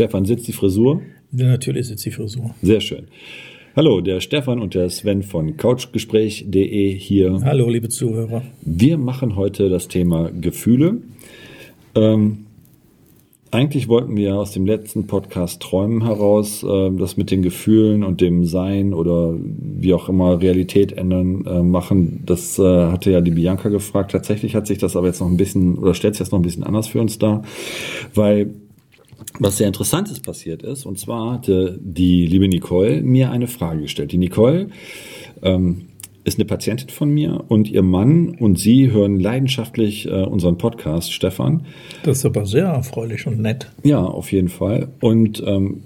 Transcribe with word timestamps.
Stefan, 0.00 0.24
sitzt 0.24 0.48
die 0.48 0.52
Frisur? 0.52 1.02
Ja, 1.30 1.48
natürlich 1.48 1.88
sitzt 1.88 2.06
die 2.06 2.10
Frisur. 2.10 2.54
Sehr 2.62 2.80
schön. 2.80 3.08
Hallo, 3.76 4.00
der 4.00 4.20
Stefan 4.20 4.58
und 4.58 4.74
der 4.74 4.88
Sven 4.88 5.22
von 5.22 5.58
couchgespräch.de 5.58 6.94
hier. 6.94 7.38
Hallo, 7.44 7.68
liebe 7.68 7.90
Zuhörer. 7.90 8.40
Wir 8.62 8.96
machen 8.96 9.36
heute 9.36 9.68
das 9.68 9.88
Thema 9.88 10.30
Gefühle. 10.30 11.02
Ähm, 11.94 12.46
eigentlich 13.50 13.88
wollten 13.88 14.16
wir 14.16 14.36
aus 14.36 14.52
dem 14.52 14.64
letzten 14.64 15.06
Podcast 15.06 15.60
Träumen 15.60 16.06
heraus 16.06 16.62
äh, 16.62 16.90
das 16.92 17.18
mit 17.18 17.30
den 17.30 17.42
Gefühlen 17.42 18.02
und 18.02 18.22
dem 18.22 18.46
Sein 18.46 18.94
oder 18.94 19.34
wie 19.36 19.92
auch 19.92 20.08
immer 20.08 20.40
Realität 20.40 20.92
ändern 20.92 21.44
äh, 21.44 21.62
machen. 21.62 22.22
Das 22.24 22.58
äh, 22.58 22.62
hatte 22.62 23.10
ja 23.10 23.20
die 23.20 23.32
Bianca 23.32 23.68
gefragt. 23.68 24.12
Tatsächlich 24.12 24.54
hat 24.54 24.66
sich 24.66 24.78
das 24.78 24.96
aber 24.96 25.08
jetzt 25.08 25.20
noch 25.20 25.28
ein 25.28 25.36
bisschen 25.36 25.76
oder 25.76 25.92
stellt 25.92 26.14
sich 26.14 26.20
das 26.20 26.30
noch 26.30 26.38
ein 26.38 26.42
bisschen 26.42 26.64
anders 26.64 26.88
für 26.88 27.02
uns 27.02 27.18
dar, 27.18 27.42
weil 28.14 28.54
was 29.38 29.56
sehr 29.56 29.66
Interessantes 29.66 30.20
passiert 30.20 30.62
ist. 30.62 30.86
Und 30.86 30.98
zwar 30.98 31.34
hatte 31.34 31.78
die 31.82 32.26
liebe 32.26 32.48
Nicole 32.48 33.02
mir 33.02 33.30
eine 33.30 33.46
Frage 33.46 33.82
gestellt. 33.82 34.12
Die 34.12 34.18
Nicole 34.18 34.68
ähm, 35.42 35.86
ist 36.24 36.38
eine 36.38 36.44
Patientin 36.44 36.90
von 36.90 37.10
mir 37.10 37.44
und 37.48 37.70
ihr 37.70 37.82
Mann 37.82 38.36
und 38.38 38.58
sie 38.58 38.90
hören 38.90 39.18
leidenschaftlich 39.18 40.06
äh, 40.06 40.24
unseren 40.24 40.58
Podcast, 40.58 41.12
Stefan. 41.12 41.66
Das 42.02 42.18
ist 42.18 42.26
aber 42.26 42.46
sehr 42.46 42.66
erfreulich 42.66 43.26
und 43.26 43.40
nett. 43.40 43.70
Ja, 43.82 44.04
auf 44.04 44.30
jeden 44.32 44.48
Fall. 44.48 44.88
Und 45.00 45.42
ähm, 45.46 45.82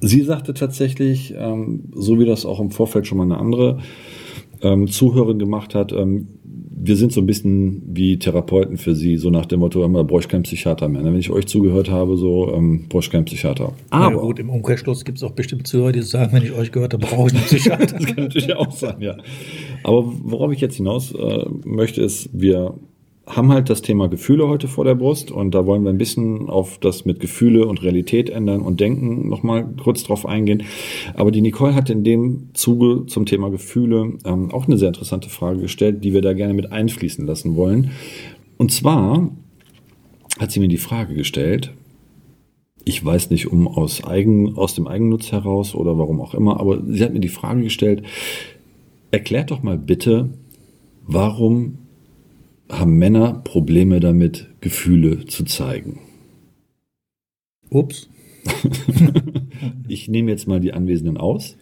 sie 0.00 0.22
sagte 0.22 0.54
tatsächlich, 0.54 1.34
ähm, 1.36 1.84
so 1.94 2.18
wie 2.18 2.26
das 2.26 2.44
auch 2.44 2.60
im 2.60 2.70
Vorfeld 2.70 3.06
schon 3.06 3.18
mal 3.18 3.24
eine 3.24 3.38
andere 3.38 3.78
ähm, 4.62 4.88
Zuhörerin 4.88 5.38
gemacht 5.38 5.74
hat, 5.74 5.92
ähm, 5.92 6.28
wir 6.80 6.96
sind 6.96 7.12
so 7.12 7.20
ein 7.20 7.26
bisschen 7.26 7.82
wie 7.86 8.18
Therapeuten 8.18 8.76
für 8.76 8.94
sie, 8.94 9.16
so 9.16 9.30
nach 9.30 9.46
dem 9.46 9.60
Motto, 9.60 9.84
immer 9.84 10.04
brauche 10.04 10.20
ich 10.20 10.28
keinen 10.28 10.42
Psychiater 10.42 10.88
mehr. 10.88 11.04
Wenn 11.04 11.16
ich 11.16 11.30
euch 11.30 11.46
zugehört 11.46 11.90
habe, 11.90 12.16
so 12.16 12.52
ähm, 12.54 12.86
brauche 12.88 13.02
ich 13.02 13.10
keinen 13.10 13.24
Psychiater. 13.24 13.72
Aber 13.90 14.14
ja, 14.14 14.20
gut, 14.20 14.38
im 14.38 14.50
Umkehrschluss 14.50 15.04
gibt 15.04 15.18
es 15.18 15.24
auch 15.24 15.32
bestimmt 15.32 15.66
Zuhörer, 15.66 15.92
die 15.92 16.02
sagen, 16.02 16.32
wenn 16.32 16.42
ich 16.42 16.52
euch 16.52 16.72
gehört 16.72 16.94
habe, 16.94 17.06
brauche 17.06 17.28
ich 17.28 17.34
einen 17.34 17.44
Psychiater. 17.44 17.86
das 17.98 18.06
kann 18.06 18.24
natürlich 18.24 18.54
auch 18.54 18.72
sein, 18.72 18.96
ja. 19.00 19.16
Aber 19.82 20.04
worauf 20.22 20.52
ich 20.52 20.60
jetzt 20.60 20.76
hinaus 20.76 21.12
äh, 21.12 21.44
möchte, 21.64 22.02
ist, 22.02 22.30
wir 22.32 22.74
haben 23.28 23.52
halt 23.52 23.68
das 23.68 23.82
Thema 23.82 24.08
Gefühle 24.08 24.48
heute 24.48 24.68
vor 24.68 24.84
der 24.84 24.94
Brust 24.94 25.30
und 25.30 25.54
da 25.54 25.66
wollen 25.66 25.84
wir 25.84 25.90
ein 25.90 25.98
bisschen 25.98 26.48
auf 26.48 26.78
das 26.78 27.04
mit 27.04 27.20
Gefühle 27.20 27.66
und 27.66 27.82
Realität 27.82 28.30
ändern 28.30 28.62
und 28.62 28.80
Denken 28.80 29.28
nochmal 29.28 29.68
kurz 29.82 30.02
drauf 30.02 30.26
eingehen. 30.26 30.62
Aber 31.14 31.30
die 31.30 31.42
Nicole 31.42 31.74
hat 31.74 31.90
in 31.90 32.04
dem 32.04 32.50
Zuge 32.54 33.06
zum 33.06 33.26
Thema 33.26 33.50
Gefühle 33.50 34.14
ähm, 34.24 34.50
auch 34.52 34.66
eine 34.66 34.78
sehr 34.78 34.88
interessante 34.88 35.28
Frage 35.28 35.60
gestellt, 35.60 36.02
die 36.04 36.14
wir 36.14 36.22
da 36.22 36.32
gerne 36.32 36.54
mit 36.54 36.72
einfließen 36.72 37.26
lassen 37.26 37.54
wollen. 37.54 37.90
Und 38.56 38.72
zwar 38.72 39.30
hat 40.38 40.50
sie 40.50 40.60
mir 40.60 40.68
die 40.68 40.78
Frage 40.78 41.14
gestellt, 41.14 41.72
ich 42.84 43.04
weiß 43.04 43.30
nicht, 43.30 43.52
um 43.52 43.68
aus, 43.68 44.02
Eigen, 44.04 44.56
aus 44.56 44.74
dem 44.74 44.86
Eigennutz 44.86 45.32
heraus 45.32 45.74
oder 45.74 45.98
warum 45.98 46.22
auch 46.22 46.34
immer, 46.34 46.58
aber 46.58 46.82
sie 46.86 47.04
hat 47.04 47.12
mir 47.12 47.20
die 47.20 47.28
Frage 47.28 47.62
gestellt, 47.62 48.02
erklärt 49.10 49.50
doch 49.50 49.62
mal 49.62 49.76
bitte, 49.76 50.30
warum 51.06 51.78
haben 52.70 52.98
Männer 52.98 53.40
Probleme 53.44 54.00
damit, 54.00 54.48
Gefühle 54.60 55.26
zu 55.26 55.44
zeigen. 55.44 56.00
Ups. 57.70 58.08
ich 59.88 60.08
nehme 60.08 60.30
jetzt 60.30 60.48
mal 60.48 60.60
die 60.60 60.72
Anwesenden 60.72 61.16
aus. 61.16 61.56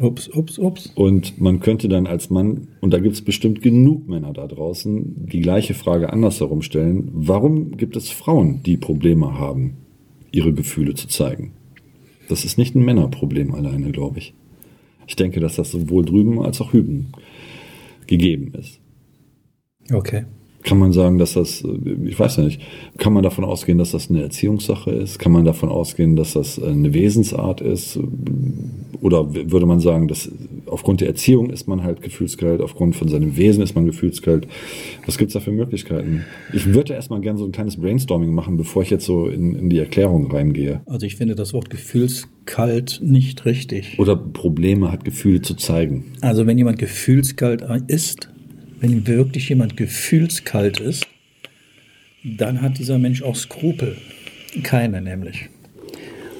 Ups, 0.00 0.28
ups, 0.28 0.58
ups. 0.58 0.92
Und 0.94 1.40
man 1.40 1.60
könnte 1.60 1.88
dann 1.88 2.06
als 2.06 2.30
Mann, 2.30 2.68
und 2.80 2.92
da 2.92 2.98
gibt 2.98 3.14
es 3.14 3.22
bestimmt 3.22 3.62
genug 3.62 4.08
Männer 4.08 4.32
da 4.32 4.46
draußen, 4.46 5.26
die 5.26 5.40
gleiche 5.40 5.74
Frage 5.74 6.12
andersherum 6.12 6.62
stellen. 6.62 7.10
Warum 7.12 7.76
gibt 7.76 7.96
es 7.96 8.10
Frauen, 8.10 8.62
die 8.62 8.76
Probleme 8.76 9.38
haben, 9.38 9.76
ihre 10.30 10.52
Gefühle 10.52 10.94
zu 10.94 11.08
zeigen? 11.08 11.52
Das 12.28 12.44
ist 12.44 12.58
nicht 12.58 12.74
ein 12.74 12.84
Männerproblem 12.84 13.54
alleine, 13.54 13.90
glaube 13.90 14.18
ich. 14.18 14.34
Ich 15.06 15.16
denke, 15.16 15.40
dass 15.40 15.56
das 15.56 15.70
sowohl 15.70 16.04
drüben 16.04 16.40
als 16.42 16.60
auch 16.60 16.72
hüben 16.72 17.12
gegeben 18.06 18.52
ist. 18.54 18.80
Okay. 19.92 20.24
Kann 20.68 20.78
man 20.78 20.92
sagen, 20.92 21.16
dass 21.16 21.32
das, 21.32 21.64
ich 22.04 22.20
weiß 22.20 22.36
ja 22.36 22.42
nicht, 22.42 22.60
kann 22.98 23.14
man 23.14 23.22
davon 23.22 23.42
ausgehen, 23.42 23.78
dass 23.78 23.92
das 23.92 24.10
eine 24.10 24.20
Erziehungssache 24.20 24.90
ist? 24.90 25.18
Kann 25.18 25.32
man 25.32 25.46
davon 25.46 25.70
ausgehen, 25.70 26.14
dass 26.14 26.34
das 26.34 26.62
eine 26.62 26.92
Wesensart 26.92 27.62
ist? 27.62 27.98
Oder 29.00 29.32
würde 29.32 29.64
man 29.64 29.80
sagen, 29.80 30.08
dass 30.08 30.30
aufgrund 30.66 31.00
der 31.00 31.08
Erziehung 31.08 31.48
ist 31.48 31.68
man 31.68 31.84
halt 31.84 32.02
gefühlskalt, 32.02 32.60
aufgrund 32.60 32.96
von 32.96 33.08
seinem 33.08 33.38
Wesen 33.38 33.62
ist 33.62 33.76
man 33.76 33.86
gefühlskalt? 33.86 34.46
Was 35.06 35.16
gibt's 35.16 35.32
da 35.32 35.40
für 35.40 35.52
Möglichkeiten? 35.52 36.26
Ich 36.52 36.66
würde 36.74 36.92
erstmal 36.92 37.22
gerne 37.22 37.38
so 37.38 37.46
ein 37.46 37.52
kleines 37.52 37.78
Brainstorming 37.78 38.34
machen, 38.34 38.58
bevor 38.58 38.82
ich 38.82 38.90
jetzt 38.90 39.06
so 39.06 39.26
in, 39.26 39.54
in 39.54 39.70
die 39.70 39.78
Erklärung 39.78 40.30
reingehe. 40.30 40.82
Also 40.84 41.06
ich 41.06 41.16
finde 41.16 41.34
das 41.34 41.54
Wort 41.54 41.70
gefühlskalt 41.70 43.00
nicht 43.02 43.46
richtig. 43.46 43.98
Oder 43.98 44.16
Probleme 44.16 44.92
hat, 44.92 45.06
Gefühle 45.06 45.40
zu 45.40 45.54
zeigen. 45.54 46.12
Also 46.20 46.46
wenn 46.46 46.58
jemand 46.58 46.78
gefühlskalt 46.78 47.64
ist, 47.86 48.28
wenn 48.80 49.06
wirklich 49.06 49.48
jemand 49.48 49.76
gefühlskalt 49.76 50.80
ist, 50.80 51.06
dann 52.24 52.62
hat 52.62 52.78
dieser 52.78 52.98
Mensch 52.98 53.22
auch 53.22 53.36
Skrupel. 53.36 53.96
Keine 54.62 55.00
nämlich. 55.00 55.48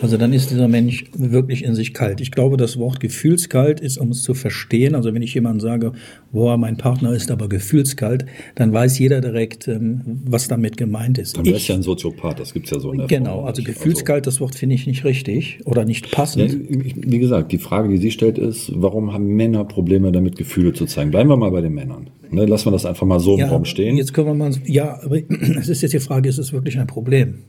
Also 0.00 0.16
dann 0.16 0.32
ist 0.32 0.50
dieser 0.50 0.68
Mensch 0.68 1.06
wirklich 1.12 1.64
in 1.64 1.74
sich 1.74 1.92
kalt. 1.92 2.20
Ich 2.20 2.30
glaube, 2.30 2.56
das 2.56 2.78
Wort 2.78 3.00
gefühlskalt 3.00 3.80
ist, 3.80 3.98
um 3.98 4.10
es 4.10 4.22
zu 4.22 4.34
verstehen. 4.34 4.94
Also 4.94 5.12
wenn 5.12 5.22
ich 5.22 5.34
jemandem 5.34 5.60
sage, 5.60 5.92
boah, 6.30 6.56
mein 6.56 6.76
Partner 6.76 7.12
ist 7.12 7.32
aber 7.32 7.48
gefühlskalt, 7.48 8.24
dann 8.54 8.72
weiß 8.72 8.98
jeder 9.00 9.20
direkt, 9.20 9.66
ähm, 9.66 10.20
was 10.24 10.46
damit 10.46 10.76
gemeint 10.76 11.18
ist. 11.18 11.36
Dann 11.36 11.44
wäre 11.44 11.56
es 11.56 11.66
ja 11.66 11.74
ein 11.74 11.82
Soziopath, 11.82 12.38
das 12.38 12.52
gibt 12.54 12.66
es 12.66 12.70
ja 12.70 12.78
so 12.78 12.92
in 12.92 12.98
der 12.98 13.06
Genau, 13.08 13.42
also 13.42 13.62
gefühlskalt, 13.62 14.26
das 14.28 14.40
Wort 14.40 14.54
finde 14.54 14.76
ich 14.76 14.86
nicht 14.86 15.04
richtig 15.04 15.60
oder 15.64 15.84
nicht 15.84 16.12
passend. 16.12 16.52
Ja, 16.52 16.92
wie 16.94 17.18
gesagt, 17.18 17.50
die 17.50 17.58
Frage, 17.58 17.88
die 17.88 17.98
sie 17.98 18.12
stellt, 18.12 18.38
ist, 18.38 18.70
warum 18.74 19.12
haben 19.12 19.34
Männer 19.34 19.64
Probleme 19.64 20.12
damit, 20.12 20.36
Gefühle 20.36 20.74
zu 20.74 20.86
zeigen? 20.86 21.10
Bleiben 21.10 21.28
wir 21.28 21.36
mal 21.36 21.50
bei 21.50 21.60
den 21.60 21.74
Männern. 21.74 22.10
Ne, 22.30 22.44
lassen 22.44 22.66
wir 22.66 22.72
das 22.72 22.86
einfach 22.86 23.06
mal 23.06 23.20
so 23.20 23.38
im 23.38 23.48
Raum 23.48 23.64
stehen. 23.64 23.96
Jetzt 23.96 24.12
können 24.12 24.26
wir 24.26 24.34
mal, 24.34 24.52
ja, 24.66 25.00
aber 25.02 25.18
es 25.58 25.68
ist 25.68 25.82
jetzt 25.82 25.94
die 25.94 26.00
Frage, 26.00 26.28
ist 26.28 26.38
es 26.38 26.52
wirklich 26.52 26.78
ein 26.78 26.86
Problem? 26.86 27.44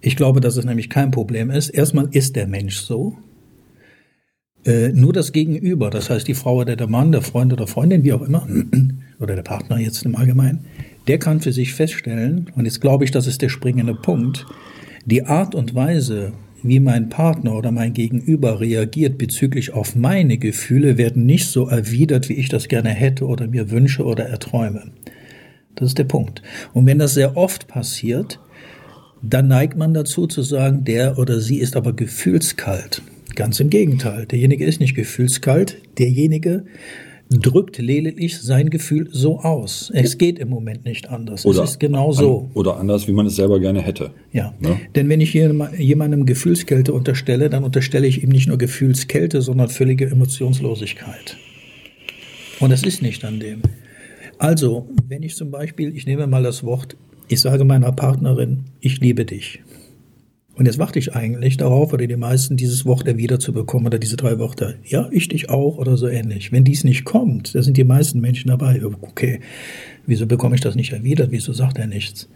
Ich 0.00 0.16
glaube, 0.16 0.40
dass 0.40 0.56
es 0.56 0.64
nämlich 0.64 0.90
kein 0.90 1.10
Problem 1.10 1.50
ist. 1.50 1.70
Erstmal 1.70 2.08
ist 2.10 2.36
der 2.36 2.46
Mensch 2.46 2.80
so. 2.80 3.16
Äh, 4.64 4.90
nur 4.92 5.12
das 5.12 5.32
Gegenüber, 5.32 5.90
das 5.90 6.10
heißt 6.10 6.28
die 6.28 6.34
Frau 6.34 6.56
oder 6.56 6.76
der 6.76 6.88
Mann, 6.88 7.10
der 7.12 7.22
Freund 7.22 7.52
oder 7.52 7.66
Freundin, 7.66 8.04
wie 8.04 8.12
auch 8.12 8.22
immer, 8.22 8.46
oder 9.20 9.34
der 9.34 9.42
Partner 9.42 9.78
jetzt 9.78 10.04
im 10.04 10.14
Allgemeinen, 10.14 10.66
der 11.08 11.18
kann 11.18 11.40
für 11.40 11.52
sich 11.52 11.74
feststellen, 11.74 12.50
und 12.54 12.64
jetzt 12.64 12.80
glaube 12.80 13.04
ich, 13.04 13.10
das 13.10 13.26
ist 13.26 13.42
der 13.42 13.48
springende 13.48 13.94
Punkt, 13.94 14.46
die 15.04 15.24
Art 15.24 15.56
und 15.56 15.74
Weise, 15.74 16.32
wie 16.62 16.80
mein 16.80 17.08
Partner 17.08 17.54
oder 17.54 17.70
mein 17.70 17.92
Gegenüber 17.92 18.60
reagiert 18.60 19.18
bezüglich 19.18 19.72
auf 19.72 19.96
meine 19.96 20.38
Gefühle, 20.38 20.98
werden 20.98 21.26
nicht 21.26 21.46
so 21.46 21.68
erwidert, 21.68 22.28
wie 22.28 22.34
ich 22.34 22.48
das 22.48 22.68
gerne 22.68 22.90
hätte 22.90 23.26
oder 23.26 23.48
mir 23.48 23.70
wünsche 23.70 24.04
oder 24.04 24.26
erträume. 24.26 24.92
Das 25.74 25.88
ist 25.88 25.98
der 25.98 26.04
Punkt. 26.04 26.42
Und 26.72 26.86
wenn 26.86 26.98
das 26.98 27.14
sehr 27.14 27.36
oft 27.36 27.66
passiert, 27.68 28.40
dann 29.22 29.48
neigt 29.48 29.76
man 29.76 29.94
dazu 29.94 30.26
zu 30.26 30.42
sagen, 30.42 30.84
der 30.84 31.18
oder 31.18 31.40
sie 31.40 31.58
ist 31.58 31.76
aber 31.76 31.92
gefühlskalt. 31.92 33.02
Ganz 33.34 33.60
im 33.60 33.70
Gegenteil. 33.70 34.26
Derjenige 34.26 34.64
ist 34.64 34.80
nicht 34.80 34.94
gefühlskalt. 34.94 35.78
Derjenige 35.98 36.64
drückt 37.38 37.78
lediglich 37.78 38.40
sein 38.40 38.70
Gefühl 38.70 39.08
so 39.10 39.40
aus. 39.40 39.90
Es 39.94 40.18
geht 40.18 40.38
im 40.38 40.48
Moment 40.48 40.84
nicht 40.84 41.10
anders. 41.10 41.44
Oder, 41.46 41.62
es 41.62 41.72
ist 41.72 41.80
genau 41.80 42.12
so. 42.12 42.50
Oder 42.54 42.78
anders, 42.78 43.08
wie 43.08 43.12
man 43.12 43.26
es 43.26 43.36
selber 43.36 43.60
gerne 43.60 43.80
hätte. 43.80 44.12
Ja. 44.32 44.54
Ne? 44.60 44.78
Denn 44.94 45.08
wenn 45.08 45.20
ich 45.20 45.32
jemandem 45.32 46.26
Gefühlskälte 46.26 46.92
unterstelle, 46.92 47.50
dann 47.50 47.64
unterstelle 47.64 48.06
ich 48.06 48.22
ihm 48.22 48.30
nicht 48.30 48.48
nur 48.48 48.58
Gefühlskälte, 48.58 49.42
sondern 49.42 49.68
völlige 49.68 50.10
Emotionslosigkeit. 50.10 51.36
Und 52.60 52.70
das 52.70 52.82
ist 52.82 53.02
nicht 53.02 53.24
an 53.24 53.40
dem. 53.40 53.62
Also, 54.38 54.88
wenn 55.08 55.22
ich 55.22 55.36
zum 55.36 55.50
Beispiel, 55.50 55.94
ich 55.96 56.06
nehme 56.06 56.26
mal 56.26 56.42
das 56.42 56.64
Wort 56.64 56.96
ich 57.32 57.40
sage 57.40 57.64
meiner 57.64 57.92
Partnerin, 57.92 58.64
ich 58.80 59.00
liebe 59.00 59.24
dich. 59.24 59.62
Und 60.54 60.66
jetzt 60.66 60.78
warte 60.78 60.98
ich 60.98 61.14
eigentlich 61.14 61.56
darauf, 61.56 61.92
oder 61.92 62.06
die 62.06 62.16
meisten 62.16 62.56
dieses 62.56 62.84
Wort 62.84 63.06
erwidert 63.06 63.40
zu 63.40 63.52
bekommen, 63.52 63.86
oder 63.86 63.98
diese 63.98 64.16
drei 64.16 64.38
Worte, 64.38 64.76
ja, 64.84 65.08
ich 65.10 65.28
dich 65.28 65.48
auch, 65.48 65.78
oder 65.78 65.96
so 65.96 66.08
ähnlich. 66.08 66.52
Wenn 66.52 66.64
dies 66.64 66.84
nicht 66.84 67.04
kommt, 67.04 67.54
da 67.54 67.62
sind 67.62 67.76
die 67.76 67.84
meisten 67.84 68.20
Menschen 68.20 68.48
dabei, 68.48 68.82
okay, 68.84 69.40
wieso 70.06 70.26
bekomme 70.26 70.54
ich 70.54 70.60
das 70.60 70.74
nicht 70.74 70.92
erwidert, 70.92 71.30
wieso 71.30 71.52
sagt 71.52 71.78
er 71.78 71.86
nichts? 71.86 72.28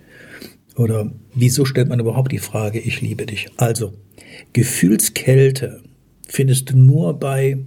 Oder 0.77 1.13
wieso 1.35 1.65
stellt 1.65 1.89
man 1.89 2.01
überhaupt 2.01 2.33
die 2.33 2.39
Frage, 2.39 2.79
ich 2.79 3.01
liebe 3.01 3.27
dich? 3.27 3.49
Also, 3.57 3.93
Gefühlskälte 4.53 5.83
findest 6.27 6.71
du 6.71 6.79
nur 6.79 7.19
bei 7.19 7.59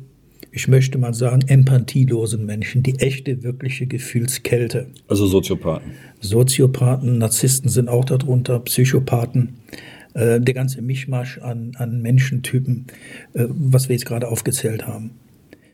ich 0.52 0.68
möchte 0.68 0.98
mal 0.98 1.14
sagen, 1.14 1.44
empathielosen 1.48 2.46
Menschen, 2.46 2.82
die 2.84 2.96
echte, 3.00 3.44
wirkliche 3.44 3.86
Gefühlskälte. 3.86 4.88
Also 5.08 5.28
Soziopathen. 5.28 5.92
Soziopathen, 6.22 7.20
Narzissten 7.20 7.70
sind 7.70 7.88
auch 7.88 8.06
darunter, 8.06 8.60
Psychopathen, 8.60 9.58
äh, 10.14 10.40
der 10.40 10.54
ganze 10.54 10.82
Mischmasch 10.82 11.40
an, 11.40 11.72
an 11.76 12.02
Menschentypen, 12.02 12.88
äh, 13.34 13.46
was 13.50 13.90
wir 13.90 13.96
jetzt 13.96 14.06
gerade 14.06 14.28
aufgezählt 14.28 14.88
haben. 14.88 15.12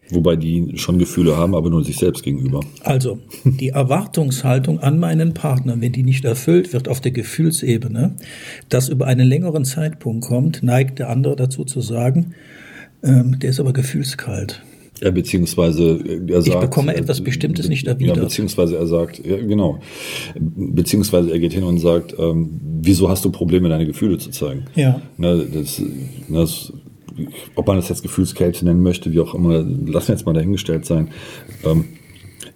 Wobei 0.09 0.35
die 0.35 0.73
schon 0.75 0.99
Gefühle 0.99 1.35
haben, 1.35 1.55
aber 1.55 1.69
nur 1.69 1.83
sich 1.83 1.97
selbst 1.97 2.23
gegenüber. 2.23 2.59
Also, 2.83 3.19
die 3.43 3.69
Erwartungshaltung 3.69 4.79
an 4.79 4.99
meinen 4.99 5.33
Partner, 5.33 5.81
wenn 5.81 5.93
die 5.93 6.03
nicht 6.03 6.25
erfüllt 6.25 6.73
wird 6.73 6.87
auf 6.87 7.01
der 7.01 7.11
Gefühlsebene, 7.11 8.15
das 8.69 8.89
über 8.89 9.07
einen 9.07 9.27
längeren 9.27 9.65
Zeitpunkt 9.65 10.25
kommt, 10.25 10.61
neigt 10.61 10.99
der 10.99 11.09
andere 11.09 11.35
dazu 11.35 11.65
zu 11.65 11.81
sagen, 11.81 12.35
ähm, 13.03 13.39
der 13.39 13.49
ist 13.49 13.59
aber 13.59 13.73
gefühlskalt. 13.73 14.63
Ja, 15.01 15.11
beziehungsweise 15.11 15.99
er 16.27 16.41
sagt. 16.41 16.55
Ich 16.55 16.69
bekomme 16.69 16.95
etwas 16.95 17.21
Bestimmtes 17.21 17.67
nicht 17.67 17.87
erwidert. 17.87 18.17
Ja, 18.17 18.23
beziehungsweise 18.23 18.77
er 18.77 18.87
sagt, 18.87 19.25
ja, 19.25 19.37
genau. 19.37 19.79
Beziehungsweise 20.35 21.31
er 21.31 21.39
geht 21.39 21.53
hin 21.53 21.63
und 21.63 21.79
sagt, 21.79 22.15
ähm, 22.17 22.59
wieso 22.81 23.09
hast 23.09 23.25
du 23.25 23.31
Probleme, 23.31 23.67
deine 23.67 23.85
Gefühle 23.85 24.17
zu 24.17 24.29
zeigen? 24.31 24.65
Ja. 24.75 25.01
Ne, 25.17 25.45
das, 25.53 25.81
das, 26.29 26.73
ob 27.55 27.67
man 27.67 27.75
das 27.75 27.89
jetzt 27.89 28.03
Gefühlskälte 28.03 28.63
nennen 28.63 28.81
möchte, 28.81 29.11
wie 29.11 29.19
auch 29.19 29.35
immer, 29.35 29.63
lassen 29.63 30.09
wir 30.09 30.15
jetzt 30.15 30.25
mal 30.25 30.33
dahingestellt 30.33 30.85
sein. 30.85 31.09
Ähm, 31.65 31.85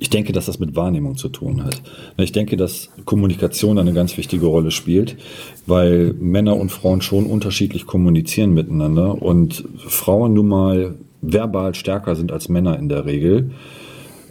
ich 0.01 0.09
denke, 0.09 0.31
dass 0.31 0.45
das 0.45 0.59
mit 0.59 0.77
Wahrnehmung 0.77 1.17
zu 1.17 1.27
tun 1.27 1.65
hat. 1.65 1.81
Ich 2.17 2.31
denke, 2.31 2.55
dass 2.55 2.89
Kommunikation 3.03 3.77
eine 3.77 3.91
ganz 3.91 4.15
wichtige 4.17 4.45
Rolle 4.45 4.71
spielt, 4.71 5.17
weil 5.65 6.13
Männer 6.13 6.55
und 6.55 6.71
Frauen 6.71 7.01
schon 7.01 7.25
unterschiedlich 7.25 7.85
kommunizieren 7.85 8.53
miteinander 8.53 9.21
und 9.21 9.65
Frauen 9.77 10.33
nun 10.33 10.47
mal 10.47 10.95
verbal 11.21 11.75
stärker 11.75 12.15
sind 12.15 12.31
als 12.31 12.49
Männer 12.49 12.77
in 12.77 12.89
der 12.89 13.05
Regel. 13.05 13.51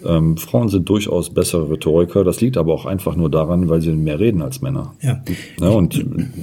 Ähm, 0.05 0.37
Frauen 0.37 0.69
sind 0.69 0.89
durchaus 0.89 1.31
bessere 1.31 1.71
Rhetoriker. 1.71 2.25
Das 2.25 2.41
liegt 2.41 2.57
aber 2.57 2.73
auch 2.73 2.87
einfach 2.87 3.17
nur 3.17 3.31
daran, 3.31 3.69
weil 3.69 3.81
sie 3.81 3.93
mehr 3.93 4.21
reden 4.21 4.43
als 4.43 4.61
Männer. 4.61 4.95
Ja. 5.03 5.23
ja 5.61 5.69
und 5.69 5.97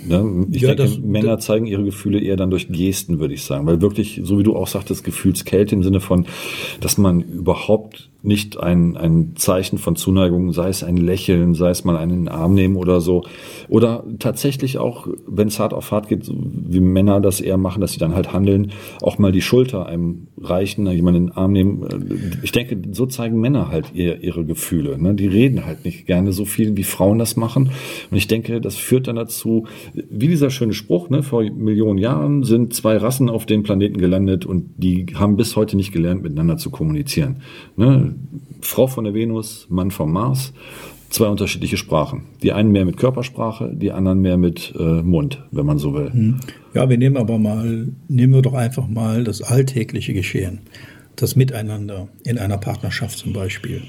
ne, 0.08 0.48
ich 0.52 0.62
ja, 0.62 0.70
denke, 0.70 0.84
das, 0.84 1.00
Männer 1.00 1.38
das, 1.38 1.46
zeigen 1.46 1.66
ihre 1.66 1.84
Gefühle 1.84 2.20
eher 2.20 2.36
dann 2.36 2.50
durch 2.50 2.68
Gesten, 2.68 3.20
würde 3.20 3.34
ich 3.34 3.44
sagen. 3.44 3.66
Weil 3.66 3.82
wirklich, 3.82 4.22
so 4.24 4.38
wie 4.40 4.44
du 4.44 4.56
auch 4.56 4.68
sagtest, 4.68 5.04
Gefühlskälte 5.04 5.76
im 5.76 5.84
Sinne 5.84 6.02
von, 6.02 6.26
dass 6.82 6.98
man 6.98 7.22
überhaupt 7.22 8.10
nicht 8.26 8.60
ein, 8.60 8.98
ein 8.98 9.36
Zeichen 9.36 9.78
von 9.78 9.96
Zuneigung, 9.96 10.52
sei 10.54 10.70
es 10.70 10.84
ein 10.84 10.98
Lächeln, 10.98 11.54
sei 11.54 11.70
es 11.70 11.84
mal 11.84 11.98
einen 11.98 12.28
Arm 12.28 12.54
nehmen 12.54 12.76
oder 12.76 13.02
so. 13.02 13.24
Oder 13.70 14.04
tatsächlich 14.20 14.78
auch, 14.78 15.08
wenn 15.28 15.48
es 15.48 15.60
hart 15.60 15.74
auf 15.74 15.92
hart 15.92 16.08
geht, 16.08 16.30
wie 16.30 16.80
Männer 16.80 17.22
das 17.22 17.42
eher 17.42 17.58
machen, 17.58 17.82
dass 17.82 17.94
sie 17.94 18.00
dann 18.00 18.16
halt 18.16 18.34
handeln, 18.34 18.72
auch 19.02 19.18
mal 19.18 19.32
die 19.32 19.42
Schulter 19.42 19.86
einem 19.86 20.28
reichen, 20.42 20.88
jemanden 20.88 21.22
in 21.22 21.28
den 21.28 21.38
Arm 21.38 21.52
nehmen. 21.52 22.40
Ich 22.44 22.52
denke, 22.52 22.78
so 22.92 23.06
zeigen 23.06 23.40
Männer 23.40 23.70
halt 23.70 23.92
ihr, 23.94 24.22
ihre 24.22 24.46
Gefühle. 24.46 25.02
Ne? 25.02 25.16
Die 25.16 25.28
reden 25.28 25.66
halt 25.66 25.86
nicht 25.86 26.06
gerne 26.06 26.32
so 26.34 26.46
viel, 26.46 26.76
wie 26.78 26.84
Frauen 26.84 27.20
das 27.20 27.36
machen. 27.36 27.70
Und 28.12 28.18
ich 28.18 28.28
denke, 28.28 28.62
das 28.62 28.76
führt 28.76 29.08
dann 29.08 29.16
dazu, 29.16 29.66
wie 29.94 30.28
dieser 30.28 30.50
schöne 30.50 30.74
Spruch, 30.74 31.10
ne? 31.10 31.24
vor 31.24 31.44
Millionen 31.44 32.00
Jahren 32.00 32.44
sind 32.44 32.74
zwei 32.74 32.98
Rassen 32.98 33.30
auf 33.30 33.46
dem 33.46 33.64
Planeten 33.64 33.98
gelandet 33.98 34.46
und 34.46 34.72
die 34.78 35.06
haben 35.16 35.38
bis 35.38 35.56
heute 35.56 35.76
nicht 35.76 35.92
gelernt, 35.92 36.24
miteinander 36.24 36.58
zu 36.58 36.70
kommunizieren. 36.70 37.38
Ne? 37.76 38.15
Frau 38.62 38.88
von 38.88 39.04
der 39.04 39.14
Venus, 39.14 39.68
Mann 39.70 39.92
vom 39.92 40.12
Mars, 40.12 40.54
zwei 41.10 41.28
unterschiedliche 41.28 41.78
Sprachen. 41.78 42.24
Die 42.44 42.52
einen 42.52 42.72
mehr 42.72 42.86
mit 42.86 42.98
Körpersprache, 42.98 43.72
die 43.74 43.92
anderen 43.92 44.22
mehr 44.22 44.38
mit 44.38 44.74
äh, 44.78 45.02
Mund, 45.02 45.44
wenn 45.52 45.66
man 45.66 45.80
so 45.80 45.94
will. 45.94 46.12
Hm. 46.12 46.40
Ja, 46.74 46.90
wir 46.90 46.98
nehmen 46.98 47.18
aber 47.18 47.38
mal, 47.38 47.88
nehmen 48.08 48.34
wir 48.34 48.42
doch 48.42 48.54
einfach 48.54 48.88
mal 48.88 49.24
das 49.24 49.42
alltägliche 49.42 50.14
Geschehen, 50.14 50.60
das 51.16 51.36
Miteinander 51.36 52.10
in 52.24 52.38
einer 52.38 52.58
Partnerschaft 52.58 53.18
zum 53.18 53.34
Beispiel. 53.34 53.82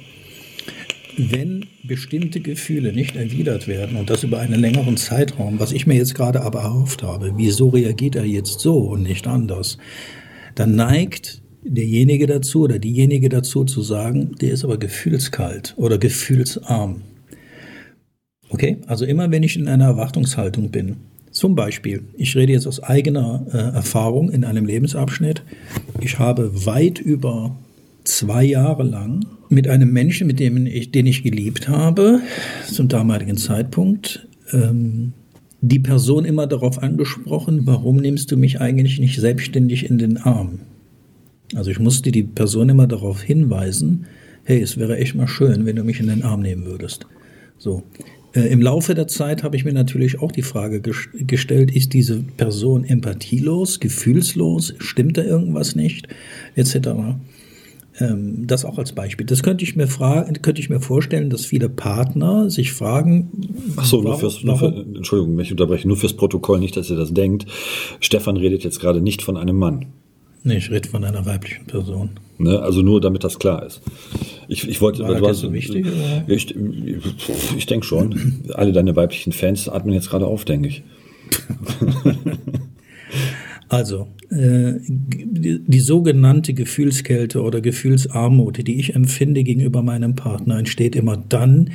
Wenn 1.18 1.64
bestimmte 1.82 2.40
Gefühle 2.40 2.92
nicht 2.92 3.16
erwidert 3.16 3.66
werden 3.66 3.96
und 3.96 4.10
das 4.10 4.22
über 4.22 4.38
einen 4.38 4.60
längeren 4.60 4.98
Zeitraum, 4.98 5.58
was 5.58 5.72
ich 5.72 5.86
mir 5.86 5.94
jetzt 5.94 6.14
gerade 6.14 6.42
aber 6.42 6.60
erhofft 6.60 7.02
habe, 7.02 7.32
wieso 7.36 7.70
reagiert 7.70 8.16
er 8.16 8.26
jetzt 8.26 8.60
so 8.60 8.78
und 8.80 9.02
nicht 9.02 9.26
anders, 9.26 9.78
dann 10.54 10.76
neigt 10.76 11.42
derjenige 11.68 12.26
dazu 12.26 12.62
oder 12.62 12.78
diejenige 12.78 13.28
dazu 13.28 13.64
zu 13.64 13.82
sagen, 13.82 14.34
der 14.40 14.52
ist 14.52 14.64
aber 14.64 14.78
gefühlskalt 14.78 15.74
oder 15.76 15.98
gefühlsarm. 15.98 17.02
Okay, 18.48 18.78
also 18.86 19.04
immer 19.04 19.30
wenn 19.30 19.42
ich 19.42 19.56
in 19.56 19.68
einer 19.68 19.86
Erwartungshaltung 19.86 20.70
bin, 20.70 20.96
zum 21.30 21.54
Beispiel, 21.54 22.04
ich 22.16 22.34
rede 22.34 22.52
jetzt 22.52 22.66
aus 22.66 22.82
eigener 22.82 23.46
äh, 23.52 23.58
Erfahrung 23.76 24.30
in 24.30 24.44
einem 24.44 24.64
Lebensabschnitt, 24.64 25.42
ich 26.00 26.18
habe 26.18 26.64
weit 26.64 26.98
über 26.98 27.54
zwei 28.04 28.44
Jahre 28.44 28.84
lang 28.84 29.26
mit 29.48 29.68
einem 29.68 29.92
Menschen, 29.92 30.26
mit 30.26 30.40
dem 30.40 30.66
ich, 30.66 30.92
den 30.92 31.06
ich 31.06 31.22
geliebt 31.22 31.68
habe, 31.68 32.20
zum 32.66 32.88
damaligen 32.88 33.36
Zeitpunkt, 33.36 34.26
ähm, 34.52 35.12
die 35.60 35.78
Person 35.78 36.24
immer 36.24 36.46
darauf 36.46 36.82
angesprochen, 36.82 37.66
warum 37.66 37.96
nimmst 37.96 38.30
du 38.30 38.36
mich 38.36 38.60
eigentlich 38.60 38.98
nicht 38.98 39.20
selbstständig 39.20 39.90
in 39.90 39.98
den 39.98 40.18
Arm? 40.18 40.60
Also 41.54 41.70
ich 41.70 41.78
musste 41.78 42.10
die 42.10 42.24
Person 42.24 42.68
immer 42.68 42.86
darauf 42.86 43.22
hinweisen, 43.22 44.06
hey, 44.44 44.60
es 44.60 44.76
wäre 44.78 44.96
echt 44.96 45.14
mal 45.14 45.28
schön, 45.28 45.66
wenn 45.66 45.76
du 45.76 45.84
mich 45.84 46.00
in 46.00 46.08
den 46.08 46.22
Arm 46.22 46.40
nehmen 46.40 46.64
würdest. 46.64 47.06
So. 47.58 47.82
Äh, 48.32 48.48
Im 48.48 48.60
Laufe 48.60 48.94
der 48.94 49.08
Zeit 49.08 49.42
habe 49.42 49.56
ich 49.56 49.64
mir 49.64 49.72
natürlich 49.72 50.20
auch 50.20 50.32
die 50.32 50.42
Frage 50.42 50.80
ges 50.80 51.08
gestellt, 51.14 51.74
ist 51.74 51.92
diese 51.94 52.22
Person 52.22 52.84
empathielos, 52.84 53.80
gefühlslos, 53.80 54.74
stimmt 54.78 55.16
da 55.18 55.24
irgendwas 55.24 55.74
nicht, 55.74 56.08
etc. 56.54 56.76
Ähm, 57.98 58.46
das 58.46 58.64
auch 58.64 58.78
als 58.78 58.92
Beispiel. 58.92 59.26
Das 59.26 59.42
könnte 59.42 59.64
ich 59.64 59.74
mir 59.74 59.86
fragen, 59.88 60.42
könnte 60.42 60.60
ich 60.60 60.68
mir 60.68 60.80
vorstellen, 60.80 61.30
dass 61.30 61.46
viele 61.46 61.68
Partner 61.68 62.50
sich 62.50 62.72
fragen. 62.72 63.30
Ach 63.76 63.84
so, 63.84 64.02
nur 64.02 64.18
fürs, 64.18 64.44
nur 64.44 64.58
für, 64.58 64.84
Entschuldigung, 64.94 65.38
ich 65.40 65.50
unterbreche, 65.50 65.88
nur 65.88 65.96
fürs 65.96 66.14
Protokoll, 66.14 66.60
nicht, 66.60 66.76
dass 66.76 66.90
ihr 66.90 66.96
das 66.96 67.14
denkt. 67.14 67.46
Stefan 68.00 68.36
redet 68.36 68.64
jetzt 68.64 68.80
gerade 68.80 69.00
nicht 69.00 69.22
von 69.22 69.36
einem 69.36 69.56
Mann. 69.56 69.86
Nee, 70.46 70.58
ich 70.58 70.70
rede 70.70 70.88
von 70.88 71.04
einer 71.04 71.26
weiblichen 71.26 71.66
Person. 71.66 72.10
Ne, 72.38 72.60
also 72.60 72.80
nur, 72.80 73.00
damit 73.00 73.24
das 73.24 73.40
klar 73.40 73.66
ist. 73.66 73.80
Ich, 74.46 74.68
ich 74.68 74.80
wollte, 74.80 75.02
War 75.02 75.20
das 75.20 75.40
so 75.40 75.52
wichtig? 75.52 75.86
Oder? 75.86 76.22
Ich, 76.28 76.54
ich 77.56 77.66
denke 77.66 77.84
schon. 77.84 78.44
Alle 78.54 78.70
deine 78.70 78.94
weiblichen 78.94 79.32
Fans 79.32 79.68
atmen 79.68 79.92
jetzt 79.92 80.08
gerade 80.08 80.26
auf, 80.26 80.44
denke 80.44 80.68
ich. 80.68 80.82
Also, 83.68 84.06
äh, 84.30 84.74
die, 84.86 85.60
die, 85.66 85.80
sogenannte 85.80 86.54
Gefühlskälte 86.54 87.42
oder 87.42 87.60
Gefühlsarmut, 87.60 88.64
die 88.64 88.78
ich 88.78 88.94
empfinde 88.94 89.42
gegenüber 89.42 89.82
meinem 89.82 90.14
Partner, 90.14 90.56
entsteht 90.56 90.94
immer 90.94 91.16
dann, 91.16 91.70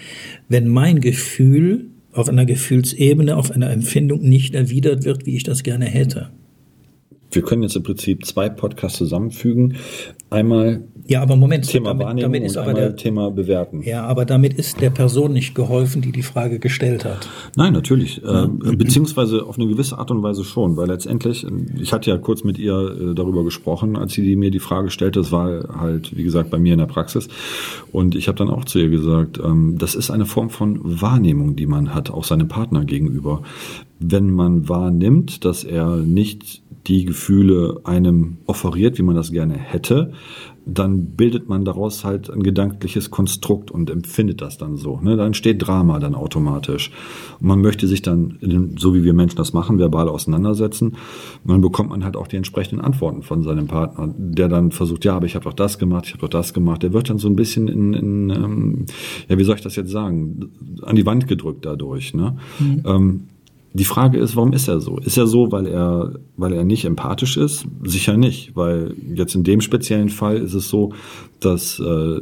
wenn 0.47 0.69
mein 0.69 1.01
Gefühl 1.01 1.87
auf 2.13 2.29
einer 2.29 2.45
Gefühlsebene, 2.45 3.35
auf 3.35 3.51
einer 3.51 3.71
Empfindung 3.71 4.21
nicht 4.21 4.55
erwidert 4.55 5.03
wird, 5.03 5.25
wie 5.25 5.35
ich 5.35 5.43
das 5.43 5.63
gerne 5.63 5.83
hätte 5.83 6.29
wir 7.31 7.41
können 7.41 7.63
jetzt 7.63 7.75
im 7.75 7.83
Prinzip 7.83 8.25
zwei 8.25 8.49
Podcasts 8.49 8.97
zusammenfügen. 8.97 9.77
Einmal 10.29 10.83
ja, 11.11 11.21
aber 11.21 11.35
Moment, 11.35 11.67
Thema 11.67 11.89
damit, 11.89 12.05
Wahrnehmung 12.05 12.31
damit 12.31 12.43
ist 12.49 12.55
und 12.55 12.63
aber 12.63 12.73
der, 12.73 12.95
Thema 12.95 13.31
Bewerten. 13.31 13.81
Ja, 13.83 14.05
aber 14.05 14.23
damit 14.23 14.53
ist 14.53 14.79
der 14.79 14.91
Person 14.91 15.33
nicht 15.33 15.53
geholfen, 15.55 16.01
die 16.01 16.13
die 16.13 16.23
Frage 16.23 16.57
gestellt 16.57 17.03
hat. 17.03 17.27
Nein, 17.57 17.73
natürlich. 17.73 18.21
Ja. 18.23 18.45
Äh, 18.45 18.75
beziehungsweise 18.77 19.45
auf 19.45 19.59
eine 19.59 19.67
gewisse 19.67 19.97
Art 19.97 20.09
und 20.09 20.23
Weise 20.23 20.45
schon, 20.45 20.77
weil 20.77 20.87
letztendlich, 20.87 21.45
ich 21.77 21.91
hatte 21.91 22.09
ja 22.09 22.17
kurz 22.17 22.45
mit 22.45 22.57
ihr 22.57 22.73
äh, 22.73 23.13
darüber 23.13 23.43
gesprochen, 23.43 23.97
als 23.97 24.13
sie 24.13 24.37
mir 24.37 24.51
die 24.51 24.59
Frage 24.59 24.89
stellte, 24.89 25.19
das 25.19 25.33
war 25.33 25.77
halt, 25.77 26.15
wie 26.15 26.23
gesagt, 26.23 26.49
bei 26.49 26.57
mir 26.57 26.73
in 26.73 26.79
der 26.79 26.85
Praxis. 26.85 27.27
Und 27.91 28.15
ich 28.15 28.29
habe 28.29 28.37
dann 28.37 28.49
auch 28.49 28.63
zu 28.63 28.79
ihr 28.79 28.89
gesagt, 28.89 29.37
ähm, 29.43 29.75
das 29.77 29.95
ist 29.95 30.11
eine 30.11 30.25
Form 30.25 30.49
von 30.49 30.79
Wahrnehmung, 30.81 31.57
die 31.57 31.65
man 31.65 31.93
hat, 31.93 32.09
auch 32.09 32.23
seinem 32.23 32.47
Partner 32.47 32.85
gegenüber. 32.85 33.41
Wenn 33.99 34.29
man 34.29 34.69
wahrnimmt, 34.69 35.43
dass 35.43 35.65
er 35.65 35.97
nicht 35.97 36.61
die 36.87 37.05
Gefühle 37.05 37.81
einem 37.83 38.37
offeriert, 38.45 38.97
wie 38.97 39.03
man 39.03 39.15
das 39.15 39.31
gerne 39.31 39.55
hätte, 39.55 40.13
dann 40.65 41.15
bildet 41.15 41.49
man 41.49 41.65
daraus 41.65 42.03
halt 42.03 42.29
ein 42.29 42.43
gedankliches 42.43 43.09
Konstrukt 43.09 43.71
und 43.71 43.89
empfindet 43.89 44.41
das 44.41 44.57
dann 44.57 44.77
so. 44.77 44.99
Ne? 45.01 45.17
Da 45.17 45.25
entsteht 45.25 45.65
Drama 45.65 45.99
dann 45.99 46.13
automatisch. 46.13 46.91
Und 47.39 47.47
man 47.47 47.61
möchte 47.61 47.87
sich 47.87 48.01
dann, 48.03 48.37
so 48.77 48.93
wie 48.93 49.03
wir 49.03 49.13
Menschen 49.13 49.37
das 49.37 49.53
machen, 49.53 49.79
verbal 49.79 50.07
auseinandersetzen. 50.07 50.89
Und 51.43 51.51
dann 51.51 51.61
bekommt 51.61 51.89
man 51.89 52.03
halt 52.03 52.15
auch 52.15 52.27
die 52.27 52.37
entsprechenden 52.37 52.83
Antworten 52.83 53.23
von 53.23 53.41
seinem 53.43 53.67
Partner, 53.67 54.13
der 54.15 54.49
dann 54.49 54.71
versucht, 54.71 55.03
ja, 55.03 55.15
aber 55.15 55.25
ich 55.25 55.35
habe 55.35 55.45
doch 55.45 55.53
das 55.53 55.79
gemacht, 55.79 56.05
ich 56.05 56.13
habe 56.13 56.21
doch 56.21 56.29
das 56.29 56.53
gemacht. 56.53 56.83
Der 56.83 56.93
wird 56.93 57.09
dann 57.09 57.17
so 57.17 57.27
ein 57.27 57.35
bisschen 57.35 57.67
in, 57.67 57.93
in 57.93 58.29
ähm, 58.29 58.85
ja, 59.29 59.37
wie 59.39 59.43
soll 59.43 59.55
ich 59.55 59.61
das 59.61 59.75
jetzt 59.75 59.89
sagen, 59.89 60.51
an 60.83 60.95
die 60.95 61.05
Wand 61.05 61.27
gedrückt 61.27 61.65
dadurch. 61.65 62.13
Ne? 62.13 62.37
Mhm. 62.59 62.83
Ähm, 62.85 63.21
die 63.73 63.85
Frage 63.85 64.17
ist, 64.17 64.35
warum 64.35 64.53
ist 64.53 64.67
er 64.67 64.81
so? 64.81 64.97
Ist 64.97 65.17
er 65.17 65.27
so, 65.27 65.51
weil 65.51 65.65
er, 65.65 66.19
weil 66.35 66.53
er 66.53 66.63
nicht 66.63 66.85
empathisch 66.85 67.37
ist? 67.37 67.65
Sicher 67.83 68.17
nicht, 68.17 68.55
weil 68.55 68.95
jetzt 69.13 69.35
in 69.35 69.43
dem 69.43 69.61
speziellen 69.61 70.09
Fall 70.09 70.37
ist 70.37 70.53
es 70.53 70.67
so, 70.67 70.93
dass 71.39 71.79
äh, 71.79 72.21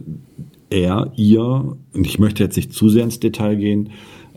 er, 0.70 1.12
ihr, 1.16 1.42
und 1.94 2.06
ich 2.06 2.20
möchte 2.20 2.44
jetzt 2.44 2.56
nicht 2.56 2.74
zu 2.74 2.90
sehr 2.90 3.04
ins 3.04 3.20
Detail 3.20 3.56
gehen, 3.56 3.90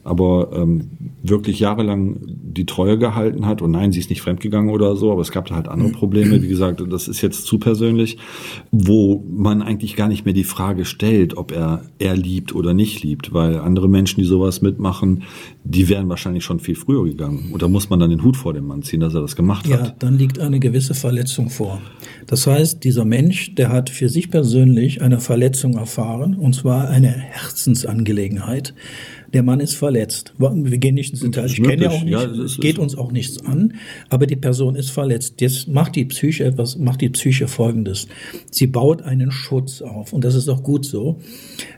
aber 0.05 0.51
ähm, 0.55 0.91
wirklich 1.23 1.61
jahrelang 1.61 2.17
die 2.53 2.67
Treue 2.67 2.99
gehalten 2.99 3.47
hat 3.47 3.63
und 3.63 3.71
nein, 3.71 3.93
sie 3.93 4.01
ist 4.01 4.11
nicht 4.11 4.23
fremdgegangen 4.23 4.71
oder 4.71 4.97
so, 4.97 5.13
aber 5.13 5.23
es 5.23 5.33
gab 5.33 5.47
da 5.47 5.55
halt 5.55 5.69
andere 5.69 5.91
Probleme. 5.91 6.43
Wie 6.43 6.49
gesagt, 6.49 6.83
das 6.91 7.09
ist 7.09 7.23
jetzt 7.23 7.47
zu 7.47 7.59
persönlich, 7.59 8.19
wo 8.71 9.25
man 9.31 9.63
eigentlich 9.63 9.97
gar 9.97 10.09
nicht 10.09 10.25
mehr 10.25 10.35
die 10.35 10.45
Frage 10.45 10.85
stellt, 10.85 11.37
ob 11.37 11.53
er 11.53 11.83
er 11.99 12.17
liebt 12.17 12.55
oder 12.55 12.75
nicht 12.75 13.03
liebt, 13.03 13.33
weil 13.33 13.59
andere 13.59 13.89
Menschen, 13.89 14.21
die 14.21 14.27
sowas 14.27 14.63
mitmachen, 14.63 15.23
die 15.65 15.89
wären 15.89 16.09
wahrscheinlich 16.09 16.45
schon 16.45 16.61
viel 16.61 16.75
früher 16.75 17.05
gegangen. 17.05 17.51
Und 17.53 17.63
da 17.63 17.69
muss 17.69 17.91
man 17.91 18.01
dann 18.01 18.11
den 18.11 18.23
Hut 18.23 18.37
vor 18.37 18.53
dem 18.53 18.67
Mann 18.67 18.83
ziehen, 18.83 19.01
dass 19.01 19.15
er 19.15 19.21
das 19.21 19.37
gemacht 19.37 19.67
ja, 19.67 19.79
hat. 19.79 19.87
Ja, 19.87 19.95
dann 19.99 20.19
liegt 20.19 20.39
eine 20.39 20.61
gewisse 20.61 20.95
Verletzung 20.95 21.51
vor. 21.51 21.81
Das 22.27 22.47
heißt, 22.47 22.85
dieser 22.85 23.05
Mensch, 23.05 23.55
der 23.55 23.71
hat 23.71 23.91
für 23.91 24.09
sich 24.09 24.31
persönlich 24.31 25.03
eine 25.03 25.21
Verletzung 25.21 25.75
erfahren, 25.75 26.35
und 26.35 26.55
zwar 26.55 26.89
eine 26.89 27.09
Herzensangelegenheit. 27.09 28.75
Der 29.33 29.43
Mann 29.43 29.61
ist 29.61 29.75
verletzt. 29.75 30.35
Wir 30.39 30.79
gehen 30.79 30.95
nicht 30.95 31.13
ins 31.13 31.21
Detail. 31.21 31.47
Ich 31.47 31.63
kenne 31.63 31.85
ja 31.85 31.91
auch 31.91 32.03
nicht, 32.03 32.13
ja, 32.13 32.25
es 32.25 32.59
geht 32.59 32.79
uns 32.79 32.97
auch 32.97 33.13
nichts 33.13 33.45
an, 33.47 33.75
aber 34.11 34.27
die 34.27 34.37
Person 34.37 34.77
ist 34.77 34.91
verletzt. 34.91 35.41
Jetzt 35.41 35.69
macht 35.69 35.97
die 35.97 36.05
Psyche 36.05 36.45
etwas, 36.45 36.77
macht 36.77 37.01
die 37.01 37.09
Psyche 37.09 37.49
folgendes. 37.49 38.09
Sie 38.51 38.67
baut 38.67 39.03
einen 39.03 39.31
Schutz 39.31 39.81
auf 39.81 40.13
und 40.13 40.25
das 40.25 40.35
ist 40.35 40.49
auch 40.49 40.63
gut 40.63 40.85
so. 40.85 41.19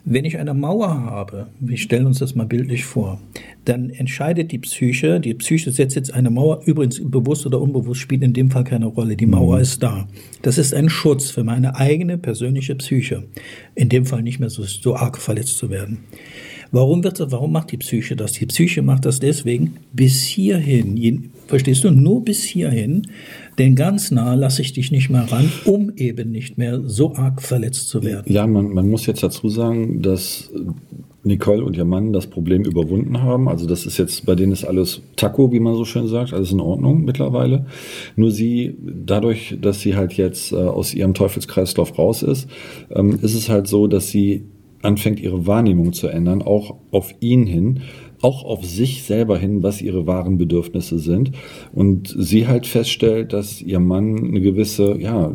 Wenn 0.05 0.25
ich 0.25 0.39
eine 0.39 0.53
Mauer 0.53 0.89
habe, 0.89 1.47
wir 1.61 1.79
stellen 1.79 2.07
uns 2.07 2.19
das 2.19 2.35
mal 2.35 2.47
bildlich 2.47 2.85
vor, 2.85 3.21
dann 3.65 3.91
entscheidet 3.91 4.53
die 4.53 4.59
Psyche, 4.59 5.21
die 5.21 5.35
Psyche 5.35 5.71
setzt 5.71 5.97
jetzt 5.97 6.13
eine 6.13 6.31
Mauer, 6.31 6.63
übrigens 6.67 7.01
bewusst 7.03 7.47
oder 7.47 7.61
unbewusst 7.61 8.01
spielt 8.01 8.23
in 8.23 8.33
dem 8.33 8.51
Fall 8.51 8.65
keine 8.65 8.87
Rolle. 8.87 9.17
Die 9.17 9.27
Mauer 9.27 9.57
mhm. 9.57 9.63
ist 9.63 9.83
da. 9.83 10.09
Das 10.43 10.59
ist 10.59 10.75
ein 10.75 10.89
Schutz 10.89 11.31
für 11.31 11.45
meine 11.45 11.77
eigene 11.77 12.19
persönliche 12.19 12.75
Psyche. 12.75 13.25
In 13.75 13.89
dem 13.89 14.07
Fall 14.07 14.23
nicht 14.23 14.41
mehr 14.41 14.51
so, 14.51 14.65
so 14.65 14.97
arg 14.97 15.19
verletzt 15.19 15.57
zu 15.57 15.71
werden. 15.71 16.01
Warum, 16.75 17.05
wird, 17.05 17.21
warum 17.31 17.53
macht 17.53 17.71
die 17.71 17.77
Psyche 17.77 18.17
das? 18.17 18.33
Die 18.33 18.47
Psyche 18.47 18.83
macht 18.83 19.05
das 19.05 19.21
deswegen 19.21 19.77
bis 19.93 20.23
hierhin. 20.23 21.31
Verstehst 21.47 21.85
du? 21.85 21.93
Nur 21.93 22.25
bis 22.25 22.43
hierhin. 22.43 23.03
Denn 23.59 23.77
ganz 23.77 24.11
nah 24.11 24.35
lasse 24.35 24.61
ich 24.63 24.73
dich 24.73 24.91
nicht 24.91 25.09
mehr 25.09 25.31
ran, 25.31 25.53
um 25.67 25.93
eben 25.97 26.33
nicht 26.33 26.59
mehr 26.59 26.81
so 26.85 27.15
arg 27.15 27.43
verletzt 27.43 27.89
zu 27.91 28.03
werden. 28.03 28.25
Ja, 28.27 28.49
man, 28.49 28.71
man 28.75 28.91
muss 28.91 29.07
jetzt 29.07 29.23
dazu 29.23 29.49
sagen, 29.49 30.03
dass 30.03 30.51
Nicole 31.23 31.65
und 31.65 31.77
ihr 31.77 31.85
Mann 31.85 32.13
das 32.13 32.27
Problem 32.27 32.65
überwunden 32.65 33.23
haben. 33.23 33.49
Also 33.49 33.69
das 33.69 33.87
ist 33.87 33.97
jetzt, 33.97 34.27
bei 34.27 34.35
denen 34.35 34.51
ist 34.51 34.65
alles 34.65 35.01
Taco, 35.15 35.53
wie 35.53 35.61
man 35.61 35.77
so 35.77 35.85
schön 35.85 36.09
sagt, 36.09 36.33
alles 36.33 36.51
in 36.51 36.59
Ordnung 36.59 37.05
mittlerweile. 37.05 37.67
Nur 38.17 38.33
sie, 38.33 38.77
dadurch, 38.83 39.57
dass 39.63 39.81
sie 39.81 39.95
halt 39.95 40.15
jetzt 40.15 40.51
äh, 40.51 40.57
aus 40.57 40.93
ihrem 40.93 41.15
Teufelskreislauf 41.15 41.97
raus 41.97 42.25
ist, 42.25 42.49
ähm, 42.91 43.21
ist 43.23 43.35
es 43.35 43.49
halt 43.49 43.69
so, 43.69 43.87
dass 43.87 44.09
sie 44.09 44.47
anfängt, 44.85 45.21
ihre 45.21 45.47
Wahrnehmung 45.47 45.93
zu 45.93 46.09
ändern, 46.09 46.43
auch 46.43 46.77
auf 46.91 47.15
ihn 47.21 47.47
hin, 47.47 47.81
auch 48.21 48.45
auf 48.45 48.65
sich 48.65 49.03
selber 49.03 49.39
hin, 49.39 49.63
was 49.63 49.83
ihre 49.83 50.07
wahren 50.07 50.39
Bedürfnisse 50.39 50.99
sind. 50.99 51.33
Und 51.73 52.15
sie 52.17 52.47
halt 52.47 52.67
feststellt, 52.67 53.33
dass 53.33 53.61
ihr 53.61 53.81
Mann 53.81 54.17
eine 54.17 54.41
gewisse, 54.41 54.97
ja, 54.99 55.31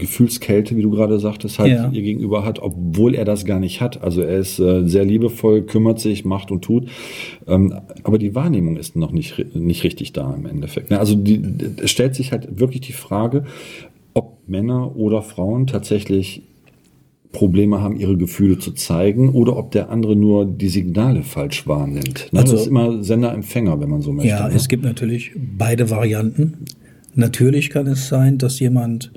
Gefühlskälte, 0.00 0.76
wie 0.76 0.82
du 0.82 0.90
gerade 0.90 1.20
sagtest, 1.20 1.58
halt 1.58 1.72
ja. 1.72 1.90
ihr 1.92 2.02
gegenüber 2.02 2.44
hat, 2.44 2.58
obwohl 2.60 3.14
er 3.14 3.24
das 3.24 3.44
gar 3.44 3.60
nicht 3.60 3.80
hat. 3.80 4.02
Also 4.02 4.22
er 4.22 4.38
ist 4.38 4.58
äh, 4.58 4.88
sehr 4.88 5.04
liebevoll, 5.04 5.62
kümmert 5.62 6.00
sich, 6.00 6.24
macht 6.24 6.50
und 6.50 6.62
tut. 6.62 6.88
Ähm, 7.46 7.74
aber 8.02 8.18
die 8.18 8.34
Wahrnehmung 8.34 8.76
ist 8.76 8.96
noch 8.96 9.12
nicht, 9.12 9.54
nicht 9.54 9.84
richtig 9.84 10.12
da 10.12 10.34
im 10.34 10.46
Endeffekt. 10.46 10.90
Also 10.90 11.14
die, 11.14 11.40
es 11.82 11.90
stellt 11.90 12.14
sich 12.14 12.32
halt 12.32 12.58
wirklich 12.58 12.80
die 12.80 12.94
Frage, 12.94 13.44
ob 14.14 14.38
Männer 14.48 14.96
oder 14.96 15.22
Frauen 15.22 15.66
tatsächlich 15.66 16.42
Probleme 17.32 17.80
haben, 17.80 17.96
ihre 17.96 18.16
Gefühle 18.16 18.58
zu 18.58 18.72
zeigen 18.72 19.30
oder 19.30 19.56
ob 19.56 19.70
der 19.70 19.90
andere 19.90 20.16
nur 20.16 20.46
die 20.46 20.68
Signale 20.68 21.22
falsch 21.22 21.66
wahrnimmt. 21.66 22.28
Ne? 22.32 22.40
Also, 22.40 22.52
das 22.52 22.62
ist 22.62 22.66
immer 22.66 23.02
Sender-Empfänger, 23.02 23.80
wenn 23.80 23.88
man 23.88 24.02
so 24.02 24.12
möchte. 24.12 24.30
Ja, 24.30 24.48
ne? 24.48 24.54
es 24.54 24.68
gibt 24.68 24.82
natürlich 24.82 25.32
beide 25.36 25.90
Varianten. 25.90 26.64
Natürlich 27.14 27.70
kann 27.70 27.86
es 27.86 28.08
sein, 28.08 28.38
dass 28.38 28.58
jemand 28.58 29.12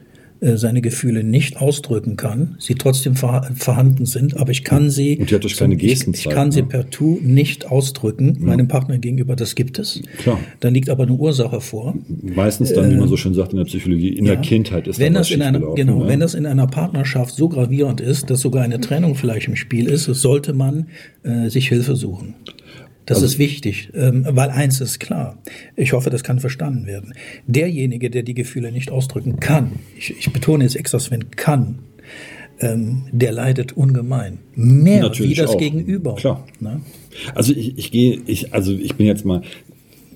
seine 0.57 0.81
Gefühle 0.81 1.23
nicht 1.23 1.57
ausdrücken 1.57 2.17
kann, 2.17 2.55
sie 2.59 2.75
trotzdem 2.75 3.15
vorhanden 3.15 4.05
sind, 4.05 4.37
aber 4.37 4.51
ich 4.51 4.63
kann 4.63 4.89
sie, 4.89 5.17
und 5.17 5.29
die 5.29 5.35
hat 5.35 5.43
durch 5.43 5.57
keine 5.57 5.75
Gesten 5.75 6.13
ich, 6.13 6.25
ich 6.25 6.31
kann 6.31 6.51
sie 6.51 6.61
ne? 6.61 6.67
partout 6.67 7.19
nicht 7.21 7.69
ausdrücken, 7.71 8.37
ja. 8.39 8.47
meinem 8.47 8.67
Partner 8.67 8.97
gegenüber, 8.97 9.35
das 9.35 9.55
gibt 9.55 9.79
es. 9.79 10.01
Klar. 10.19 10.39
Dann 10.59 10.73
liegt 10.73 10.89
aber 10.89 11.03
eine 11.03 11.13
Ursache 11.13 11.61
vor. 11.61 11.95
Meistens 12.21 12.73
dann, 12.73 12.91
wie 12.91 12.95
man 12.95 13.07
so 13.07 13.17
schön 13.17 13.33
sagt 13.33 13.53
in 13.53 13.57
der 13.57 13.65
Psychologie, 13.65 14.09
in 14.09 14.25
ja. 14.25 14.33
der 14.33 14.41
Kindheit 14.41 14.87
ist 14.87 14.99
wenn 14.99 15.13
das 15.13 15.31
in 15.31 15.41
einer, 15.41 15.59
Genau, 15.75 16.01
ja. 16.01 16.07
wenn 16.07 16.19
das 16.19 16.33
in 16.33 16.45
einer 16.45 16.67
Partnerschaft 16.67 17.35
so 17.35 17.49
gravierend 17.49 18.01
ist, 18.01 18.29
dass 18.29 18.41
sogar 18.41 18.63
eine 18.63 18.79
Trennung 18.79 19.15
vielleicht 19.15 19.47
im 19.47 19.55
Spiel 19.55 19.87
ist, 19.87 20.05
sollte 20.05 20.53
man 20.53 20.87
äh, 21.23 21.49
sich 21.49 21.69
Hilfe 21.69 21.95
suchen. 21.95 22.35
Das 23.05 23.17
also, 23.17 23.25
ist 23.25 23.37
wichtig, 23.37 23.89
ähm, 23.93 24.25
weil 24.29 24.49
eins 24.49 24.79
ist 24.79 24.99
klar. 24.99 25.37
Ich 25.75 25.93
hoffe, 25.93 26.09
das 26.09 26.23
kann 26.23 26.39
verstanden 26.39 26.85
werden. 26.85 27.13
Derjenige, 27.47 28.09
der 28.09 28.23
die 28.23 28.33
Gefühle 28.33 28.71
nicht 28.71 28.91
ausdrücken 28.91 29.39
kann, 29.39 29.73
ich, 29.97 30.17
ich 30.17 30.31
betone 30.31 30.63
jetzt 30.63 30.75
extra, 30.75 30.99
wenn 31.09 31.31
kann, 31.31 31.79
ähm, 32.59 33.03
der 33.11 33.31
leidet 33.33 33.73
ungemein. 33.73 34.39
Mehr 34.55 35.11
wie 35.17 35.33
das 35.33 35.51
auch. 35.51 35.57
Gegenüber. 35.57 36.15
Klar. 36.15 36.45
Ne? 36.59 36.81
Also 37.35 37.53
ich, 37.53 37.77
ich 37.77 37.91
gehe, 37.91 38.21
ich, 38.25 38.53
also 38.53 38.71
ich 38.73 38.95
bin 38.95 39.05
jetzt 39.05 39.25
mal, 39.25 39.41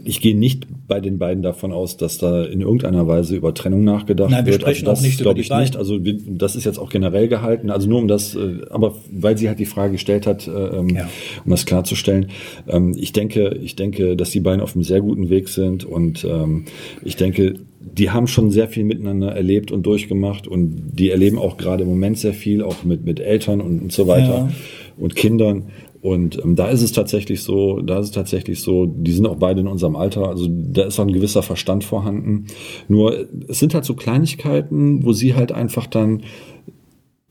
ich 0.04 0.22
gehe 0.22 0.38
nicht 0.38 0.68
bei 0.88 1.00
den 1.00 1.18
beiden 1.18 1.44
davon 1.44 1.72
aus, 1.72 1.98
dass 1.98 2.18
da 2.18 2.44
in 2.44 2.62
irgendeiner 2.62 3.08
Weise 3.08 3.36
über 3.36 3.54
Trennung 3.54 3.84
nachgedacht 3.84 4.32
Nein, 4.32 4.46
wir 4.46 4.54
wird. 4.54 4.62
Sprechen 4.62 4.88
also 4.88 5.02
das 5.02 5.02
nicht 5.02 5.22
glaube 5.22 5.40
ich 5.40 5.50
nicht. 5.50 5.76
Also 5.76 6.00
das 6.00 6.56
ist 6.56 6.66
jetzt 6.66 6.80
auch 6.80 6.90
generell 6.90 7.28
gehalten. 7.28 7.70
Also 7.70 7.90
nur 7.90 8.00
um 8.00 8.08
das, 8.08 8.36
äh, 8.36 8.62
aber 8.70 8.96
weil 9.12 9.38
sie 9.38 9.48
halt 9.48 9.60
die 9.60 9.66
Frage 9.66 9.94
gestellt 9.94 10.28
hat, 10.28 10.48
äh, 10.48 10.52
ähm, 10.52 10.90
ja. 10.90 11.10
um 11.44 11.52
das 11.52 11.66
klarzustellen. 11.66 12.28
Ähm, 12.68 12.96
ich 12.98 13.12
denke, 13.12 13.58
ich 13.62 13.76
denke, 13.76 14.16
dass 14.16 14.32
die 14.32 14.40
beiden 14.40 14.62
auf 14.62 14.76
einem 14.76 14.84
sehr 14.84 15.02
guten 15.02 15.30
Weg 15.30 15.50
sind 15.50 15.84
und 15.84 16.24
ähm, 16.24 16.66
ich 17.04 17.16
denke, 17.16 17.56
die 17.80 18.12
haben 18.12 18.28
schon 18.28 18.52
sehr 18.52 18.68
viel 18.68 18.84
miteinander 18.84 19.32
erlebt 19.32 19.72
und 19.72 19.84
durchgemacht 19.86 20.48
und 20.48 20.92
die 20.94 21.10
erleben 21.10 21.38
auch 21.38 21.58
gerade 21.58 21.84
im 21.84 21.90
Moment 21.90 22.18
sehr 22.18 22.34
viel, 22.34 22.62
auch 22.62 22.84
mit, 22.84 23.06
mit 23.06 23.20
Eltern 23.20 23.62
und, 23.62 23.82
und 23.82 23.92
so 23.92 24.08
weiter 24.08 24.50
ja. 24.50 24.50
und 24.98 25.16
Kindern. 25.16 25.68
Und 26.08 26.42
ähm, 26.42 26.56
da 26.56 26.70
ist 26.70 26.82
es 26.82 26.94
tatsächlich 26.94 27.44
so, 27.44 27.82
da 27.82 28.00
ist 28.00 28.06
es 28.06 28.12
tatsächlich 28.12 28.62
so, 28.62 28.86
die 28.86 29.12
sind 29.12 29.28
auch 29.28 29.36
beide 29.36 29.60
in 29.60 29.68
unserem 29.68 29.98
Alter, 29.98 30.30
also 30.30 30.48
da 30.50 30.84
ist 30.84 30.98
auch 31.00 31.06
ein 31.06 31.12
gewisser 31.12 31.44
Verstand 31.44 31.84
vorhanden. 31.84 32.46
Nur 32.88 33.28
es 33.50 33.60
sind 33.60 33.74
halt 33.74 33.84
so 33.84 33.94
Kleinigkeiten, 33.94 35.04
wo 35.04 35.12
sie 35.12 35.36
halt 35.36 35.52
einfach 35.52 35.86
dann 35.86 36.24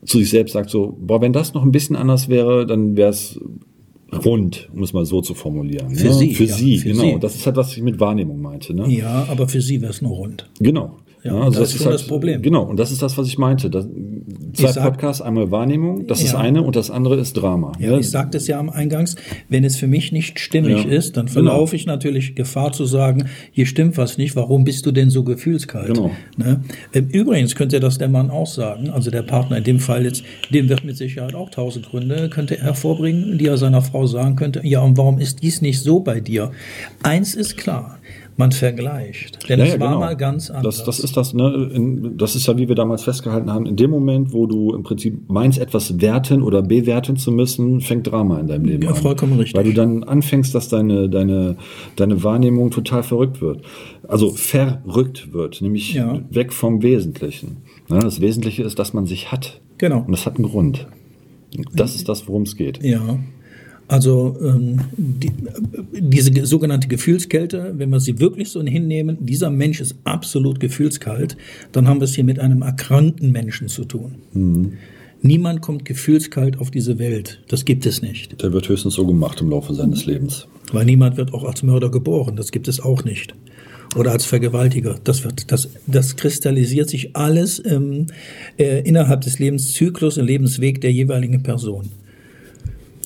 zu 0.05 0.19
sich 0.19 0.29
selbst 0.29 0.53
sagt 0.53 0.69
so, 0.69 0.95
boah, 1.01 1.23
wenn 1.23 1.33
das 1.33 1.55
noch 1.55 1.63
ein 1.63 1.73
bisschen 1.73 1.97
anders 1.97 2.29
wäre, 2.29 2.67
dann 2.67 2.99
wäre 2.99 3.09
es 3.09 3.41
rund, 4.13 4.69
um 4.75 4.83
es 4.83 4.93
mal 4.93 5.07
so 5.07 5.23
zu 5.23 5.33
formulieren. 5.33 5.95
Für 5.95 6.09
ne? 6.09 6.13
sie. 6.13 6.35
Für 6.35 6.45
ja, 6.45 6.55
sie, 6.55 6.77
für 6.77 6.91
genau. 6.91 7.15
Sie. 7.15 7.19
Das 7.19 7.35
ist 7.35 7.47
halt, 7.47 7.57
was 7.57 7.75
ich 7.75 7.83
mit 7.83 7.99
Wahrnehmung 7.99 8.43
meinte. 8.43 8.75
Ne? 8.75 8.89
Ja, 8.91 9.27
aber 9.31 9.49
für 9.49 9.63
sie 9.63 9.81
wäre 9.81 9.91
es 9.91 10.03
nur 10.03 10.13
rund. 10.13 10.51
Genau. 10.61 10.99
Ja, 11.27 11.35
also 11.35 11.51
das, 11.51 11.59
das 11.59 11.71
ist 11.71 11.77
schon 11.79 11.87
halt, 11.87 11.95
das 12.01 12.07
Problem. 12.07 12.43
Genau, 12.43 12.63
und 12.63 12.77
das 12.79 12.93
ist 12.93 13.03
das, 13.03 13.19
was 13.19 13.27
ich 13.27 13.39
meinte. 13.39 13.71
Das, 13.71 13.87
zwei 14.55 14.73
sag, 14.73 14.85
Podcasts, 14.85 15.23
einmal 15.23 15.51
Wahrnehmung, 15.51 16.07
das 16.07 16.21
ja. 16.21 16.27
ist 16.27 16.35
eine 16.35 16.63
und 16.63 16.77
das 16.77 16.91
andere 16.91 17.17
ist 17.17 17.35
Drama. 17.35 17.73
Ja, 17.79 17.93
ja. 17.93 17.99
ich 17.99 18.11
sagte 18.11 18.39
es 18.39 18.47
ja 18.47 18.59
am 18.59 18.71
Eingangs, 18.71 19.17
wenn 19.49 19.65
es 19.65 19.77
für 19.77 19.87
mich 19.87 20.13
nicht 20.13 20.39
stimmig 20.39 20.85
ja. 20.85 20.91
ist, 20.91 21.17
dann 21.17 21.29
verlaufe 21.29 21.73
genau. 21.73 21.75
ich 21.75 21.87
natürlich 21.87 22.35
Gefahr 22.35 22.73
zu 22.73 22.85
sagen, 22.85 23.29
hier 23.53 23.67
stimmt 23.67 23.97
was 23.97 24.19
nicht, 24.19 24.37
warum 24.37 24.65
bist 24.65 24.87
du 24.87 24.93
denn 24.93 25.11
so 25.11 25.25
gefühlskalt? 25.25 25.95
Genau. 25.95 26.11
Ne? 26.37 26.63
Ähm, 26.93 27.09
übrigens 27.11 27.55
könnte 27.55 27.81
das 27.81 27.99
der 27.99 28.09
Mann 28.09 28.31
auch 28.31 28.47
sagen, 28.47 28.91
also 28.91 29.11
der 29.11 29.23
Partner 29.23 29.59
in 29.59 29.65
dem 29.65 29.81
Fall 29.81 30.05
jetzt, 30.05 30.25
dem 30.51 30.69
wird 30.69 30.85
mit 30.85 30.97
Sicherheit 30.97 31.35
auch 31.35 31.51
tausend 31.51 31.89
Gründe, 31.89 32.31
könnte 32.31 32.59
er 32.59 32.65
hervorbringen, 32.67 33.39
die 33.39 33.47
er 33.47 33.59
seiner 33.59 33.83
Frau 33.83 34.07
sagen 34.07 34.37
könnte, 34.37 34.61
ja, 34.65 34.81
und 34.81 34.97
warum 34.97 35.19
ist 35.19 35.43
dies 35.43 35.63
nicht 35.63 35.81
so 35.81 36.01
bei 36.01 36.21
dir? 36.21 36.53
Eins 37.03 37.35
ist 37.35 37.57
klar, 37.57 37.99
man 38.39 38.53
vergleicht. 38.53 39.49
Denn 39.49 39.59
ja, 39.59 39.67
es 39.67 39.81
war 39.81 39.89
genau. 39.89 40.01
mal 40.01 40.17
ganz 40.17 40.51
anders. 40.51 40.79
Das, 40.79 40.85
das 40.85 41.01
ist 41.01 41.17
das, 41.17 41.35
ne? 41.35 41.71
In, 41.73 42.17
das 42.17 42.37
ist 42.37 42.47
ja, 42.47 42.57
wie 42.59 42.69
wir 42.69 42.75
damals 42.75 43.03
festgehalten 43.05 43.51
haben, 43.53 43.67
in 43.67 43.77
dem 43.77 43.91
Moment, 43.91 44.33
wo 44.33 44.47
du 44.47 44.75
im 44.75 44.83
Prinzip 44.83 45.29
meinst, 45.29 45.59
etwas 45.59 46.01
werten 46.01 46.43
oder 46.43 46.63
bewerten 46.63 47.17
zu 47.17 47.33
müssen, 47.33 47.81
fängt 47.81 48.07
Drama 48.07 48.39
in 48.41 48.47
deinem 48.47 48.65
Leben 48.65 48.83
ja, 48.83 48.91
an. 48.91 48.97
vollkommen 48.97 49.39
richtig. 49.39 49.57
Weil 49.57 49.65
du 49.65 49.75
dann 49.75 50.05
anfängst, 50.05 50.55
dass 50.55 50.69
deine, 50.69 51.09
deine, 51.09 51.57
deine 51.97 52.23
Wahrnehmung 52.23 52.71
total 52.71 53.03
verrückt 53.03 53.41
wird. 53.41 53.63
Also 54.07 54.31
verrückt 54.31 55.33
wird, 55.33 55.63
nämlich 55.63 55.95
ja. 55.95 56.21
weg 56.31 56.53
vom 56.53 56.83
Wesentlichen. 56.83 57.59
Ne? 57.89 58.01
Das 58.01 58.21
Wesentliche 58.21 58.63
ist, 58.63 58.79
dass 58.79 58.93
man 58.93 59.07
sich 59.07 59.33
hat. 59.33 59.61
Genau. 59.79 60.01
Und 60.01 60.13
das 60.13 60.27
hat 60.27 60.37
einen 60.37 60.49
Grund. 60.49 60.87
Das 61.75 61.95
ist 61.95 62.09
das, 62.09 62.29
worum 62.29 62.43
es 62.43 62.57
geht. 62.57 62.83
Ja. 62.83 63.19
Also 63.89 64.37
ähm, 64.43 64.81
die, 64.97 65.31
diese 65.93 66.45
sogenannte 66.45 66.89
Gefühlskälte, 66.89 67.75
wenn 67.77 67.91
wir 67.91 68.01
sie 68.01 68.19
wirklich 68.19 68.51
so 68.51 68.63
hinnehmen, 68.63 69.19
dieser 69.21 69.51
Mensch 69.51 69.81
ist 69.81 69.95
absolut 70.05 70.59
gefühlskalt, 70.59 71.37
dann 71.73 71.87
haben 71.87 72.01
wir 72.01 72.05
es 72.05 72.15
hier 72.15 72.25
mit 72.25 72.41
einem 72.41 72.63
erkrankten 72.63 73.31
Menschen 73.31 73.69
zu 73.69 73.85
tun. 73.85 74.17
Mhm. 74.33 74.73
Niemand 75.23 75.63
kommt 75.63 75.85
gefühlskalt 75.85 76.59
auf 76.59 76.71
diese 76.71 76.99
Welt. 76.99 77.41
Das 77.49 77.65
gibt 77.65 77.87
es 77.87 78.03
nicht. 78.03 78.43
Der 78.43 78.53
wird 78.53 78.69
höchstens 78.69 78.95
so 78.95 79.07
gemacht 79.07 79.41
im 79.41 79.51
Laufe 79.51 79.73
seines 79.75 80.05
Lebens. 80.05 80.47
Weil 80.73 80.85
niemand 80.85 81.17
wird 81.17 81.33
auch 81.33 81.45
als 81.45 81.63
Mörder 81.63 81.91
geboren. 81.91 82.37
Das 82.37 82.53
gibt 82.53 82.69
es 82.69 82.81
auch 82.81 83.05
nicht. 83.05 83.35
Oder 83.97 84.13
als 84.13 84.27
Vergewaltiger. 84.27 84.97
Das 85.05 85.25
wird, 85.25 85.51
das, 85.51 85.69
das 85.87 86.17
kristallisiert 86.17 86.91
sich 86.91 87.17
alles 87.17 87.63
ähm, 87.65 88.07
äh, 88.59 88.81
innerhalb 88.81 89.23
des 89.23 89.39
Lebenszyklus 89.39 90.19
und 90.19 90.27
Lebensweg 90.27 90.81
der 90.81 90.93
jeweiligen 90.93 91.43
Person. 91.43 91.91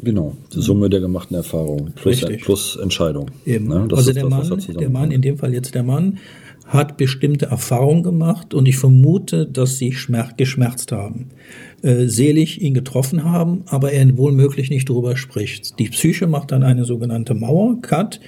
Genau, 0.02 0.36
die 0.54 0.60
Summe 0.60 0.88
der 0.88 1.00
gemachten 1.00 1.36
Erfahrungen 1.36 1.92
plus, 1.94 2.24
plus 2.42 2.76
Entscheidung. 2.76 3.30
Eben. 3.44 3.68
Ne? 3.68 3.88
also 3.92 4.12
der 4.12 4.28
das, 4.28 4.48
Mann, 4.48 4.64
der 4.78 4.90
Mann, 4.90 5.10
in 5.10 5.22
dem 5.22 5.38
Fall 5.38 5.52
jetzt 5.52 5.74
der 5.74 5.82
Mann, 5.82 6.18
hat 6.70 6.96
bestimmte 6.96 7.46
Erfahrungen 7.46 8.04
gemacht 8.04 8.54
und 8.54 8.68
ich 8.68 8.76
vermute, 8.76 9.46
dass 9.46 9.78
sie 9.78 9.92
schmerz, 9.92 10.36
geschmerzt 10.36 10.92
haben. 10.92 11.30
Äh, 11.82 12.06
selig 12.06 12.62
ihn 12.62 12.74
getroffen 12.74 13.24
haben, 13.24 13.62
aber 13.66 13.92
er 13.92 14.16
wohl 14.16 14.32
möglich 14.32 14.70
nicht 14.70 14.88
darüber 14.88 15.16
spricht. 15.16 15.78
Die 15.78 15.88
Psyche 15.88 16.28
macht 16.28 16.52
dann 16.52 16.62
eine 16.62 16.84
sogenannte 16.84 17.34
Mauer, 17.34 17.80
Cut, 17.82 18.20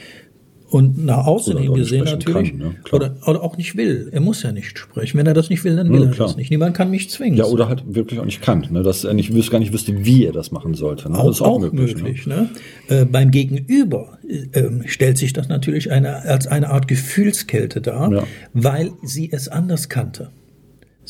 und 0.73 1.05
nach 1.05 1.27
außen 1.27 1.59
hin 1.59 1.75
gesehen 1.75 2.05
natürlich, 2.05 2.51
kann, 2.51 2.59
ne? 2.59 2.75
oder, 2.93 3.15
oder 3.27 3.43
auch 3.43 3.59
nicht 3.59 3.77
will. 3.77 4.09
Er 4.11 4.21
muss 4.21 4.43
ja 4.43 4.53
nicht 4.53 4.79
sprechen. 4.79 5.19
Wenn 5.19 5.27
er 5.27 5.35
das 5.35 5.51
nicht 5.51 5.65
will, 5.65 5.77
dann 5.77 5.93
will 5.93 6.05
ja, 6.05 6.09
er 6.09 6.15
das 6.15 6.37
nicht. 6.37 6.51
Niemand 6.51 6.75
kann 6.75 6.91
mich 6.91 7.11
zwingen. 7.11 7.37
Ja, 7.37 7.45
oder 7.45 7.69
halt 7.69 7.83
wirklich 7.95 8.19
auch 8.21 8.25
nicht 8.25 8.41
kann. 8.41 8.67
Ne? 8.71 8.83
Dass 8.83 9.05
er 9.05 9.13
nicht, 9.13 9.33
gar 9.51 9.59
nicht 9.59 9.75
wüsste, 9.75 10.07
wie 10.07 10.25
er 10.25 10.33
das 10.33 10.51
machen 10.51 10.73
sollte. 10.73 11.11
Ne? 11.11 11.19
Auch, 11.19 11.27
das 11.27 11.37
ist 11.37 11.43
auch, 11.43 11.57
auch 11.57 11.61
möglich. 11.61 11.97
möglich 11.97 12.27
ne? 12.27 12.49
ne? 12.89 13.01
Äh, 13.01 13.05
beim 13.05 13.31
Gegenüber 13.31 14.19
äh, 14.27 14.71
stellt 14.87 15.19
sich 15.19 15.35
das 15.35 15.49
natürlich 15.49 15.93
eine, 15.93 16.23
als 16.23 16.47
eine 16.47 16.71
Art 16.71 16.89
Gefühlskälte 16.89 17.83
dar, 17.83 18.11
ja. 18.11 18.23
weil 18.55 18.93
sie 19.03 19.31
es 19.31 19.49
anders 19.49 19.91
kannte. 19.91 20.31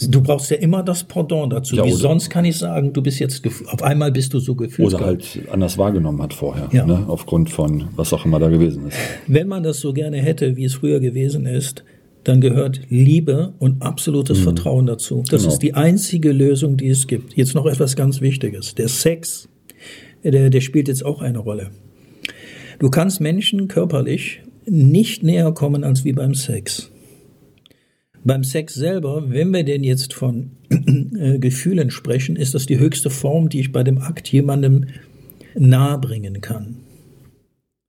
Du 0.01 0.23
brauchst 0.23 0.51
ja 0.51 0.57
immer 0.57 0.83
das 0.83 1.05
Pendant 1.05 1.53
dazu. 1.53 1.77
Ja, 1.77 1.85
Wie 1.85 1.93
sonst 1.93 2.31
kann 2.31 2.47
ich 2.47 2.57
sagen, 2.59 2.93
du 2.93 3.03
bist 3.03 3.19
jetzt 3.19 3.43
auf 3.67 3.83
einmal 3.83 4.11
bist 4.11 4.33
du 4.33 4.39
so 4.39 4.55
gefühlt. 4.55 4.95
Oder 4.95 5.05
halt 5.05 5.41
anders 5.51 5.77
wahrgenommen 5.77 6.23
hat 6.23 6.33
vorher, 6.33 6.69
ja. 6.73 6.87
ne? 6.87 7.05
aufgrund 7.09 7.51
von 7.51 7.89
was 7.95 8.13
auch 8.13 8.25
immer 8.25 8.39
da 8.39 8.49
gewesen 8.49 8.89
ist. 8.89 8.97
Wenn 9.27 9.49
man 9.49 9.63
das 9.63 9.81
so 9.81 9.93
gerne 9.93 10.17
hätte, 10.17 10.57
wie 10.57 10.65
es 10.65 10.75
früher 10.75 10.99
gewesen 10.99 11.45
ist, 11.45 11.85
dann 12.25 12.41
gehört 12.41 12.81
Liebe 12.89 13.53
und 13.59 13.83
absolutes 13.83 14.39
mhm. 14.39 14.45
Vertrauen 14.45 14.87
dazu. 14.87 15.25
Das 15.29 15.43
genau. 15.43 15.53
ist 15.53 15.59
die 15.63 15.75
einzige 15.75 16.33
Lösung, 16.33 16.77
die 16.77 16.89
es 16.89 17.07
gibt. 17.07 17.37
Jetzt 17.37 17.55
noch 17.55 17.67
etwas 17.67 17.95
ganz 17.95 18.21
Wichtiges. 18.21 18.75
Der 18.75 18.89
Sex, 18.89 19.49
der, 20.25 20.49
der 20.49 20.61
spielt 20.61 20.89
jetzt 20.89 21.05
auch 21.05 21.21
eine 21.21 21.39
Rolle. 21.39 21.71
Du 22.79 22.91
kannst 22.91 23.21
Menschen 23.21 23.69
körperlich 23.69 24.41
nicht 24.67 25.23
näher 25.23 25.53
kommen 25.53 25.85
als 25.85 26.05
wie 26.05 26.13
beim 26.13 26.35
Sex. 26.35 26.92
Beim 28.25 28.45
Sex 28.45 28.75
selber, 28.75 29.25
wenn 29.31 29.53
wir 29.53 29.65
denn 29.65 29.83
jetzt 29.83 30.15
von 30.15 30.53
äh, 31.19 31.39
Gefühlen 31.39 31.91
sprechen, 31.91 32.37
ist 32.37 32.55
das 32.55 32.67
die 32.67 32.79
höchste 32.79 33.11
Form, 33.11 33.49
die 33.49 33.61
ich 33.61 33.73
bei 33.73 33.83
dem 33.83 33.99
Akt 33.99 34.29
jemandem 34.29 34.87
nahebringen 35.57 36.41
kann. 36.41 36.77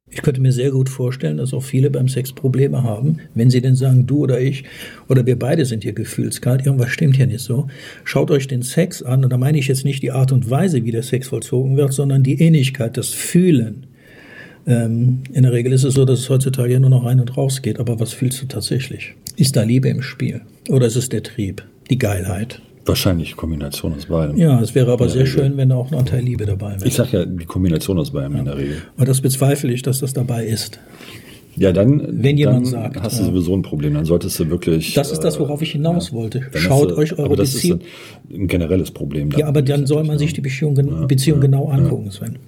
Ich 0.09 0.21
könnte 0.21 0.41
mir 0.41 0.51
sehr 0.51 0.69
gut 0.69 0.89
vorstellen, 0.89 1.37
dass 1.37 1.53
auch 1.53 1.63
viele 1.63 1.89
beim 1.89 2.07
Sex 2.07 2.33
Probleme 2.33 2.83
haben, 2.83 3.17
wenn 3.33 3.49
sie 3.49 3.61
denn 3.61 3.75
sagen, 3.75 4.05
du 4.05 4.19
oder 4.19 4.39
ich 4.39 4.63
oder 5.07 5.25
wir 5.25 5.37
beide 5.37 5.65
sind 5.65 5.83
hier 5.83 5.93
gefühlskalt, 5.93 6.65
irgendwas 6.65 6.89
stimmt 6.89 7.15
hier 7.15 7.25
nicht 7.25 7.41
so. 7.41 7.67
Schaut 8.03 8.29
euch 8.29 8.47
den 8.47 8.61
Sex 8.61 9.01
an, 9.01 9.23
und 9.23 9.31
da 9.31 9.37
meine 9.37 9.57
ich 9.57 9.67
jetzt 9.67 9.85
nicht 9.85 10.03
die 10.03 10.11
Art 10.11 10.31
und 10.31 10.49
Weise, 10.49 10.85
wie 10.85 10.91
der 10.91 11.01
Sex 11.01 11.29
vollzogen 11.29 11.77
wird, 11.77 11.93
sondern 11.93 12.21
die 12.21 12.39
Ähnlichkeit, 12.39 12.97
das 12.97 13.09
Fühlen. 13.09 13.87
Ähm, 14.67 15.21
in 15.31 15.43
der 15.43 15.51
Regel 15.51 15.73
ist 15.73 15.83
es 15.83 15.95
so, 15.95 16.05
dass 16.05 16.19
es 16.19 16.29
heutzutage 16.29 16.73
ja 16.73 16.79
nur 16.79 16.91
noch 16.91 17.05
rein 17.05 17.19
und 17.19 17.35
raus 17.35 17.63
geht, 17.63 17.79
aber 17.79 17.99
was 17.99 18.13
fühlst 18.13 18.41
du 18.41 18.45
tatsächlich? 18.45 19.15
Ist 19.35 19.55
da 19.55 19.63
Liebe 19.63 19.89
im 19.89 20.01
Spiel? 20.01 20.41
Oder 20.69 20.87
ist 20.87 20.95
es 20.95 21.09
der 21.09 21.23
Trieb, 21.23 21.63
die 21.89 21.97
Geilheit? 21.97 22.61
Wahrscheinlich 22.85 23.35
Kombination 23.37 23.93
aus 23.93 24.07
beidem. 24.07 24.37
Ja, 24.37 24.59
es 24.61 24.75
wäre 24.75 24.91
aber 24.91 25.07
sehr 25.07 25.21
Regel. 25.21 25.33
schön, 25.33 25.57
wenn 25.57 25.69
da 25.69 25.75
auch 25.75 25.89
noch 25.89 25.99
ein 25.99 26.05
Teil 26.05 26.21
Liebe 26.21 26.45
dabei 26.45 26.75
wäre. 26.75 26.87
Ich 26.87 26.95
sage 26.95 27.17
ja 27.17 27.25
die 27.25 27.45
Kombination 27.45 27.97
aus 27.97 28.11
beidem 28.11 28.33
ja. 28.33 28.39
in 28.39 28.45
der 28.45 28.57
Regel. 28.57 28.77
Aber 28.97 29.05
das 29.05 29.21
bezweifle 29.21 29.71
ich, 29.71 29.81
dass 29.81 29.99
das 29.99 30.13
dabei 30.13 30.45
ist. 30.45 30.79
Ja, 31.55 31.71
dann, 31.71 32.23
wenn 32.23 32.37
jemand 32.37 32.57
dann 32.57 32.65
sagt, 32.65 33.01
hast 33.01 33.19
du 33.19 33.25
sowieso 33.25 33.55
ein 33.55 33.61
Problem. 33.61 33.93
Dann 33.93 34.05
solltest 34.05 34.39
du 34.39 34.49
wirklich. 34.49 34.93
Das 34.95 35.11
ist 35.11 35.19
das, 35.19 35.39
worauf 35.39 35.61
ich 35.61 35.71
hinaus 35.71 36.09
ja, 36.09 36.13
wollte. 36.15 36.41
Schaut 36.55 36.91
du, 36.91 36.97
euch 36.97 37.17
eure 37.17 37.35
das 37.35 37.53
Beziehung. 37.53 37.79
Ist 37.79 38.37
ein, 38.37 38.47
generelles 38.47 38.91
Problem. 38.91 39.29
Ja, 39.37 39.47
aber 39.47 39.61
dann 39.61 39.85
soll 39.85 40.03
man 40.03 40.17
sich 40.17 40.33
die 40.33 40.41
Beziehung, 40.41 41.07
Beziehung 41.07 41.39
genau 41.39 41.69
angucken, 41.69 42.11
Sven. 42.11 42.39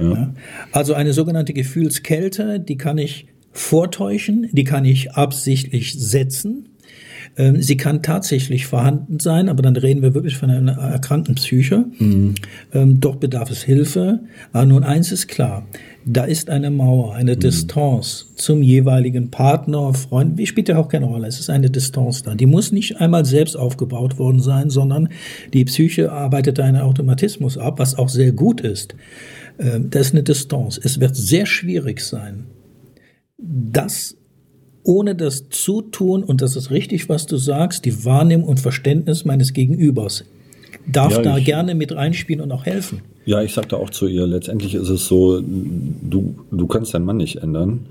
Ja. 0.00 0.32
Also 0.72 0.94
eine 0.94 1.12
sogenannte 1.12 1.52
Gefühlskälte, 1.52 2.58
die 2.58 2.76
kann 2.76 2.98
ich 2.98 3.26
vortäuschen, 3.56 4.48
die 4.52 4.64
kann 4.64 4.84
ich 4.84 5.12
absichtlich 5.12 5.94
setzen. 5.98 6.68
Ähm, 7.36 7.60
sie 7.60 7.76
kann 7.76 8.02
tatsächlich 8.02 8.66
vorhanden 8.66 9.18
sein, 9.18 9.48
aber 9.48 9.62
dann 9.62 9.76
reden 9.76 10.02
wir 10.02 10.14
wirklich 10.14 10.36
von 10.36 10.50
einer 10.50 10.72
erkrankten 10.72 11.34
Psyche. 11.34 11.84
Mhm. 11.98 12.34
Ähm, 12.72 13.00
doch 13.00 13.16
bedarf 13.16 13.50
es 13.50 13.62
Hilfe. 13.62 14.20
Aber 14.52 14.66
nun 14.66 14.84
eins 14.84 15.12
ist 15.12 15.28
klar. 15.28 15.66
Da 16.04 16.24
ist 16.24 16.50
eine 16.50 16.70
Mauer, 16.70 17.14
eine 17.14 17.34
mhm. 17.34 17.40
Distanz 17.40 18.26
zum 18.36 18.62
jeweiligen 18.62 19.30
Partner, 19.30 19.92
Freund, 19.92 20.38
wie 20.38 20.46
spielt 20.46 20.68
ja 20.68 20.78
auch 20.78 20.88
keine 20.88 21.06
Rolle. 21.06 21.26
Es 21.26 21.40
ist 21.40 21.50
eine 21.50 21.68
Distanz 21.68 22.22
da. 22.22 22.34
Die 22.34 22.46
muss 22.46 22.72
nicht 22.72 23.00
einmal 23.00 23.24
selbst 23.24 23.56
aufgebaut 23.56 24.18
worden 24.18 24.40
sein, 24.40 24.70
sondern 24.70 25.08
die 25.52 25.64
Psyche 25.64 26.12
arbeitet 26.12 26.60
einen 26.60 26.80
Automatismus 26.80 27.58
ab, 27.58 27.78
was 27.78 27.98
auch 27.98 28.08
sehr 28.08 28.32
gut 28.32 28.60
ist. 28.60 28.94
Ähm, 29.58 29.90
das 29.90 30.08
ist 30.08 30.12
eine 30.12 30.22
Distanz. 30.22 30.78
Es 30.82 31.00
wird 31.00 31.16
sehr 31.16 31.46
schwierig 31.46 32.00
sein, 32.00 32.45
das 33.46 34.16
ohne 34.82 35.16
das 35.16 35.48
Zutun, 35.48 36.22
und 36.22 36.42
das 36.42 36.54
ist 36.54 36.70
richtig, 36.70 37.08
was 37.08 37.26
du 37.26 37.36
sagst, 37.36 37.84
die 37.84 38.04
Wahrnehmung 38.04 38.46
und 38.48 38.60
Verständnis 38.60 39.24
meines 39.24 39.52
Gegenübers 39.52 40.24
darf 40.86 41.14
ja, 41.14 41.22
da 41.22 41.38
gerne 41.40 41.74
mit 41.74 41.94
reinspielen 41.94 42.40
und 42.40 42.52
auch 42.52 42.64
helfen. 42.64 43.00
Ja, 43.24 43.42
ich 43.42 43.52
sagte 43.52 43.76
auch 43.76 43.90
zu 43.90 44.06
ihr, 44.06 44.26
letztendlich 44.26 44.76
ist 44.76 44.88
es 44.88 45.06
so, 45.06 45.40
du, 45.40 46.36
du 46.52 46.66
kannst 46.68 46.94
deinen 46.94 47.04
Mann 47.04 47.16
nicht 47.16 47.42
ändern 47.42 47.86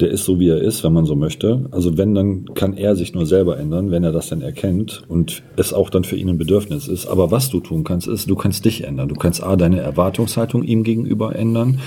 der 0.00 0.10
ist 0.10 0.24
so, 0.24 0.38
wie 0.38 0.48
er 0.48 0.60
ist, 0.60 0.84
wenn 0.84 0.92
man 0.92 1.06
so 1.06 1.16
möchte. 1.16 1.66
Also 1.72 1.98
wenn, 1.98 2.14
dann 2.14 2.54
kann 2.54 2.76
er 2.76 2.94
sich 2.94 3.14
nur 3.14 3.26
selber 3.26 3.58
ändern, 3.58 3.90
wenn 3.90 4.04
er 4.04 4.12
das 4.12 4.28
dann 4.28 4.42
erkennt 4.42 5.02
und 5.08 5.42
es 5.56 5.72
auch 5.72 5.90
dann 5.90 6.04
für 6.04 6.16
ihn 6.16 6.28
ein 6.28 6.38
Bedürfnis 6.38 6.86
ist. 6.86 7.06
Aber 7.06 7.30
was 7.30 7.50
du 7.50 7.60
tun 7.60 7.82
kannst, 7.82 8.06
ist, 8.06 8.30
du 8.30 8.36
kannst 8.36 8.64
dich 8.64 8.84
ändern. 8.84 9.08
Du 9.08 9.16
kannst 9.16 9.42
A, 9.42 9.56
deine 9.56 9.80
Erwartungshaltung 9.80 10.62
ihm 10.62 10.84
gegenüber 10.84 11.34
ändern 11.34 11.80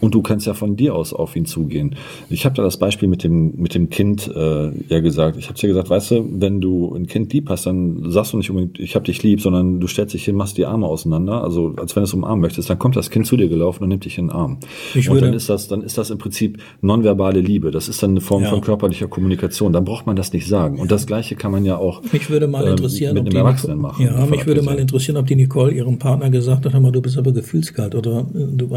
und 0.00 0.14
du 0.14 0.22
kannst 0.22 0.46
ja 0.46 0.54
von 0.54 0.76
dir 0.76 0.94
aus 0.94 1.12
auf 1.12 1.36
ihn 1.36 1.46
zugehen. 1.46 1.94
Ich 2.30 2.44
habe 2.44 2.56
da 2.56 2.62
das 2.62 2.78
Beispiel 2.78 3.08
mit 3.08 3.22
dem, 3.22 3.54
mit 3.56 3.74
dem 3.74 3.90
Kind 3.90 4.28
äh, 4.34 4.70
ja 4.88 5.00
gesagt. 5.00 5.36
Ich 5.36 5.48
habe 5.48 5.58
dir 5.58 5.68
gesagt, 5.68 5.88
weißt 5.88 6.10
du, 6.10 6.28
wenn 6.32 6.60
du 6.60 6.92
ein 6.94 7.06
Kind 7.06 7.32
lieb 7.32 7.48
hast, 7.48 7.66
dann 7.66 8.10
sagst 8.10 8.32
du 8.32 8.38
nicht 8.38 8.50
unbedingt, 8.50 8.80
ich 8.80 8.96
habe 8.96 9.04
dich 9.04 9.22
lieb, 9.22 9.40
sondern 9.40 9.78
du 9.78 9.86
stellst 9.86 10.14
dich 10.14 10.24
hin, 10.24 10.34
machst 10.34 10.58
die 10.58 10.66
Arme 10.66 10.86
auseinander, 10.86 11.44
also 11.44 11.74
als 11.76 11.94
wenn 11.94 12.02
du 12.02 12.06
es 12.06 12.14
umarmen 12.14 12.40
möchtest, 12.40 12.68
dann 12.70 12.78
kommt 12.78 12.96
das 12.96 13.10
Kind 13.10 13.26
zu 13.26 13.36
dir 13.36 13.48
gelaufen 13.48 13.84
und 13.84 13.88
nimmt 13.90 14.04
dich 14.04 14.18
in 14.18 14.26
den 14.26 14.30
Arm. 14.32 14.58
Ich 14.94 15.08
und 15.08 15.22
dann 15.22 15.34
ist 15.34 15.48
das, 15.48 15.68
dann 15.68 15.82
ist 15.82 15.96
das 15.96 16.10
im 16.10 16.18
Prinzip 16.18 16.58
nonverbale 16.80 17.40
Liebe. 17.40 17.51
Liebe. 17.52 17.70
Das 17.70 17.88
ist 17.88 18.02
dann 18.02 18.12
eine 18.12 18.20
Form 18.20 18.42
ja. 18.42 18.50
von 18.50 18.60
körperlicher 18.60 19.08
Kommunikation. 19.08 19.72
Dann 19.72 19.84
braucht 19.84 20.06
man 20.06 20.16
das 20.16 20.32
nicht 20.32 20.46
sagen. 20.46 20.78
Und 20.80 20.90
das 20.90 21.06
Gleiche 21.06 21.36
kann 21.36 21.52
man 21.52 21.64
ja 21.64 21.76
auch 21.76 22.02
mich 22.12 22.30
würde 22.30 22.46
mal 22.46 22.64
ähm, 22.64 22.70
interessieren, 22.70 23.14
mit 23.14 23.26
einem 23.26 23.36
Erwachsenen 23.36 23.78
machen. 23.78 24.04
Ja, 24.04 24.24
mich 24.26 24.46
würde 24.46 24.62
mal 24.62 24.78
interessieren, 24.78 25.16
ob 25.16 25.26
die 25.26 25.36
Nicole 25.36 25.72
ihrem 25.72 25.98
Partner 25.98 26.30
gesagt 26.30 26.64
hat, 26.64 26.72
hör 26.72 26.80
mal, 26.80 26.92
du 26.92 27.02
bist 27.02 27.18
aber 27.18 27.32
gefühlskalt 27.32 27.94
oder 27.94 28.26
äh, 28.34 28.46
du. 28.52 28.70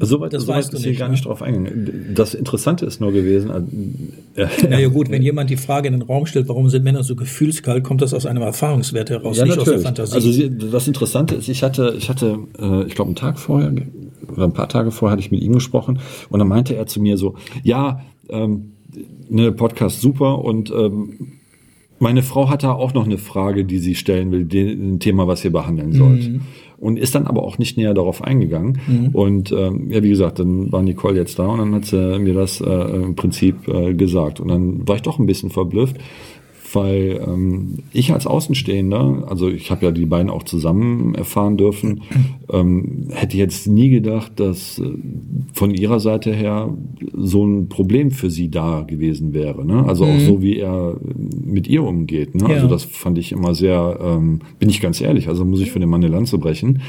Soweit 0.00 0.32
das 0.32 0.42
so 0.44 0.48
weißt 0.48 0.72
du 0.72 0.76
nicht, 0.76 0.86
hier 0.86 0.94
gar 0.96 1.08
nicht 1.08 1.24
drauf 1.24 1.42
eingehen. 1.42 2.12
Das 2.14 2.34
Interessante 2.34 2.86
ist 2.86 3.00
nur 3.00 3.12
gewesen. 3.12 3.50
Äh, 4.34 4.46
naja 4.68 4.88
gut, 4.88 5.10
wenn 5.10 5.22
jemand 5.22 5.50
die 5.50 5.56
Frage 5.56 5.88
in 5.88 5.94
den 5.94 6.02
Raum 6.02 6.26
stellt, 6.26 6.48
warum 6.48 6.68
sind 6.70 6.82
Männer 6.82 7.04
so 7.04 7.14
gefühlskalt, 7.14 7.84
kommt 7.84 8.02
das 8.02 8.14
aus 8.14 8.26
einem 8.26 8.42
Erfahrungswert 8.42 9.10
heraus, 9.10 9.36
ja, 9.36 9.44
nicht 9.44 9.56
natürlich. 9.56 9.76
aus 9.76 9.82
der 9.82 10.06
Fantasie. 10.06 10.14
Also 10.14 10.66
das 10.72 10.88
Interessante 10.88 11.34
ist, 11.36 11.48
ich 11.48 11.62
hatte, 11.62 11.94
ich 11.96 12.08
hatte, 12.08 12.38
äh, 12.58 12.84
ich 12.84 12.94
glaube, 12.94 13.08
einen 13.08 13.16
Tag 13.16 13.38
vorher 13.38 13.72
oder 14.32 14.44
ein 14.44 14.52
paar 14.52 14.68
Tage 14.68 14.90
vorher 14.90 15.12
hatte 15.12 15.22
ich 15.22 15.30
mit 15.30 15.42
ihm 15.42 15.52
gesprochen 15.52 16.00
und 16.30 16.38
dann 16.38 16.48
meinte 16.48 16.74
er 16.74 16.86
zu 16.86 17.00
mir 17.00 17.16
so, 17.16 17.34
ja, 17.62 18.00
ähm, 18.28 18.72
ne, 19.28 19.52
Podcast 19.52 20.00
super 20.00 20.44
und 20.44 20.70
ähm, 20.70 21.38
meine 22.02 22.22
Frau 22.24 22.50
hat 22.50 22.64
da 22.64 22.72
auch 22.72 22.94
noch 22.94 23.04
eine 23.04 23.16
Frage, 23.16 23.64
die 23.64 23.78
sie 23.78 23.94
stellen 23.94 24.32
will, 24.32 24.48
ein 24.52 24.98
Thema, 24.98 25.28
was 25.28 25.44
ihr 25.44 25.52
behandeln 25.52 25.92
sollt. 25.92 26.28
Mhm. 26.28 26.40
Und 26.76 26.98
ist 26.98 27.14
dann 27.14 27.28
aber 27.28 27.44
auch 27.44 27.58
nicht 27.58 27.76
näher 27.76 27.94
darauf 27.94 28.24
eingegangen. 28.24 28.80
Mhm. 28.88 29.08
Und 29.10 29.52
ähm, 29.52 29.88
ja, 29.88 30.02
wie 30.02 30.08
gesagt, 30.08 30.40
dann 30.40 30.72
war 30.72 30.82
Nicole 30.82 31.16
jetzt 31.16 31.38
da 31.38 31.46
und 31.46 31.58
dann 31.58 31.74
hat 31.76 31.84
sie 31.84 32.18
mir 32.18 32.34
das 32.34 32.60
äh, 32.60 32.66
im 32.66 33.14
Prinzip 33.14 33.68
äh, 33.68 33.94
gesagt. 33.94 34.40
Und 34.40 34.48
dann 34.48 34.88
war 34.88 34.96
ich 34.96 35.02
doch 35.02 35.20
ein 35.20 35.26
bisschen 35.26 35.50
verblüfft, 35.50 35.96
weil 36.74 37.22
ähm, 37.26 37.78
ich 37.92 38.12
als 38.12 38.26
Außenstehender, 38.26 39.24
also 39.28 39.48
ich 39.48 39.70
habe 39.70 39.86
ja 39.86 39.92
die 39.92 40.06
beiden 40.06 40.30
auch 40.30 40.42
zusammen 40.42 41.14
erfahren 41.14 41.56
dürfen, 41.56 42.02
ähm, 42.52 43.08
hätte 43.10 43.36
jetzt 43.36 43.66
nie 43.66 43.90
gedacht, 43.90 44.32
dass 44.36 44.78
äh, 44.78 44.84
von 45.52 45.72
ihrer 45.72 46.00
Seite 46.00 46.32
her 46.32 46.72
so 47.14 47.44
ein 47.46 47.68
Problem 47.68 48.10
für 48.10 48.30
sie 48.30 48.50
da 48.50 48.82
gewesen 48.82 49.34
wäre. 49.34 49.64
Ne? 49.64 49.84
Also 49.86 50.04
mhm. 50.04 50.16
auch 50.16 50.20
so, 50.20 50.42
wie 50.42 50.58
er 50.58 50.96
mit 51.44 51.68
ihr 51.68 51.82
umgeht. 51.82 52.34
Ne? 52.34 52.44
Also 52.44 52.52
ja. 52.54 52.62
Also 52.62 52.74
das 52.74 52.84
fand 52.84 53.18
ich 53.18 53.32
immer 53.32 53.54
sehr, 53.54 53.98
ähm, 54.02 54.40
bin 54.58 54.68
ich 54.68 54.80
ganz 54.80 55.00
ehrlich, 55.00 55.28
also 55.28 55.44
muss 55.44 55.60
ich 55.60 55.72
für 55.72 55.80
den 55.80 55.88
Mann 55.88 56.02
eine 56.02 56.12
Lanze 56.12 56.38
brechen. 56.38 56.82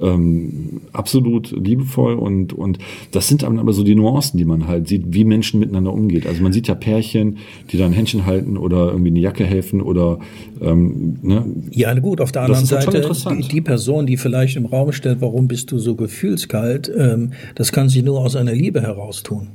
Ähm, 0.00 0.80
absolut 0.92 1.50
liebevoll 1.50 2.14
und, 2.14 2.52
und 2.52 2.78
das 3.12 3.28
sind 3.28 3.44
aber 3.44 3.72
so 3.72 3.84
die 3.84 3.94
Nuancen, 3.94 4.38
die 4.38 4.44
man 4.44 4.66
halt 4.66 4.88
sieht, 4.88 5.04
wie 5.08 5.24
Menschen 5.24 5.60
miteinander 5.60 5.92
umgeht. 5.92 6.26
Also 6.26 6.42
man 6.42 6.52
sieht 6.52 6.68
ja 6.68 6.74
Pärchen, 6.74 7.38
die 7.70 7.76
dann 7.76 7.92
Händchen 7.92 8.26
halten 8.26 8.56
oder 8.56 8.88
irgendwie 8.88 9.10
eine 9.10 9.20
Jacke 9.28 9.44
helfen 9.44 9.80
oder 9.82 10.18
ähm, 10.60 11.18
ne? 11.22 11.44
Ja, 11.70 11.94
gut, 11.98 12.20
auf 12.20 12.32
der 12.32 12.42
anderen 12.42 12.64
Seite, 12.66 13.00
die, 13.36 13.48
die, 13.48 13.60
Person, 13.60 14.06
die 14.06 14.16
vielleicht 14.16 14.56
im 14.56 14.66
Raum 14.66 14.92
steht, 14.92 15.20
warum 15.20 15.48
bist 15.48 15.70
du 15.72 15.78
so 15.78 15.94
gefühlskalt, 15.94 16.90
ähm, 16.96 17.32
das 17.54 17.72
kann 17.72 17.88
sie 17.88 18.02
nur 18.02 18.20
aus 18.20 18.36
einer 18.36 18.52
Liebe 18.52 18.80
heraus 18.82 19.22
tun. 19.22 19.48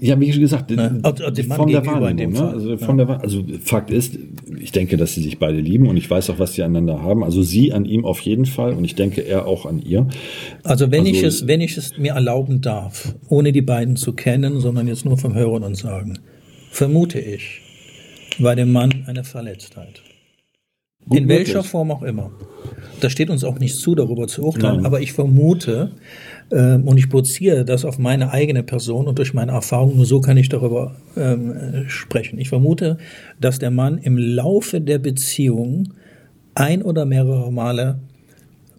Ja, 0.00 0.20
wie 0.20 0.30
gesagt, 0.30 0.70
Ne? 0.70 1.00
Also, 1.02 1.24
also 1.24 1.42
Mann 1.42 1.56
von 1.58 1.68
der 1.68 1.84
Wahrnehmung. 1.84 2.16
dem 2.16 2.32
Ne? 2.44 2.48
Also, 2.52 2.76
von 2.76 2.98
der, 2.98 3.08
Wahr- 3.08 3.20
also 3.20 3.42
Fakt 3.64 3.90
ist, 3.90 4.16
ich 4.60 4.70
denke, 4.70 4.96
dass 4.96 5.14
sie 5.14 5.22
sich 5.22 5.40
beide 5.40 5.58
lieben 5.58 5.88
und 5.88 5.96
ich 5.96 6.08
weiß 6.08 6.30
auch, 6.30 6.38
was 6.38 6.52
sie 6.54 6.62
aneinander 6.62 7.02
haben. 7.02 7.24
Also 7.24 7.42
sie 7.42 7.72
an 7.72 7.84
ihm 7.84 8.04
auf 8.04 8.20
jeden 8.20 8.46
Fall 8.46 8.74
und 8.74 8.84
ich 8.84 8.94
denke, 8.94 9.22
er 9.22 9.46
auch 9.48 9.66
an 9.66 9.80
ihr. 9.82 10.06
Also 10.62 10.92
wenn 10.92 11.04
ich 11.04 11.24
Also- 11.24 11.26
es, 11.44 11.48
wenn 11.48 11.60
ich 11.60 11.76
es 11.76 11.98
mir 11.98 12.12
erlauben 12.12 12.60
darf, 12.60 13.16
ohne 13.28 13.50
die 13.50 13.62
beiden 13.62 13.96
zu 13.96 14.12
kennen, 14.12 14.60
sondern 14.60 14.86
jetzt 14.86 15.04
nur 15.04 15.18
vom 15.18 15.34
Hören 15.34 15.64
und 15.64 15.76
Sagen, 15.76 16.18
vermute 16.70 17.18
ich 17.18 17.61
bei 18.38 18.54
dem 18.54 18.72
Mann 18.72 19.04
eine 19.06 19.24
Verletztheit. 19.24 20.02
Gut 21.08 21.18
In 21.18 21.28
welcher 21.28 21.54
möglich. 21.54 21.70
Form 21.70 21.90
auch 21.90 22.02
immer. 22.02 22.30
Das 23.00 23.10
steht 23.10 23.28
uns 23.28 23.42
auch 23.42 23.58
nicht 23.58 23.76
zu, 23.76 23.94
darüber 23.94 24.28
zu 24.28 24.44
urteilen, 24.44 24.76
Nein. 24.76 24.86
aber 24.86 25.00
ich 25.00 25.12
vermute 25.12 25.90
ähm, 26.52 26.86
und 26.86 26.96
ich 26.96 27.10
projiziere 27.10 27.64
das 27.64 27.84
auf 27.84 27.98
meine 27.98 28.30
eigene 28.30 28.62
Person 28.62 29.08
und 29.08 29.18
durch 29.18 29.34
meine 29.34 29.52
Erfahrung, 29.52 29.96
nur 29.96 30.06
so 30.06 30.20
kann 30.20 30.36
ich 30.36 30.48
darüber 30.48 30.94
ähm, 31.16 31.52
äh, 31.52 31.88
sprechen. 31.88 32.38
Ich 32.38 32.48
vermute, 32.48 32.98
dass 33.40 33.58
der 33.58 33.72
Mann 33.72 33.98
im 33.98 34.16
Laufe 34.16 34.80
der 34.80 34.98
Beziehung 34.98 35.94
ein 36.54 36.82
oder 36.82 37.04
mehrere 37.04 37.50
Male 37.50 37.98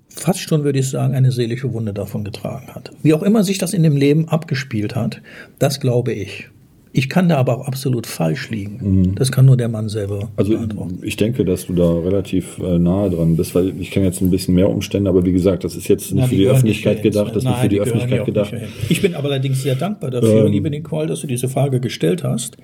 fast 0.07 0.39
schon, 0.39 0.63
würde 0.63 0.79
ich 0.79 0.89
sagen, 0.89 1.15
eine 1.15 1.31
seelische 1.31 1.73
Wunde 1.73 1.93
davon 1.93 2.23
getragen 2.23 2.67
hat. 2.73 2.91
Wie 3.01 3.13
auch 3.13 3.23
immer 3.23 3.43
sich 3.43 3.57
das 3.57 3.73
in 3.73 3.83
dem 3.83 3.97
Leben 3.97 4.29
abgespielt 4.29 4.95
hat, 4.95 5.21
das 5.59 5.79
glaube 5.79 6.13
ich. 6.13 6.49
Ich 6.95 7.09
kann 7.09 7.27
da 7.27 7.37
aber 7.37 7.57
auch 7.57 7.67
absolut 7.67 8.05
falsch 8.05 8.51
liegen. 8.51 9.15
Das 9.15 9.31
kann 9.31 9.45
nur 9.47 9.57
der 9.57 9.67
Mann 9.67 9.89
selber 9.89 10.13
Mhm. 10.13 10.29
Also 10.35 10.57
ich 11.01 11.15
denke, 11.15 11.43
dass 11.45 11.67
du 11.67 11.73
da 11.73 11.99
relativ 11.99 12.59
äh, 12.59 12.77
nahe 12.77 13.09
dran 13.09 13.35
bist, 13.35 13.55
weil 13.55 13.73
ich 13.79 13.91
kenne 13.91 14.05
jetzt 14.05 14.21
ein 14.21 14.29
bisschen 14.29 14.53
mehr 14.53 14.69
Umstände, 14.69 15.09
aber 15.09 15.25
wie 15.25 15.31
gesagt, 15.31 15.63
das 15.63 15.75
ist 15.75 15.87
jetzt 15.87 16.11
nicht 16.11 16.21
Na, 16.21 16.27
für 16.27 16.35
die 16.35 16.41
die 16.41 16.47
Öffentlichkeit 16.47 17.01
gedacht, 17.01 17.29
das 17.35 17.43
ist 17.43 17.49
nicht 17.49 17.57
für 17.59 17.69
die 17.69 17.75
die 17.75 17.81
Öffentlichkeit 17.81 18.25
gedacht. 18.25 18.53
Ich 18.89 19.01
bin 19.01 19.15
aber 19.15 19.29
allerdings 19.29 19.63
sehr 19.63 19.75
dankbar 19.75 20.11
dafür, 20.11 20.45
Ähm. 20.45 20.51
liebe 20.51 20.69
Nicole, 20.69 21.07
dass 21.07 21.21
du 21.21 21.27
diese 21.27 21.49
Frage 21.49 21.79
gestellt 21.79 22.23
hast, 22.23 22.57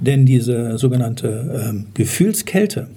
denn 0.00 0.24
diese 0.26 0.78
sogenannte 0.78 1.68
ähm, 1.68 1.86
Gefühlskälte, 1.94 2.88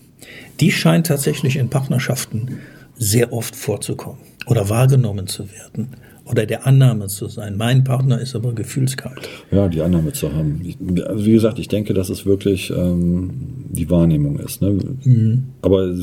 die 0.59 0.71
scheint 0.71 1.07
tatsächlich 1.07 1.57
in 1.57 1.69
Partnerschaften 1.69 2.59
sehr 2.97 3.33
oft 3.33 3.55
vorzukommen 3.55 4.19
oder 4.47 4.69
wahrgenommen 4.69 5.27
zu 5.27 5.45
werden 5.51 5.89
oder 6.29 6.45
der 6.45 6.67
Annahme 6.67 7.07
zu 7.07 7.27
sein. 7.27 7.57
Mein 7.57 7.83
Partner 7.83 8.19
ist 8.19 8.35
aber 8.35 8.53
gefühlskalt. 8.53 9.27
Ja, 9.51 9.67
die 9.67 9.81
Annahme 9.81 10.13
zu 10.13 10.33
haben. 10.33 10.61
Also 11.07 11.25
wie 11.25 11.31
gesagt, 11.31 11.59
ich 11.59 11.67
denke, 11.67 11.93
dass 11.93 12.09
es 12.09 12.25
wirklich 12.25 12.69
ähm, 12.69 13.31
die 13.69 13.89
Wahrnehmung 13.89 14.39
ist. 14.39 14.61
Ne? 14.61 14.77
Mhm. 15.03 15.43
Aber 15.61 15.93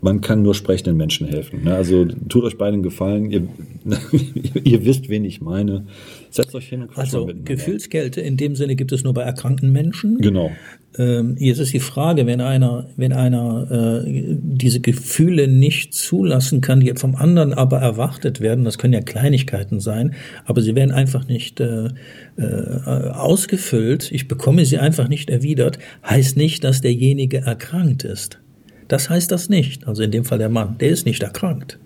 man 0.00 0.20
kann 0.20 0.42
nur 0.42 0.54
sprechenden 0.54 0.96
Menschen 0.96 1.26
helfen. 1.26 1.64
Ne? 1.64 1.74
Also 1.74 2.04
tut 2.04 2.44
euch 2.44 2.58
beiden 2.58 2.82
Gefallen. 2.82 3.30
Ihr, 3.30 3.48
ihr 4.64 4.84
wisst, 4.84 5.08
wen 5.08 5.24
ich 5.24 5.40
meine. 5.40 5.86
Setzt 6.30 6.54
euch 6.54 6.68
hin 6.68 6.82
und 6.82 6.96
Also. 6.96 7.30
Gefühlskälte 7.44 8.20
in 8.20 8.36
dem 8.36 8.56
Sinne 8.56 8.76
gibt 8.76 8.92
es 8.92 9.04
nur 9.04 9.14
bei 9.14 9.22
erkrankten 9.22 9.70
Menschen. 9.72 10.18
Genau. 10.18 10.50
Ähm, 10.98 11.36
jetzt 11.38 11.60
ist 11.60 11.72
die 11.72 11.80
Frage, 11.80 12.26
wenn 12.26 12.40
einer, 12.40 12.88
wenn 12.96 13.12
einer 13.12 14.02
äh, 14.04 14.04
diese 14.06 14.80
Gefühle 14.80 15.46
nicht 15.46 15.94
zulassen 15.94 16.60
kann, 16.60 16.80
die 16.80 16.92
vom 16.96 17.14
anderen 17.14 17.54
aber 17.54 17.78
erwartet 17.78 18.40
werden, 18.40 18.64
das 18.64 18.76
können 18.76 18.94
ja 18.94 19.00
Kleinigkeiten 19.00 19.78
sein, 19.78 20.14
aber 20.46 20.62
sie 20.62 20.74
werden 20.74 20.90
einfach 20.90 21.28
nicht 21.28 21.60
äh, 21.60 21.90
äh, 22.36 23.10
ausgefüllt, 23.12 24.10
ich 24.10 24.26
bekomme 24.26 24.64
sie 24.64 24.78
einfach 24.78 25.08
nicht 25.08 25.30
erwidert, 25.30 25.78
heißt 26.04 26.36
nicht, 26.36 26.64
dass 26.64 26.80
derjenige 26.80 27.38
erkrankt 27.38 28.02
ist. 28.02 28.40
Das 28.88 29.08
heißt 29.08 29.30
das 29.30 29.48
nicht. 29.48 29.86
Also 29.86 30.02
in 30.02 30.10
dem 30.10 30.24
Fall 30.24 30.38
der 30.38 30.48
Mann, 30.48 30.76
der 30.78 30.88
ist 30.88 31.06
nicht 31.06 31.22
erkrankt, 31.22 31.78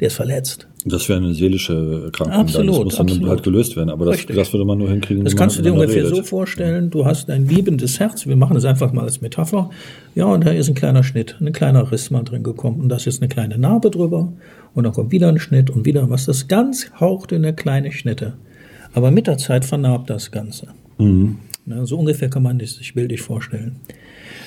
der 0.00 0.08
ist 0.08 0.14
verletzt. 0.14 0.66
Das 0.84 1.08
wäre 1.08 1.18
eine 1.18 1.34
seelische 1.34 2.10
dann. 2.16 2.30
Absolut, 2.30 2.76
Das 2.76 2.84
muss 2.84 2.96
dann 2.96 3.06
absolut. 3.08 3.28
halt 3.28 3.42
gelöst 3.42 3.76
werden. 3.76 3.90
Aber 3.90 4.04
das, 4.06 4.18
Richtig. 4.18 4.36
das 4.36 4.52
würde 4.52 4.64
man 4.64 4.78
nur 4.78 4.88
hinkriegen, 4.88 5.24
Das 5.24 5.34
kannst 5.34 5.58
du 5.58 5.62
dir 5.62 5.72
ungefähr 5.72 6.06
so 6.06 6.14
redet. 6.14 6.26
vorstellen, 6.28 6.90
du 6.90 7.04
hast 7.04 7.28
ein 7.30 7.48
liebendes 7.48 7.98
Herz, 7.98 8.26
wir 8.26 8.36
machen 8.36 8.56
es 8.56 8.64
einfach 8.64 8.92
mal 8.92 9.02
als 9.02 9.20
Metapher, 9.20 9.70
ja, 10.14 10.26
und 10.26 10.46
da 10.46 10.52
ist 10.52 10.68
ein 10.68 10.74
kleiner 10.74 11.02
Schnitt, 11.02 11.36
ein 11.40 11.52
kleiner 11.52 11.90
Riss 11.90 12.10
mal 12.10 12.22
drin 12.22 12.42
gekommen 12.44 12.80
und 12.80 12.88
da 12.88 12.96
ist 12.96 13.04
jetzt 13.06 13.20
eine 13.20 13.28
kleine 13.28 13.58
Narbe 13.58 13.90
drüber 13.90 14.32
und 14.74 14.84
dann 14.84 14.92
kommt 14.92 15.10
wieder 15.10 15.28
ein 15.28 15.38
Schnitt 15.40 15.70
und 15.70 15.84
wieder 15.86 16.08
was, 16.08 16.26
das 16.26 16.46
ganz 16.46 16.90
hauchdünne 17.00 17.52
kleine 17.54 17.90
Schnitte. 17.90 18.34
Aber 18.94 19.10
mit 19.10 19.26
der 19.26 19.38
Zeit 19.38 19.64
vernarbt 19.64 20.08
das 20.08 20.30
Ganze. 20.30 20.68
Mhm. 20.98 21.38
So 21.82 21.98
ungefähr 21.98 22.30
kann 22.30 22.44
man 22.44 22.60
das 22.60 22.74
sich 22.74 22.94
bildlich 22.94 23.20
vorstellen. 23.22 23.76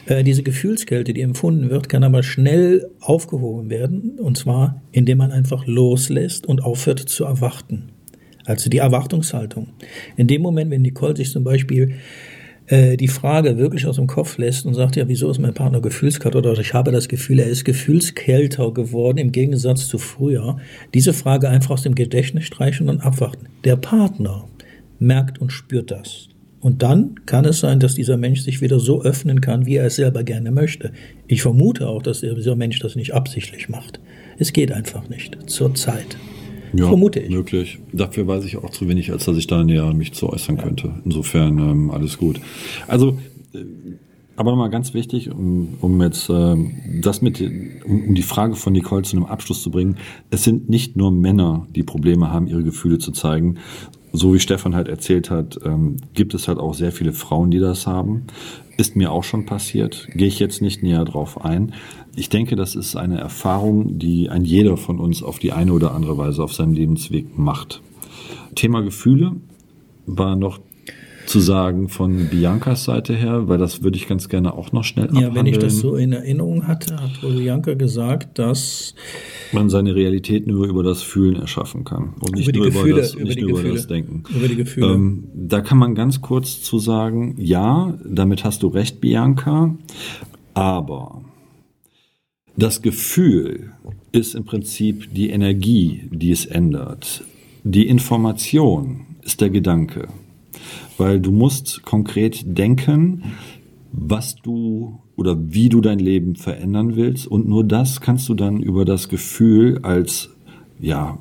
Äh, 0.05 0.23
diese 0.23 0.43
Gefühlskälte, 0.43 1.13
die 1.13 1.21
empfunden 1.21 1.69
wird, 1.69 1.89
kann 1.89 2.03
aber 2.03 2.23
schnell 2.23 2.89
aufgehoben 2.99 3.69
werden, 3.69 4.19
und 4.19 4.38
zwar 4.38 4.81
indem 4.91 5.19
man 5.19 5.31
einfach 5.31 5.65
loslässt 5.65 6.45
und 6.47 6.63
aufhört 6.63 6.99
zu 6.99 7.25
erwarten. 7.25 7.89
Also 8.45 8.69
die 8.69 8.77
Erwartungshaltung. 8.77 9.67
In 10.17 10.27
dem 10.27 10.41
Moment, 10.41 10.71
wenn 10.71 10.81
Nicole 10.81 11.15
sich 11.15 11.31
zum 11.31 11.43
Beispiel 11.43 11.93
äh, 12.69 12.97
die 12.97 13.07
Frage 13.07 13.57
wirklich 13.57 13.85
aus 13.85 13.97
dem 13.97 14.07
Kopf 14.07 14.38
lässt 14.38 14.65
und 14.65 14.73
sagt, 14.73 14.95
ja, 14.95 15.07
wieso 15.07 15.29
ist 15.29 15.39
mein 15.39 15.53
Partner 15.53 15.81
gefühlskalt 15.81 16.35
oder 16.35 16.57
ich 16.57 16.73
habe 16.73 16.91
das 16.91 17.07
Gefühl, 17.07 17.39
er 17.39 17.47
ist 17.47 17.65
gefühlskälter 17.65 18.73
geworden 18.73 19.17
im 19.17 19.31
Gegensatz 19.31 19.88
zu 19.88 19.97
früher, 19.97 20.57
diese 20.93 21.13
Frage 21.13 21.49
einfach 21.49 21.71
aus 21.71 21.81
dem 21.81 21.95
Gedächtnis 21.95 22.45
streichen 22.45 22.89
und 22.89 23.01
abwarten. 23.01 23.47
Der 23.65 23.75
Partner 23.75 24.47
merkt 24.99 25.39
und 25.39 25.51
spürt 25.51 25.91
das. 25.91 26.28
Und 26.62 26.84
dann 26.84 27.15
kann 27.26 27.45
es 27.45 27.60
sein, 27.60 27.80
dass 27.80 27.95
dieser 27.95 28.17
Mensch 28.17 28.41
sich 28.41 28.62
wieder 28.62 28.80
so 28.80 29.02
öffnen 29.02 29.39
kann, 29.41 29.65
wie 29.65 29.76
er 29.76 29.86
es 29.86 29.95
selber 29.95 30.24
gerne 30.24 30.52
möchte. 30.52 30.91
Ich 31.28 31.41
vermute 31.41 31.88
auch, 31.88 32.02
dass 32.02 32.19
dieser 32.22 32.56
Mensch 32.56 32.80
das 32.80 32.95
nicht 32.95 33.13
absichtlich 33.13 33.69
macht. 33.69 34.00
Es 34.38 34.54
geht 34.54 34.72
einfach 34.72 35.08
nicht. 35.10 35.38
Zur 35.50 35.74
Zeit. 35.76 36.17
Ja, 36.74 36.88
Vermute 36.88 37.19
ich. 37.19 37.30
Möglich. 37.30 37.80
Dafür 37.93 38.28
weiß 38.28 38.45
ich 38.45 38.58
auch 38.58 38.69
zu 38.69 38.88
wenig, 38.88 39.12
als 39.12 39.26
dass 39.26 39.38
ich 39.38 39.48
da 39.48 39.63
näher 39.63 39.93
mich 39.93 40.13
zu 40.13 40.30
äußern 40.30 40.58
könnte. 40.58 40.93
Insofern 41.06 41.58
ähm, 41.58 41.91
alles 41.91 42.17
gut. 42.17 42.39
Also, 42.88 43.17
äh, 43.54 43.60
aber 44.36 44.52
nochmal 44.52 44.69
ganz 44.69 44.93
wichtig, 44.93 45.32
um, 45.32 45.78
um 45.82 46.02
jetzt 46.02 46.30
ähm, 46.30 46.74
das 47.02 47.22
mit, 47.22 47.41
um, 47.41 48.04
um 48.08 48.15
die 48.15 48.22
Frage 48.22 48.56
von 48.56 48.74
Nicole 48.74 49.02
zu 49.02 49.17
einem 49.17 49.26
Abschluss 49.26 49.62
zu 49.63 49.72
bringen. 49.72 49.98
Es 50.30 50.43
sind 50.43 50.69
nicht 50.69 50.95
nur 50.95 51.12
Männer, 51.12 51.67
die 51.76 51.84
Probleme 51.84 52.32
haben, 52.32 52.48
ihre 52.48 52.63
Gefühle 52.63 53.00
zu 53.00 53.12
zeigen. 53.12 53.58
So 54.12 54.34
wie 54.34 54.39
Stefan 54.39 54.76
halt 54.76 54.88
erzählt 54.88 55.30
hat, 55.30 55.60
ähm, 55.63 55.98
gibt 56.13 56.34
es 56.34 56.48
halt 56.48 56.58
auch 56.58 56.74
sehr 56.74 56.91
viele 56.91 57.13
Frauen, 57.13 57.52
die 57.52 57.60
das 57.60 57.86
haben. 57.86 58.24
Ist 58.78 58.95
mir 58.95 59.12
auch 59.12 59.24
schon 59.24 59.45
passiert. 59.45 60.08
Gehe 60.13 60.28
ich 60.28 60.39
jetzt 60.39 60.62
nicht 60.62 60.82
näher 60.82 61.06
drauf 61.06 61.43
ein. 61.43 61.74
Ich 62.15 62.30
denke, 62.30 62.56
das 62.56 62.76
ist 62.76 62.95
eine 62.95 63.19
Erfahrung, 63.19 64.00
die 64.00 64.30
ein 64.30 64.45
jeder 64.45 64.78
von 64.78 65.00
uns 65.00 65.22
auf 65.22 65.38
die 65.38 65.52
eine 65.52 65.74
oder 65.74 65.93
andere 65.93 66.17
Weise 66.17 66.43
auf 66.43 66.54
seinem 66.54 66.74
Lebensweg 66.74 67.38
macht. 67.38 67.82
Thema 68.56 68.82
Gefühle 68.82 69.36
war 70.06 70.36
noch 70.36 70.60
zu 71.29 71.39
sagen 71.39 71.89
von 71.89 72.27
Biancas 72.27 72.85
Seite 72.85 73.15
her, 73.15 73.47
weil 73.47 73.59
das 73.59 73.83
würde 73.83 73.97
ich 73.97 74.07
ganz 74.07 74.29
gerne 74.29 74.53
auch 74.53 74.71
noch 74.71 74.83
schnell 74.83 75.09
Ja, 75.13 75.33
wenn 75.35 75.45
ich 75.45 75.59
das 75.59 75.75
abhandeln. 75.75 75.91
so 75.91 75.95
in 75.95 76.11
Erinnerung 76.13 76.67
hatte, 76.67 76.95
hat 76.99 77.21
wohl 77.21 77.33
Bianca 77.33 77.75
gesagt, 77.75 78.39
dass 78.39 78.95
man 79.51 79.69
seine 79.69 79.93
Realität 79.93 80.47
nur 80.47 80.67
über 80.67 80.81
das 80.81 81.03
Fühlen 81.03 81.35
erschaffen 81.35 81.83
kann 81.83 82.15
und 82.19 82.35
nicht 82.35 82.53
nur 82.53 82.65
Gefühle, 82.65 82.89
über 82.89 83.01
das, 83.01 83.13
über 83.13 83.23
nicht 83.25 83.41
nur 83.41 83.49
über 83.49 83.57
Gefühle. 83.59 83.75
das 83.75 83.87
Denken. 83.87 84.23
Über 84.35 84.47
die 84.47 84.55
Gefühle. 84.55 84.87
Ähm, 84.93 85.23
da 85.35 85.61
kann 85.61 85.77
man 85.77 85.93
ganz 85.93 86.21
kurz 86.21 86.63
zu 86.63 86.79
sagen, 86.79 87.35
ja, 87.37 87.93
damit 88.03 88.43
hast 88.43 88.63
du 88.63 88.67
recht, 88.67 88.99
Bianca, 88.99 89.75
aber 90.55 91.21
das 92.57 92.81
Gefühl 92.81 93.71
ist 94.11 94.33
im 94.33 94.45
Prinzip 94.45 95.13
die 95.13 95.29
Energie, 95.29 96.09
die 96.11 96.31
es 96.31 96.47
ändert. 96.47 97.23
Die 97.63 97.87
Information 97.87 99.05
ist 99.21 99.41
der 99.41 99.51
Gedanke. 99.51 100.07
Weil 100.97 101.19
du 101.19 101.32
musst 101.32 101.84
konkret 101.84 102.43
denken, 102.45 103.23
was 103.91 104.36
du 104.36 104.99
oder 105.15 105.36
wie 105.39 105.69
du 105.69 105.82
dein 105.82 105.99
Leben 105.99 106.36
verändern 106.36 106.95
willst. 106.95 107.27
Und 107.27 107.47
nur 107.47 107.63
das 107.63 108.01
kannst 108.01 108.29
du 108.29 108.34
dann 108.34 108.62
über 108.62 108.86
das 108.86 109.10
Gefühl 109.10 109.79
als 109.84 110.29
ja, 110.79 111.17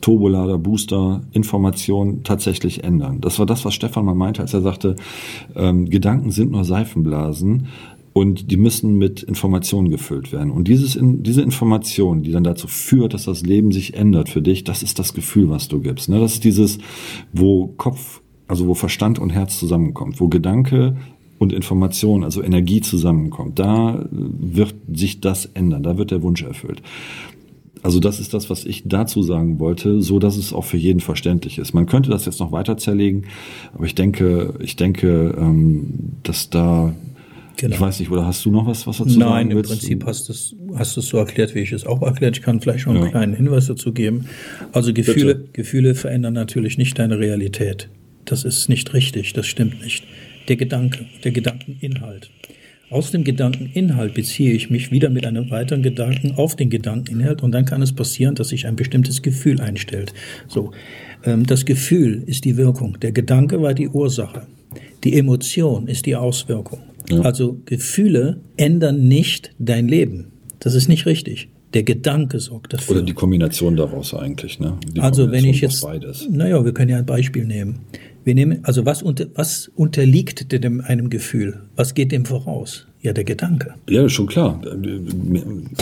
Turbolader, 0.00 0.58
Booster, 0.58 1.22
Information 1.32 2.22
tatsächlich 2.22 2.84
ändern. 2.84 3.20
Das 3.20 3.38
war 3.38 3.46
das, 3.46 3.64
was 3.64 3.74
Stefan 3.74 4.04
mal 4.04 4.14
meinte, 4.14 4.42
als 4.42 4.54
er 4.54 4.60
sagte, 4.60 4.96
ähm, 5.56 5.90
Gedanken 5.90 6.30
sind 6.30 6.52
nur 6.52 6.64
Seifenblasen 6.64 7.66
und 8.12 8.50
die 8.50 8.56
müssen 8.56 8.96
mit 8.96 9.22
Informationen 9.24 9.90
gefüllt 9.90 10.32
werden. 10.32 10.50
Und 10.50 10.68
dieses, 10.68 10.96
diese 11.00 11.42
Information, 11.42 12.22
die 12.22 12.30
dann 12.30 12.44
dazu 12.44 12.68
führt, 12.68 13.12
dass 13.12 13.24
das 13.24 13.42
Leben 13.42 13.72
sich 13.72 13.94
ändert 13.94 14.28
für 14.28 14.40
dich, 14.40 14.64
das 14.64 14.82
ist 14.82 14.98
das 14.98 15.12
Gefühl, 15.12 15.50
was 15.50 15.68
du 15.68 15.80
gibst. 15.80 16.08
Ne? 16.08 16.20
Das 16.20 16.34
ist 16.34 16.44
dieses, 16.44 16.78
wo 17.32 17.66
Kopf, 17.76 18.22
also 18.48 18.66
wo 18.66 18.74
Verstand 18.74 19.18
und 19.18 19.30
Herz 19.30 19.58
zusammenkommt, 19.58 20.20
wo 20.20 20.28
Gedanke 20.28 20.96
und 21.38 21.52
Information, 21.52 22.24
also 22.24 22.42
Energie 22.42 22.80
zusammenkommt. 22.80 23.58
Da 23.58 24.00
äh, 24.00 24.06
wird 24.10 24.74
sich 24.92 25.20
das 25.20 25.46
ändern, 25.54 25.82
da 25.82 25.98
wird 25.98 26.10
der 26.10 26.22
Wunsch 26.22 26.42
erfüllt. 26.42 26.82
Also 27.82 28.00
das 28.00 28.18
ist 28.18 28.34
das, 28.34 28.50
was 28.50 28.64
ich 28.64 28.82
dazu 28.86 29.22
sagen 29.22 29.60
wollte, 29.60 30.00
so 30.02 30.18
dass 30.18 30.36
es 30.36 30.52
auch 30.52 30.64
für 30.64 30.76
jeden 30.78 31.00
verständlich 31.00 31.58
ist. 31.58 31.72
Man 31.72 31.86
könnte 31.86 32.10
das 32.10 32.24
jetzt 32.24 32.40
noch 32.40 32.50
weiter 32.50 32.76
zerlegen, 32.78 33.26
aber 33.74 33.84
ich 33.84 33.94
denke, 33.94 34.54
ich 34.60 34.76
denke, 34.76 35.34
ähm, 35.38 35.92
dass 36.22 36.50
da, 36.50 36.94
Genau. 37.58 37.74
ich 37.74 37.80
weiß 37.80 38.00
nicht, 38.00 38.10
oder 38.10 38.26
hast 38.26 38.44
du 38.44 38.50
noch 38.50 38.66
was, 38.66 38.86
was 38.86 38.98
dazu 38.98 39.18
Nein, 39.18 39.28
sagen 39.28 39.50
im 39.50 39.56
willst? 39.58 39.70
Prinzip 39.70 40.04
hast 40.04 40.28
du 40.28 40.32
es 40.32 40.54
hast 40.74 40.94
so 40.94 41.16
erklärt, 41.16 41.54
wie 41.54 41.60
ich 41.60 41.72
es 41.72 41.86
auch 41.86 42.02
erklärt. 42.02 42.36
Ich 42.36 42.42
kann 42.42 42.60
vielleicht 42.60 42.86
noch 42.86 42.94
einen 42.94 43.04
Ja. 43.04 43.10
kleinen 43.10 43.34
Hinweis 43.34 43.66
dazu 43.66 43.92
geben. 43.92 44.26
Also 44.72 44.92
Gefühle, 44.92 45.44
Gefühle 45.52 45.94
verändern 45.94 46.34
natürlich 46.34 46.76
nicht 46.78 46.98
deine 46.98 47.18
Realität. 47.18 47.88
Das 48.26 48.44
ist 48.44 48.68
nicht 48.68 48.92
richtig, 48.94 49.32
das 49.32 49.46
stimmt 49.46 49.82
nicht. 49.82 50.04
Der 50.48 50.56
Gedanke, 50.56 51.06
der 51.24 51.32
Gedankeninhalt. 51.32 52.30
Aus 52.88 53.10
dem 53.10 53.24
Gedankeninhalt 53.24 54.14
beziehe 54.14 54.52
ich 54.52 54.70
mich 54.70 54.92
wieder 54.92 55.10
mit 55.10 55.26
einem 55.26 55.50
weiteren 55.50 55.82
Gedanken 55.82 56.34
auf 56.36 56.54
den 56.54 56.70
Gedankeninhalt 56.70 57.42
und 57.42 57.50
dann 57.50 57.64
kann 57.64 57.82
es 57.82 57.92
passieren, 57.92 58.36
dass 58.36 58.50
sich 58.50 58.66
ein 58.66 58.76
bestimmtes 58.76 59.22
Gefühl 59.22 59.60
einstellt. 59.60 60.14
So, 60.46 60.70
ähm, 61.24 61.46
das 61.46 61.64
Gefühl 61.64 62.22
ist 62.26 62.44
die 62.44 62.56
Wirkung, 62.56 62.98
der 63.00 63.10
Gedanke 63.10 63.60
war 63.60 63.74
die 63.74 63.88
Ursache, 63.88 64.46
die 65.02 65.18
Emotion 65.18 65.88
ist 65.88 66.06
die 66.06 66.14
Auswirkung. 66.14 66.80
Ja. 67.10 67.20
Also 67.20 67.60
Gefühle 67.64 68.40
ändern 68.56 69.08
nicht 69.08 69.52
dein 69.58 69.88
Leben. 69.88 70.26
Das 70.60 70.74
ist 70.74 70.88
nicht 70.88 71.06
richtig. 71.06 71.48
Der 71.74 71.82
Gedanke 71.82 72.38
sorgt 72.40 72.72
dafür. 72.72 72.96
Oder 72.96 73.04
die 73.04 73.12
Kombination 73.12 73.76
daraus 73.76 74.14
eigentlich. 74.14 74.58
Ne? 74.60 74.78
Die 74.94 75.00
also 75.00 75.30
wenn 75.30 75.44
ich 75.44 75.60
jetzt, 75.60 75.86
naja, 76.30 76.64
wir 76.64 76.72
können 76.72 76.90
ja 76.90 76.98
ein 76.98 77.06
Beispiel 77.06 77.44
nehmen. 77.44 77.80
Wir 78.26 78.34
nehmen, 78.34 78.64
also 78.64 78.84
was, 78.84 79.04
unter, 79.04 79.28
was 79.36 79.70
unterliegt 79.76 80.50
dem, 80.52 80.80
einem 80.80 81.10
Gefühl? 81.10 81.60
Was 81.76 81.94
geht 81.94 82.10
dem 82.10 82.24
voraus? 82.24 82.88
Ja, 83.02 83.12
der 83.12 83.24
Gedanke. 83.24 83.74
Ja, 83.88 84.08
schon 84.08 84.26
klar. 84.26 84.60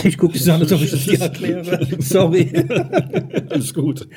Ich 0.03 0.17
gucke 0.17 0.37
es 0.37 0.47
an, 0.47 0.61
als 0.61 0.71
ob 0.71 0.81
ich 0.81 0.91
das 0.91 1.05
dir 1.05 1.19
erkläre. 1.21 1.87
Sorry. 1.99 2.51
Alles 3.49 3.73
gut. 3.73 4.07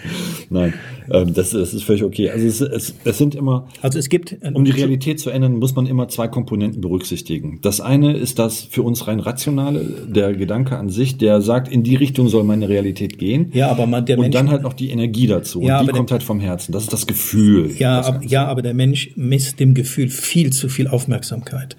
Nein, 0.51 0.75
ähm, 1.11 1.33
das, 1.33 1.51
das 1.51 1.73
ist 1.75 1.85
völlig 1.85 2.03
okay. 2.03 2.31
Also 2.31 2.47
es, 2.47 2.61
es, 2.61 2.95
es 3.05 3.19
sind 3.19 3.35
immer, 3.35 3.69
also 3.83 3.99
es 3.99 4.09
gibt, 4.09 4.37
um 4.53 4.65
die 4.65 4.73
Realität 4.73 5.21
zu 5.21 5.31
ändern, 5.31 5.57
muss 5.57 5.75
man 5.75 5.87
immer 5.87 6.09
zwei 6.09 6.29
Komponenten 6.29 6.81
berücksichtigen. 6.81 7.61
Das 7.63 7.81
eine 7.81 8.17
ist 8.17 8.39
das 8.39 8.63
für 8.63 8.83
uns 8.83 9.07
rein 9.07 9.21
rationale, 9.21 9.85
der 10.07 10.35
Gedanke 10.35 10.77
an 10.77 10.91
sich, 10.91 11.19
der 11.19 11.41
sagt, 11.41 11.69
in 11.69 11.83
die 11.83 11.97
Richtung 11.97 12.29
soll 12.29 12.45
meine 12.45 12.69
Realität 12.69 13.19
gehen. 13.19 13.51
Ja, 13.53 13.71
aber 13.71 13.87
man, 13.87 14.05
der 14.07 14.19
Und 14.19 14.25
Mensch, 14.25 14.35
dann 14.35 14.51
halt 14.51 14.63
noch 14.63 14.75
die 14.75 14.91
Energie 14.91 15.27
dazu. 15.27 15.63
Ja, 15.63 15.81
und 15.81 15.87
die 15.87 15.93
kommt 15.93 16.11
der, 16.11 16.17
halt 16.17 16.23
vom 16.23 16.41
Herzen. 16.41 16.73
Das 16.73 16.85
ist 16.85 16.93
das 16.93 17.07
Gefühl. 17.07 17.71
Ja, 17.79 17.99
das 17.99 18.07
ab, 18.09 18.23
ja, 18.27 18.47
aber 18.47 18.63
der 18.63 18.75
Mensch 18.75 19.13
misst 19.17 19.61
dem 19.61 19.75
Gefühl 19.75 20.09
viel 20.09 20.53
zu 20.53 20.69
viel 20.69 20.89
Aufmerksamkeit. 20.89 21.77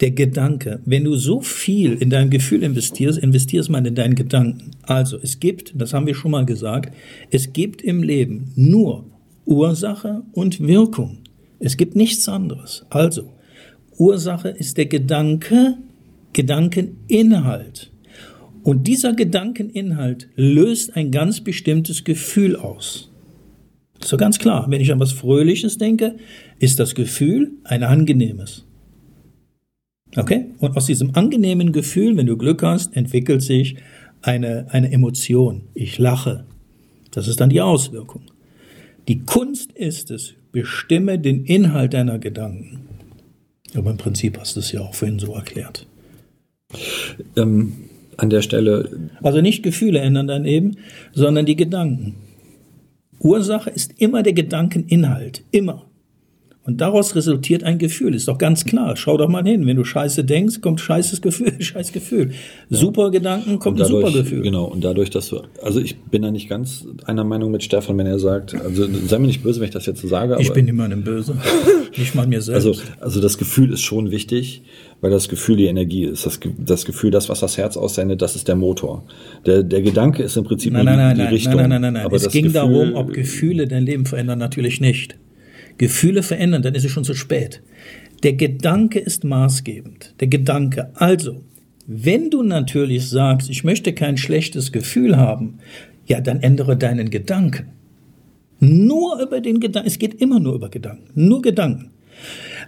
Der 0.00 0.10
Gedanke, 0.10 0.71
wenn 0.84 1.04
du 1.04 1.14
so 1.16 1.40
viel 1.40 1.94
in 1.94 2.10
dein 2.10 2.30
Gefühl 2.30 2.62
investierst, 2.62 3.18
investierst 3.18 3.70
man 3.70 3.84
in 3.84 3.94
deinen 3.94 4.14
Gedanken. 4.14 4.72
Also 4.82 5.18
es 5.20 5.40
gibt, 5.40 5.72
das 5.74 5.92
haben 5.92 6.06
wir 6.06 6.14
schon 6.14 6.30
mal 6.30 6.46
gesagt, 6.46 6.94
es 7.30 7.52
gibt 7.52 7.82
im 7.82 8.02
Leben 8.02 8.52
nur 8.56 9.06
Ursache 9.44 10.22
und 10.32 10.60
Wirkung. 10.60 11.18
Es 11.58 11.76
gibt 11.76 11.96
nichts 11.96 12.28
anderes. 12.28 12.86
Also 12.90 13.32
Ursache 13.98 14.48
ist 14.48 14.78
der 14.78 14.86
Gedanke, 14.86 15.76
Gedankeninhalt. 16.32 17.92
Und 18.62 18.86
dieser 18.86 19.12
Gedankeninhalt 19.12 20.28
löst 20.36 20.96
ein 20.96 21.10
ganz 21.10 21.40
bestimmtes 21.40 22.04
Gefühl 22.04 22.56
aus. 22.56 23.10
So 24.04 24.16
ganz 24.16 24.38
klar, 24.38 24.66
wenn 24.68 24.80
ich 24.80 24.92
an 24.92 25.00
was 25.00 25.12
Fröhliches 25.12 25.78
denke, 25.78 26.16
ist 26.58 26.80
das 26.80 26.94
Gefühl 26.94 27.52
ein 27.64 27.82
angenehmes. 27.82 28.64
Okay? 30.16 30.46
Und 30.58 30.76
aus 30.76 30.86
diesem 30.86 31.14
angenehmen 31.14 31.72
Gefühl, 31.72 32.16
wenn 32.16 32.26
du 32.26 32.36
Glück 32.36 32.62
hast, 32.62 32.96
entwickelt 32.96 33.42
sich 33.42 33.76
eine, 34.20 34.66
eine 34.70 34.92
Emotion. 34.92 35.62
Ich 35.74 35.98
lache. 35.98 36.44
Das 37.10 37.28
ist 37.28 37.40
dann 37.40 37.50
die 37.50 37.60
Auswirkung. 37.60 38.22
Die 39.08 39.20
Kunst 39.20 39.72
ist 39.72 40.10
es, 40.10 40.34
bestimme 40.52 41.18
den 41.18 41.44
Inhalt 41.44 41.94
deiner 41.94 42.18
Gedanken. 42.18 42.80
Aber 43.74 43.90
im 43.90 43.96
Prinzip 43.96 44.38
hast 44.38 44.56
du 44.56 44.60
es 44.60 44.70
ja 44.72 44.80
auch 44.80 44.94
vorhin 44.94 45.18
so 45.18 45.34
erklärt. 45.34 45.86
Ähm, 47.36 47.72
an 48.16 48.30
der 48.30 48.42
Stelle. 48.42 49.10
Also 49.22 49.40
nicht 49.40 49.62
Gefühle 49.62 50.00
ändern 50.00 50.28
dein 50.28 50.44
Leben, 50.44 50.76
sondern 51.12 51.46
die 51.46 51.56
Gedanken. 51.56 52.14
Ursache 53.18 53.70
ist 53.70 54.00
immer 54.00 54.22
der 54.22 54.32
Gedankeninhalt. 54.32 55.44
Immer. 55.50 55.86
Und 56.64 56.80
daraus 56.80 57.16
resultiert 57.16 57.64
ein 57.64 57.78
Gefühl, 57.78 58.14
ist 58.14 58.28
doch 58.28 58.38
ganz 58.38 58.64
klar. 58.64 58.96
Schau 58.96 59.16
doch 59.16 59.28
mal 59.28 59.42
hin. 59.42 59.66
Wenn 59.66 59.76
du 59.76 59.84
Scheiße 59.84 60.22
denkst, 60.22 60.60
kommt 60.60 60.80
scheißes 60.80 61.20
Gefühl, 61.20 61.52
scheiß 61.60 61.90
Gefühl. 61.92 62.30
Super 62.70 63.10
Gedanken 63.10 63.58
kommt 63.58 63.80
dadurch, 63.80 64.04
ein 64.04 64.12
super 64.12 64.22
Gefühl. 64.22 64.42
Genau. 64.42 64.66
Und 64.66 64.84
dadurch, 64.84 65.10
dass 65.10 65.28
du, 65.28 65.40
also 65.60 65.80
ich 65.80 65.96
bin 65.98 66.22
da 66.22 66.30
nicht 66.30 66.48
ganz 66.48 66.86
einer 67.04 67.24
Meinung 67.24 67.50
mit 67.50 67.64
Stefan, 67.64 67.98
wenn 67.98 68.06
er 68.06 68.20
sagt, 68.20 68.54
also 68.54 68.86
sei 69.06 69.18
mir 69.18 69.26
nicht 69.26 69.42
böse, 69.42 69.58
wenn 69.58 69.66
ich 69.66 69.74
das 69.74 69.86
jetzt 69.86 70.02
so 70.02 70.06
sage. 70.06 70.36
ich 70.38 70.52
bin 70.52 70.66
niemandem 70.66 71.02
böse. 71.02 71.36
nicht 71.98 72.14
mal 72.14 72.28
mir 72.28 72.40
selbst. 72.40 72.64
Also, 72.64 72.80
also 73.00 73.20
das 73.20 73.38
Gefühl 73.38 73.72
ist 73.72 73.82
schon 73.82 74.12
wichtig, 74.12 74.62
weil 75.00 75.10
das 75.10 75.28
Gefühl 75.28 75.56
die 75.56 75.66
Energie 75.66 76.04
ist. 76.04 76.26
Das, 76.26 76.38
das 76.58 76.84
Gefühl, 76.84 77.10
das, 77.10 77.28
was 77.28 77.40
das 77.40 77.58
Herz 77.58 77.76
aussendet, 77.76 78.22
das 78.22 78.36
ist 78.36 78.46
der 78.46 78.54
Motor. 78.54 79.02
Der, 79.46 79.64
der 79.64 79.82
Gedanke 79.82 80.22
ist 80.22 80.36
im 80.36 80.44
Prinzip 80.44 80.72
nein, 80.72 80.84
nein, 80.84 80.94
die, 80.94 81.00
nein, 81.00 81.16
die 81.16 81.22
nein, 81.22 81.32
Richtung. 81.32 81.56
Nein, 81.56 81.70
nein, 81.70 81.82
nein, 81.82 81.92
nein. 81.94 82.04
nein. 82.04 82.14
es 82.14 82.28
ging 82.28 82.44
Gefühl, 82.44 82.54
darum, 82.54 82.94
ob 82.94 83.12
Gefühle 83.12 83.66
dein 83.66 83.84
Leben 83.84 84.06
verändern. 84.06 84.38
Natürlich 84.38 84.80
nicht. 84.80 85.16
Gefühle 85.78 86.22
verändern, 86.22 86.62
dann 86.62 86.74
ist 86.74 86.84
es 86.84 86.90
schon 86.90 87.04
zu 87.04 87.14
spät. 87.14 87.62
Der 88.22 88.34
Gedanke 88.34 88.98
ist 88.98 89.24
maßgebend. 89.24 90.14
Der 90.20 90.28
Gedanke. 90.28 90.90
Also, 90.94 91.42
wenn 91.86 92.30
du 92.30 92.42
natürlich 92.42 93.08
sagst, 93.08 93.50
ich 93.50 93.64
möchte 93.64 93.92
kein 93.92 94.16
schlechtes 94.16 94.70
Gefühl 94.70 95.16
haben, 95.16 95.58
ja, 96.06 96.20
dann 96.20 96.40
ändere 96.40 96.76
deinen 96.76 97.10
Gedanken. 97.10 97.68
Nur 98.60 99.20
über 99.20 99.40
den 99.40 99.58
Gedanken. 99.58 99.88
Es 99.88 99.98
geht 99.98 100.20
immer 100.20 100.38
nur 100.38 100.54
über 100.54 100.68
Gedanken. 100.68 101.10
Nur 101.14 101.42
Gedanken. 101.42 101.90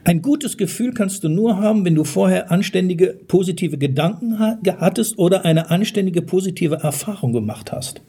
Ein 0.03 0.23
gutes 0.23 0.57
Gefühl 0.57 0.93
kannst 0.93 1.23
du 1.23 1.29
nur 1.29 1.59
haben, 1.59 1.85
wenn 1.85 1.95
du 1.95 2.05
vorher 2.05 2.51
anständige 2.51 3.19
positive 3.29 3.79
Gedanken 3.79 4.39
hattest 4.39 5.19
oder 5.19 5.45
eine 5.45 5.71
anständige 5.71 6.23
positive 6.23 6.77
Erfahrung 6.77 7.33
gemacht 7.33 7.71
hast. 7.71 8.03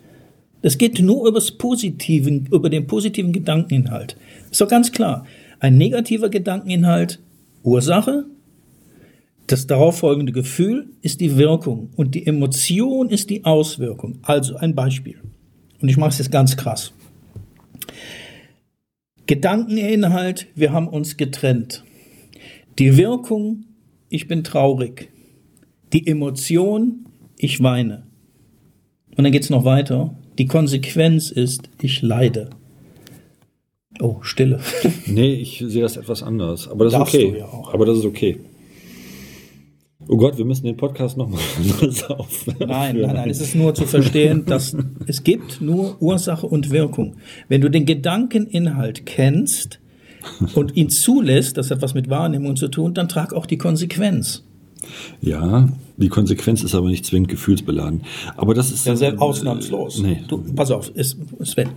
Das 0.62 0.80
geht 0.80 1.00
nur 1.00 1.32
Positiven, 1.60 2.48
über 2.52 2.72
den 2.72 2.88
positiven 2.88 3.32
Gedankeninhalt. 3.32 4.18
Doch 4.62 4.68
ganz 4.68 4.92
klar. 4.92 5.26
Ein 5.60 5.78
negativer 5.78 6.30
Gedankeninhalt, 6.30 7.20
Ursache, 7.64 8.26
das 9.48 9.68
darauffolgende 9.68 10.32
Gefühl 10.32 10.90
ist 11.02 11.22
die 11.22 11.38
Wirkung 11.38 11.90
und 11.96 12.16
die 12.16 12.26
Emotion 12.26 13.10
ist 13.10 13.30
die 13.30 13.46
Auswirkung. 13.46 14.20
Also 14.24 14.56
ein 14.56 14.74
Beispiel. 14.74 15.20
Und 15.82 15.90
ich 15.90 15.98
mache 15.98 16.10
es 16.10 16.18
jetzt 16.18 16.32
ganz 16.32 16.58
krass. 16.58 16.94
Gedankeninhalt, 19.28 20.48
wir 20.56 20.72
haben 20.72 20.88
uns 20.88 21.18
getrennt. 21.18 21.84
Die 22.80 22.98
Wirkung, 22.98 23.66
ich 24.10 24.28
bin 24.28 24.44
traurig. 24.44 25.10
Die 25.94 26.08
Emotion, 26.08 27.06
ich 27.38 27.62
weine. 27.62 28.04
Und 29.16 29.24
dann 29.24 29.32
geht 29.32 29.44
es 29.44 29.50
noch 29.50 29.66
weiter. 29.66 30.16
Die 30.38 30.46
Konsequenz 30.48 31.32
ist, 31.32 31.70
ich 31.82 32.02
leide. 32.02 32.50
Oh, 34.02 34.18
Stille. 34.22 34.60
Nee, 35.06 35.34
ich 35.34 35.64
sehe 35.66 35.82
das 35.82 35.98
etwas 35.98 36.24
anders. 36.24 36.68
Aber 36.68 36.86
das 36.86 36.94
Darfst 36.94 37.16
ist 37.16 37.24
okay. 37.24 37.40
Ja 37.40 37.46
aber 37.72 37.86
das 37.86 38.00
ist 38.00 38.06
okay. 38.06 38.40
Oh 40.08 40.18
Gott, 40.18 40.38
wir 40.38 40.46
müssen 40.46 40.66
den 40.66 40.78
Podcast 40.78 41.18
nochmal 41.18 41.40
auf. 42.10 42.46
Nein, 42.60 43.00
nein, 43.00 43.16
nein. 43.16 43.30
Es 43.30 43.42
ist 43.42 43.56
nur 43.56 43.74
zu 43.74 43.86
verstehen, 43.86 44.46
dass 44.46 44.76
es 45.08 45.24
gibt 45.24 45.62
nur 45.62 46.00
Ursache 46.02 46.46
und 46.46 46.70
Wirkung. 46.70 47.16
Wenn 47.48 47.62
du 47.62 47.70
den 47.70 47.86
Gedankeninhalt 47.86 49.06
kennst 49.06 49.80
und 50.54 50.76
ihn 50.76 50.90
zulässt, 50.90 51.58
das 51.58 51.72
hat 51.72 51.82
was 51.82 51.94
mit 51.96 52.10
Wahrnehmung 52.10 52.56
zu 52.56 52.68
tun, 52.68 52.94
dann 52.94 53.10
trag 53.10 53.34
auch 53.34 53.46
die 53.46 53.58
Konsequenz. 53.58 54.44
Ja, 55.22 55.70
die 55.98 56.10
Konsequenz 56.10 56.62
ist 56.64 56.76
aber 56.76 56.90
nicht 56.90 57.06
zwingend 57.06 57.30
gefühlsbeladen. 57.30 58.04
Aber 58.38 58.54
das 58.54 58.72
ist. 58.72 58.86
Ja, 58.86 58.96
sehr 58.96 59.20
ausnahmslos. 59.20 60.00
Äh, 60.00 60.04
nee. 60.04 60.22
Du, 60.28 60.44
pass 60.54 60.70
auf, 60.70 60.92
es, 60.94 61.18
Sven. 61.42 61.70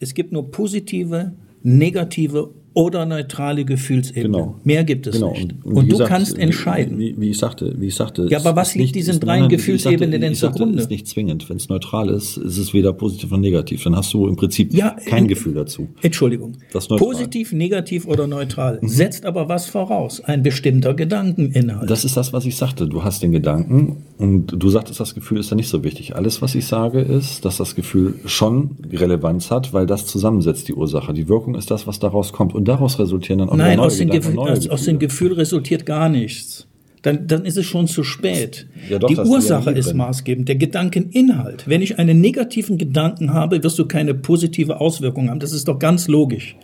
Es 0.00 0.14
gibt 0.14 0.32
nur 0.32 0.50
positive, 0.50 1.32
negative 1.64 2.36
oder 2.78 3.06
neutrale 3.06 3.64
Gefühlsebene. 3.64 4.38
Genau. 4.38 4.54
Mehr 4.62 4.84
gibt 4.84 5.08
es 5.08 5.16
genau. 5.16 5.32
nicht. 5.32 5.50
Und, 5.50 5.64
und, 5.64 5.76
und 5.78 5.86
du 5.86 5.90
gesagt, 5.94 6.10
kannst 6.10 6.38
entscheiden. 6.38 6.96
Wie, 6.96 7.12
wie, 7.18 7.30
ich 7.30 7.38
sagte, 7.38 7.74
wie 7.76 7.88
ich 7.88 7.96
sagte. 7.96 8.28
Ja, 8.30 8.38
aber 8.38 8.54
was 8.54 8.76
liegt 8.76 8.94
diesen 8.94 9.18
drei 9.18 9.48
Gefühlsebenen 9.48 10.20
denn 10.20 10.34
zugrunde? 10.36 10.78
ist 10.78 10.88
nicht 10.88 11.08
zwingend. 11.08 11.50
Wenn 11.50 11.56
es 11.56 11.68
neutral 11.68 12.08
ist, 12.08 12.36
ist 12.36 12.56
es 12.56 12.72
weder 12.72 12.92
positiv 12.92 13.32
noch 13.32 13.38
negativ. 13.38 13.82
Dann 13.82 13.96
hast 13.96 14.14
du 14.14 14.28
im 14.28 14.36
Prinzip 14.36 14.72
ja, 14.72 14.94
kein 15.06 15.24
äh, 15.24 15.26
Gefühl 15.26 15.54
dazu. 15.54 15.88
Entschuldigung. 16.02 16.52
Positiv, 16.98 17.50
negativ 17.52 18.06
oder 18.06 18.28
neutral. 18.28 18.78
Mhm. 18.80 18.86
Setzt 18.86 19.26
aber 19.26 19.48
was 19.48 19.66
voraus? 19.66 20.20
Ein 20.20 20.44
bestimmter 20.44 20.94
Gedankeninhalt. 20.94 21.90
Das 21.90 22.04
ist 22.04 22.16
das, 22.16 22.32
was 22.32 22.44
ich 22.46 22.54
sagte. 22.54 22.86
Du 22.86 23.02
hast 23.02 23.24
den 23.24 23.32
Gedanken 23.32 24.04
und 24.18 24.54
du 24.56 24.68
sagtest, 24.68 25.00
das 25.00 25.16
Gefühl 25.16 25.40
ist 25.40 25.50
da 25.50 25.56
nicht 25.56 25.68
so 25.68 25.82
wichtig. 25.82 26.14
Alles, 26.14 26.42
was 26.42 26.54
ich 26.54 26.66
sage, 26.66 27.00
ist, 27.00 27.44
dass 27.44 27.56
das 27.56 27.74
Gefühl 27.74 28.14
schon 28.24 28.76
Relevanz 28.92 29.50
hat, 29.50 29.72
weil 29.72 29.86
das 29.86 30.06
zusammensetzt 30.06 30.68
die 30.68 30.74
Ursache. 30.74 31.12
Die 31.12 31.28
Wirkung 31.28 31.56
ist 31.56 31.72
das, 31.72 31.88
was 31.88 31.98
daraus 31.98 32.32
kommt. 32.32 32.54
Und 32.54 32.67
daraus 32.68 32.98
resultieren 32.98 33.40
dann 33.40 33.48
auch 33.48 33.56
Nein, 33.56 33.80
aus, 33.80 33.96
den 33.96 34.10
Gefühl, 34.10 34.38
aus, 34.38 34.68
aus 34.68 34.84
dem 34.84 34.98
Gefühl 34.98 35.32
resultiert 35.32 35.86
gar 35.86 36.08
nichts. 36.08 36.66
Dann, 37.02 37.26
dann 37.26 37.44
ist 37.44 37.56
es 37.56 37.66
schon 37.66 37.86
zu 37.86 38.02
spät. 38.02 38.66
Ja, 38.88 38.98
doch, 38.98 39.08
die 39.08 39.16
Ursache 39.16 39.70
ist 39.70 39.94
maßgebend, 39.94 40.48
der 40.48 40.56
Gedankeninhalt. 40.56 41.68
Wenn 41.68 41.80
ich 41.80 41.98
einen 41.98 42.20
negativen 42.20 42.76
Gedanken 42.76 43.32
habe, 43.32 43.62
wirst 43.62 43.78
du 43.78 43.86
keine 43.86 44.14
positive 44.14 44.80
Auswirkung 44.80 45.30
haben. 45.30 45.38
Das 45.38 45.52
ist 45.52 45.68
doch 45.68 45.78
ganz 45.78 46.08
logisch. 46.08 46.56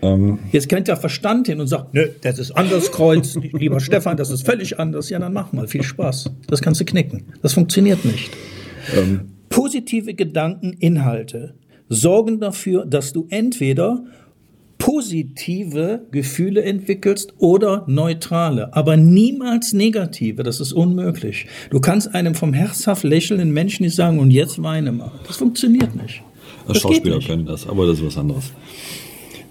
Ähm. 0.00 0.38
Jetzt 0.52 0.68
kennt 0.68 0.88
der 0.88 0.96
Verstand 0.96 1.46
hin 1.48 1.60
und 1.60 1.66
sagt, 1.66 1.94
nö, 1.94 2.08
das 2.20 2.38
ist 2.38 2.52
anders 2.52 2.92
Kreuz, 2.92 3.36
lieber 3.52 3.80
Stefan, 3.80 4.16
das 4.16 4.30
ist 4.30 4.44
völlig 4.44 4.78
anders. 4.78 5.10
Ja, 5.10 5.18
dann 5.18 5.32
mach 5.32 5.52
mal, 5.52 5.66
viel 5.66 5.82
Spaß. 5.82 6.30
Das 6.48 6.60
kannst 6.60 6.80
du 6.80 6.84
knicken. 6.84 7.24
Das 7.40 7.54
funktioniert 7.54 8.04
nicht. 8.04 8.30
Ähm. 8.96 9.32
Positive 9.48 10.14
Gedankeninhalte 10.14 11.54
sorgen 11.88 12.40
dafür, 12.40 12.86
dass 12.86 13.12
du 13.12 13.26
entweder 13.28 14.02
positive 14.82 16.08
Gefühle 16.10 16.64
entwickelst 16.64 17.34
oder 17.38 17.84
neutrale, 17.86 18.74
aber 18.74 18.96
niemals 18.96 19.72
negative. 19.72 20.42
Das 20.42 20.58
ist 20.58 20.72
unmöglich. 20.72 21.46
Du 21.70 21.78
kannst 21.78 22.12
einem 22.16 22.34
vom 22.34 22.52
herzhaft 22.52 23.04
lächelnden 23.04 23.52
Menschen 23.52 23.84
nicht 23.84 23.94
sagen, 23.94 24.18
und 24.18 24.32
jetzt 24.32 24.60
weine 24.60 24.90
mal. 24.90 25.12
Das 25.24 25.36
funktioniert 25.36 25.94
nicht. 25.94 26.22
Das 26.66 26.80
Schauspieler 26.80 27.20
können 27.20 27.46
das, 27.46 27.64
aber 27.68 27.86
das 27.86 28.00
ist 28.00 28.06
was 28.06 28.18
anderes. 28.18 28.50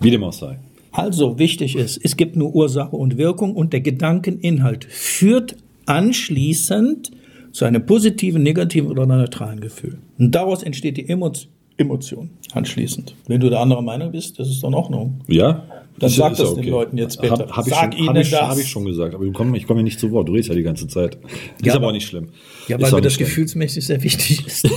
Wie 0.01 0.11
dem 0.11 0.21
auch 0.25 0.33
sei. 0.33 0.59
Also 0.91 1.39
wichtig 1.39 1.77
ist, 1.77 1.97
es 2.03 2.17
gibt 2.17 2.35
nur 2.35 2.53
Ursache 2.53 2.97
und 2.97 3.17
Wirkung 3.17 3.55
und 3.55 3.71
der 3.71 3.79
Gedankeninhalt 3.79 4.83
führt 4.83 5.55
anschließend 5.85 7.09
zu 7.53 7.63
einem 7.63 7.85
positiven, 7.85 8.43
negativen 8.43 8.89
oder 8.89 9.05
neutralen 9.05 9.61
Gefühl. 9.61 9.99
Und 10.19 10.35
daraus 10.35 10.61
entsteht 10.61 10.97
die 10.97 11.07
Emotion. 11.07 11.53
Emotion 11.81 12.29
anschließend. 12.53 13.15
Wenn 13.27 13.39
du 13.39 13.49
der 13.49 13.59
andere 13.59 13.83
Meinung 13.83 14.11
bist, 14.11 14.39
das 14.39 14.49
ist 14.49 14.63
doch 14.63 14.69
in 14.69 14.75
Ordnung. 14.75 15.21
Ja. 15.27 15.63
Dann 15.99 16.09
ist, 16.09 16.15
sag 16.15 16.31
ist 16.31 16.39
das 16.39 16.49
okay. 16.49 16.61
den 16.61 16.71
Leuten 16.71 16.97
jetzt 16.97 17.21
bitte. 17.21 17.33
Hab, 17.33 17.57
hab 17.57 17.65
sag 17.65 17.93
schon, 17.93 18.03
ihnen 18.03 18.09
hab 18.09 18.17
ich, 18.17 18.31
das. 18.31 18.41
Habe 18.41 18.61
ich 18.61 18.69
schon 18.69 18.85
gesagt, 18.85 19.13
aber 19.13 19.23
ich 19.23 19.33
komme 19.33 19.59
komm 19.61 19.77
ja 19.77 19.83
nicht 19.83 19.99
zu 19.99 20.11
Wort. 20.11 20.27
Du 20.27 20.33
redest 20.33 20.49
ja 20.49 20.55
die 20.55 20.63
ganze 20.63 20.87
Zeit. 20.87 21.15
Ist 21.15 21.65
ja, 21.65 21.75
aber 21.75 21.87
auch 21.87 21.91
nicht 21.91 22.07
schlimm. 22.07 22.29
Ja, 22.67 22.81
weil 22.81 22.91
mir 22.91 23.01
das 23.01 23.13
schlimm. 23.13 23.27
gefühlsmäßig 23.27 23.85
sehr 23.85 24.01
wichtig 24.01 24.47
ist. 24.47 24.67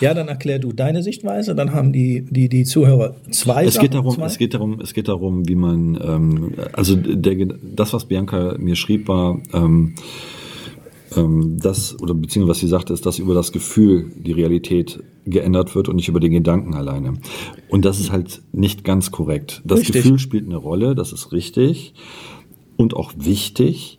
ja, 0.00 0.14
dann 0.14 0.28
erklär 0.28 0.58
du 0.58 0.72
deine 0.72 1.02
Sichtweise, 1.02 1.54
dann 1.54 1.74
haben 1.74 1.92
die, 1.92 2.24
die, 2.30 2.48
die 2.48 2.64
Zuhörer 2.64 3.16
zwei 3.30 3.64
es 3.64 3.78
geht 3.78 3.94
darum, 3.94 4.14
zwei? 4.14 4.26
Es 4.26 4.38
geht 4.38 4.54
darum, 4.54 4.80
es 4.80 4.94
geht 4.94 5.08
darum, 5.08 5.48
wie 5.48 5.56
man, 5.56 5.98
ähm, 6.02 6.54
also 6.72 6.96
der, 6.96 7.48
das, 7.62 7.92
was 7.92 8.06
Bianca 8.06 8.56
mir 8.58 8.76
schrieb, 8.76 9.08
war, 9.08 9.40
ähm, 9.52 9.94
das, 11.10 11.98
oder 12.00 12.14
beziehungsweise 12.14 12.50
was 12.50 12.58
sie 12.58 12.68
sagte, 12.68 12.92
ist, 12.92 13.06
dass 13.06 13.18
über 13.18 13.34
das 13.34 13.52
Gefühl 13.52 14.10
die 14.16 14.32
Realität 14.32 15.02
geändert 15.24 15.74
wird 15.74 15.88
und 15.88 15.96
nicht 15.96 16.08
über 16.08 16.20
den 16.20 16.32
Gedanken 16.32 16.74
alleine. 16.74 17.14
Und 17.68 17.84
das 17.84 18.00
ist 18.00 18.12
halt 18.12 18.42
nicht 18.52 18.84
ganz 18.84 19.10
korrekt. 19.10 19.62
Das 19.64 19.80
richtig. 19.80 20.02
Gefühl 20.02 20.18
spielt 20.18 20.46
eine 20.46 20.56
Rolle, 20.56 20.94
das 20.94 21.12
ist 21.12 21.32
richtig 21.32 21.94
und 22.76 22.94
auch 22.94 23.12
wichtig. 23.16 23.98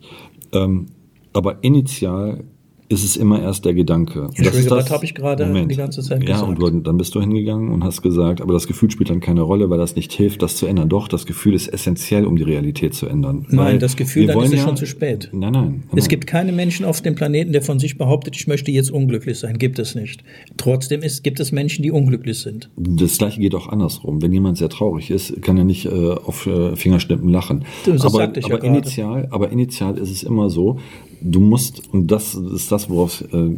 Ähm, 0.52 0.86
aber 1.32 1.62
initial 1.62 2.44
ist 2.90 3.04
es 3.04 3.16
immer 3.16 3.40
erst 3.40 3.64
der 3.64 3.72
Gedanke. 3.72 4.28
Ja, 4.34 4.44
das 4.44 4.56
ist 4.56 4.70
das 4.70 4.90
habe 4.90 5.04
ich 5.04 5.14
gerade 5.14 5.46
die 5.66 5.76
ganze 5.76 6.02
Zeit 6.02 6.26
gesagt. 6.26 6.58
Ja, 6.58 6.66
und 6.66 6.84
dann 6.84 6.98
bist 6.98 7.14
du 7.14 7.20
hingegangen 7.20 7.70
und 7.70 7.84
hast 7.84 8.02
gesagt, 8.02 8.40
aber 8.40 8.52
das 8.52 8.66
Gefühl 8.66 8.90
spielt 8.90 9.10
dann 9.10 9.20
keine 9.20 9.42
Rolle, 9.42 9.70
weil 9.70 9.78
das 9.78 9.94
nicht 9.94 10.12
hilft, 10.12 10.42
das 10.42 10.56
zu 10.56 10.66
ändern. 10.66 10.88
Doch, 10.88 11.06
das 11.06 11.24
Gefühl 11.24 11.54
ist 11.54 11.68
essentiell, 11.68 12.26
um 12.26 12.34
die 12.34 12.42
Realität 12.42 12.94
zu 12.94 13.06
ändern. 13.06 13.46
Nein, 13.48 13.78
das 13.78 13.94
Gefühl, 13.94 14.26
dann 14.26 14.40
ist 14.40 14.52
es 14.52 14.58
ja, 14.58 14.64
schon 14.64 14.76
zu 14.76 14.86
spät. 14.86 15.30
Nein, 15.32 15.52
nein, 15.52 15.84
nein. 15.86 15.98
Es 15.98 16.08
gibt 16.08 16.26
keine 16.26 16.50
Menschen 16.50 16.84
auf 16.84 17.00
dem 17.00 17.14
Planeten, 17.14 17.52
der 17.52 17.62
von 17.62 17.78
sich 17.78 17.96
behauptet, 17.96 18.34
ich 18.36 18.48
möchte 18.48 18.72
jetzt 18.72 18.90
unglücklich 18.90 19.38
sein. 19.38 19.58
Gibt 19.58 19.78
es 19.78 19.94
nicht. 19.94 20.24
Trotzdem 20.56 21.02
ist, 21.02 21.22
gibt 21.22 21.38
es 21.38 21.52
Menschen, 21.52 21.84
die 21.84 21.92
unglücklich 21.92 22.40
sind. 22.40 22.70
Das 22.76 23.18
gleiche 23.18 23.40
geht 23.40 23.54
auch 23.54 23.68
andersrum. 23.68 24.20
Wenn 24.20 24.32
jemand 24.32 24.58
sehr 24.58 24.68
traurig 24.68 25.12
ist, 25.12 25.40
kann 25.42 25.56
er 25.56 25.64
nicht 25.64 25.86
äh, 25.86 25.90
auf 25.90 26.48
äh, 26.48 26.74
Fingerschnippen 26.74 27.28
lachen. 27.28 27.64
Das 27.86 28.00
aber, 28.00 28.18
sagte 28.18 28.40
ich 28.40 28.46
aber 28.46 28.64
ja 28.64 28.72
initial, 28.72 29.28
aber 29.30 29.52
initial 29.52 29.96
ist 29.96 30.10
es 30.10 30.24
immer 30.24 30.50
so, 30.50 30.80
du 31.20 31.40
musst, 31.40 31.82
und 31.92 32.08
das 32.08 32.34
ist 32.34 32.70
das, 32.72 32.88
worauf 32.90 33.20
es 33.20 33.32
äh, 33.32 33.56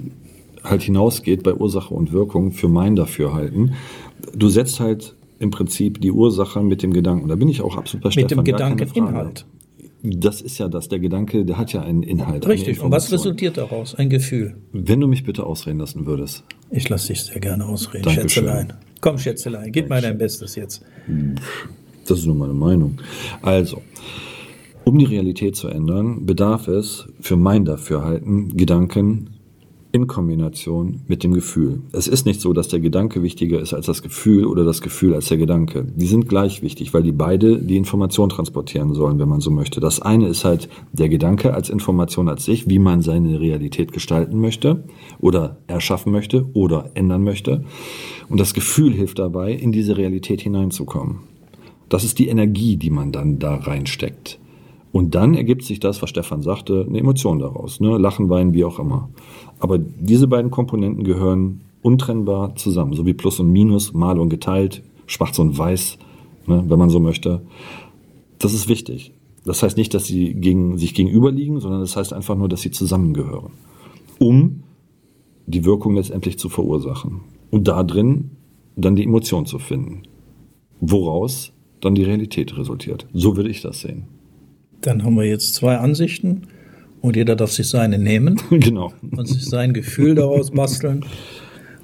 halt 0.64 0.82
hinausgeht 0.82 1.42
bei 1.42 1.54
Ursache 1.54 1.92
und 1.94 2.12
Wirkung 2.12 2.52
für 2.52 2.68
mein 2.68 2.96
Dafürhalten, 2.96 3.74
du 4.34 4.48
setzt 4.48 4.80
halt 4.80 5.14
im 5.38 5.50
Prinzip 5.50 6.00
die 6.00 6.12
Ursache 6.12 6.62
mit 6.62 6.82
dem 6.82 6.92
Gedanken. 6.92 7.28
Da 7.28 7.34
bin 7.34 7.48
ich 7.48 7.62
auch 7.62 7.76
absolut 7.76 8.04
bei 8.04 8.08
Mit 8.08 8.26
Stefan, 8.26 8.44
dem 8.44 8.44
Gedankeninhalt. 8.44 9.44
Das 10.04 10.40
ist 10.40 10.58
ja 10.58 10.68
das, 10.68 10.88
der 10.88 10.98
Gedanke, 10.98 11.44
der 11.44 11.58
hat 11.58 11.72
ja 11.72 11.82
einen 11.82 12.02
Inhalt. 12.02 12.46
Richtig, 12.46 12.80
und 12.80 12.90
was 12.90 13.12
resultiert 13.12 13.56
daraus? 13.56 13.94
Ein 13.94 14.10
Gefühl. 14.10 14.56
Wenn 14.72 15.00
du 15.00 15.06
mich 15.06 15.22
bitte 15.22 15.46
ausreden 15.46 15.78
lassen 15.78 16.06
würdest. 16.06 16.42
Ich 16.70 16.88
lasse 16.88 17.08
dich 17.08 17.22
sehr 17.22 17.40
gerne 17.40 17.64
ausreden, 17.64 18.04
Dankeschön. 18.04 18.28
Schätzelein. 18.28 18.72
Komm, 19.00 19.18
Schätzelein, 19.18 19.70
gib 19.70 19.88
mal 19.88 20.00
dein 20.00 20.18
Bestes 20.18 20.56
jetzt. 20.56 20.82
Das 22.06 22.18
ist 22.18 22.26
nur 22.26 22.34
meine 22.34 22.52
Meinung. 22.52 22.98
Also, 23.42 23.82
um 24.84 24.98
die 24.98 25.04
Realität 25.04 25.56
zu 25.56 25.68
ändern, 25.68 26.26
bedarf 26.26 26.68
es 26.68 27.08
für 27.20 27.36
mein 27.36 27.64
Dafürhalten 27.64 28.56
Gedanken 28.56 29.30
in 29.92 30.06
Kombination 30.06 31.02
mit 31.06 31.22
dem 31.22 31.34
Gefühl. 31.34 31.82
Es 31.92 32.08
ist 32.08 32.24
nicht 32.24 32.40
so, 32.40 32.54
dass 32.54 32.68
der 32.68 32.80
Gedanke 32.80 33.22
wichtiger 33.22 33.60
ist 33.60 33.74
als 33.74 33.86
das 33.86 34.02
Gefühl 34.02 34.46
oder 34.46 34.64
das 34.64 34.80
Gefühl 34.80 35.12
als 35.14 35.28
der 35.28 35.36
Gedanke. 35.36 35.86
Die 35.94 36.06
sind 36.06 36.30
gleich 36.30 36.62
wichtig, 36.62 36.94
weil 36.94 37.02
die 37.02 37.12
beide 37.12 37.58
die 37.58 37.76
Information 37.76 38.30
transportieren 38.30 38.94
sollen, 38.94 39.18
wenn 39.18 39.28
man 39.28 39.40
so 39.40 39.50
möchte. 39.50 39.80
Das 39.80 40.00
eine 40.00 40.28
ist 40.28 40.46
halt 40.46 40.70
der 40.92 41.10
Gedanke 41.10 41.52
als 41.52 41.68
Information 41.68 42.30
als 42.30 42.46
sich, 42.46 42.68
wie 42.70 42.78
man 42.78 43.02
seine 43.02 43.38
Realität 43.38 43.92
gestalten 43.92 44.40
möchte 44.40 44.84
oder 45.20 45.58
erschaffen 45.66 46.10
möchte 46.10 46.46
oder 46.54 46.90
ändern 46.94 47.22
möchte. 47.22 47.64
Und 48.30 48.40
das 48.40 48.54
Gefühl 48.54 48.94
hilft 48.94 49.18
dabei, 49.18 49.52
in 49.52 49.72
diese 49.72 49.98
Realität 49.98 50.40
hineinzukommen. 50.40 51.20
Das 51.90 52.02
ist 52.02 52.18
die 52.18 52.28
Energie, 52.28 52.78
die 52.78 52.88
man 52.88 53.12
dann 53.12 53.38
da 53.38 53.56
reinsteckt. 53.56 54.38
Und 54.92 55.14
dann 55.14 55.34
ergibt 55.34 55.64
sich 55.64 55.80
das, 55.80 56.02
was 56.02 56.10
Stefan 56.10 56.42
sagte, 56.42 56.84
eine 56.86 56.98
Emotion 56.98 57.38
daraus. 57.38 57.80
Ne? 57.80 57.96
Lachen, 57.96 58.28
weinen, 58.28 58.52
wie 58.52 58.64
auch 58.64 58.78
immer. 58.78 59.08
Aber 59.58 59.78
diese 59.78 60.28
beiden 60.28 60.50
Komponenten 60.50 61.02
gehören 61.02 61.62
untrennbar 61.80 62.54
zusammen, 62.56 62.92
so 62.92 63.06
wie 63.06 63.14
Plus 63.14 63.40
und 63.40 63.50
Minus, 63.50 63.92
mal 63.92 64.18
und 64.18 64.28
geteilt, 64.28 64.82
schwarz 65.06 65.38
und 65.38 65.56
weiß, 65.56 65.98
ne, 66.46 66.64
wenn 66.68 66.78
man 66.78 66.90
so 66.90 67.00
möchte. 67.00 67.42
Das 68.38 68.54
ist 68.54 68.68
wichtig. 68.68 69.12
Das 69.44 69.62
heißt 69.62 69.76
nicht, 69.76 69.92
dass 69.94 70.04
sie 70.04 70.34
gegen, 70.34 70.78
sich 70.78 70.94
gegenüberliegen, 70.94 71.58
sondern 71.58 71.80
das 71.80 71.96
heißt 71.96 72.12
einfach 72.12 72.36
nur, 72.36 72.48
dass 72.48 72.60
sie 72.60 72.70
zusammengehören, 72.70 73.52
um 74.18 74.62
die 75.46 75.64
Wirkung 75.64 75.96
letztendlich 75.96 76.38
zu 76.38 76.48
verursachen. 76.48 77.22
Und 77.50 77.66
da 77.66 77.82
drin 77.82 78.30
dann 78.76 78.94
die 78.94 79.04
Emotion 79.04 79.44
zu 79.46 79.58
finden, 79.58 80.02
woraus 80.80 81.52
dann 81.80 81.94
die 81.94 82.04
Realität 82.04 82.56
resultiert. 82.56 83.06
So 83.12 83.36
würde 83.36 83.50
ich 83.50 83.60
das 83.60 83.80
sehen. 83.80 84.04
Dann 84.82 85.04
haben 85.04 85.16
wir 85.16 85.24
jetzt 85.24 85.54
zwei 85.54 85.76
Ansichten 85.76 86.42
und 87.00 87.16
jeder 87.16 87.36
darf 87.36 87.52
sich 87.52 87.68
seine 87.68 87.98
nehmen. 87.98 88.40
Genau. 88.50 88.92
Und 89.10 89.26
sich 89.26 89.44
sein 89.44 89.72
Gefühl 89.72 90.14
daraus 90.14 90.50
basteln. 90.50 91.04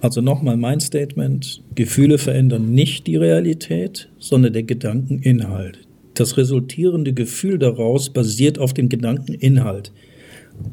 Also 0.00 0.20
nochmal 0.20 0.56
mein 0.56 0.80
Statement. 0.80 1.62
Gefühle 1.74 2.18
verändern 2.18 2.72
nicht 2.72 3.06
die 3.06 3.16
Realität, 3.16 4.10
sondern 4.18 4.52
der 4.52 4.62
Gedankeninhalt. 4.62 5.80
Das 6.14 6.36
resultierende 6.36 7.12
Gefühl 7.12 7.58
daraus 7.58 8.10
basiert 8.10 8.58
auf 8.58 8.74
dem 8.74 8.88
Gedankeninhalt. 8.88 9.92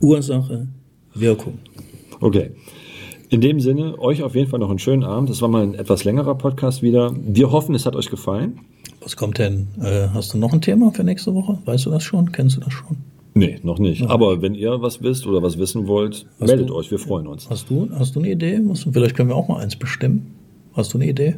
Ursache, 0.02 0.68
Wirkung. 1.14 1.60
Okay. 2.20 2.52
In 3.30 3.42
dem 3.42 3.60
Sinne, 3.60 3.98
euch 4.00 4.22
auf 4.22 4.36
jeden 4.36 4.50
Fall 4.50 4.60
noch 4.60 4.70
einen 4.70 4.80
schönen 4.80 5.04
Abend. 5.04 5.30
Das 5.30 5.42
war 5.42 5.50
mal 5.50 5.64
ein 5.64 5.74
etwas 5.74 6.04
längerer 6.04 6.36
Podcast 6.36 6.84
wieder. 6.84 7.16
Wir 7.18 7.52
hoffen, 7.52 7.74
es 7.74 7.86
hat 7.86 7.96
euch 7.96 8.10
gefallen. 8.10 8.60
Was 9.06 9.16
kommt 9.16 9.38
denn? 9.38 9.68
Äh, 9.80 10.08
hast 10.16 10.34
du 10.34 10.40
noch 10.40 10.52
ein 10.52 10.62
Thema 10.62 10.92
für 10.92 11.04
nächste 11.04 11.32
Woche? 11.36 11.60
Weißt 11.64 11.86
du 11.86 11.92
das 11.92 12.04
schon? 12.04 12.32
Kennst 12.32 12.58
du 12.58 12.62
das 12.62 12.74
schon? 12.74 12.98
Nee, 13.36 13.60
noch 13.62 13.78
nicht. 13.78 14.02
Ja. 14.02 14.10
Aber 14.10 14.42
wenn 14.42 14.56
ihr 14.56 14.82
was 14.82 15.04
wisst 15.04 15.28
oder 15.28 15.44
was 15.44 15.60
wissen 15.60 15.86
wollt, 15.86 16.26
hast 16.40 16.48
meldet 16.48 16.70
du, 16.70 16.76
euch, 16.76 16.90
wir 16.90 16.98
freuen 16.98 17.28
uns. 17.28 17.48
Hast 17.48 17.70
du, 17.70 17.88
hast 17.94 18.16
du 18.16 18.20
eine 18.20 18.32
Idee? 18.32 18.60
Vielleicht 18.92 19.16
können 19.16 19.30
wir 19.30 19.36
auch 19.36 19.48
mal 19.48 19.62
eins 19.62 19.76
bestimmen. 19.76 20.34
Hast 20.74 20.94
du 20.94 20.98
eine 20.98 21.08
Idee? 21.08 21.36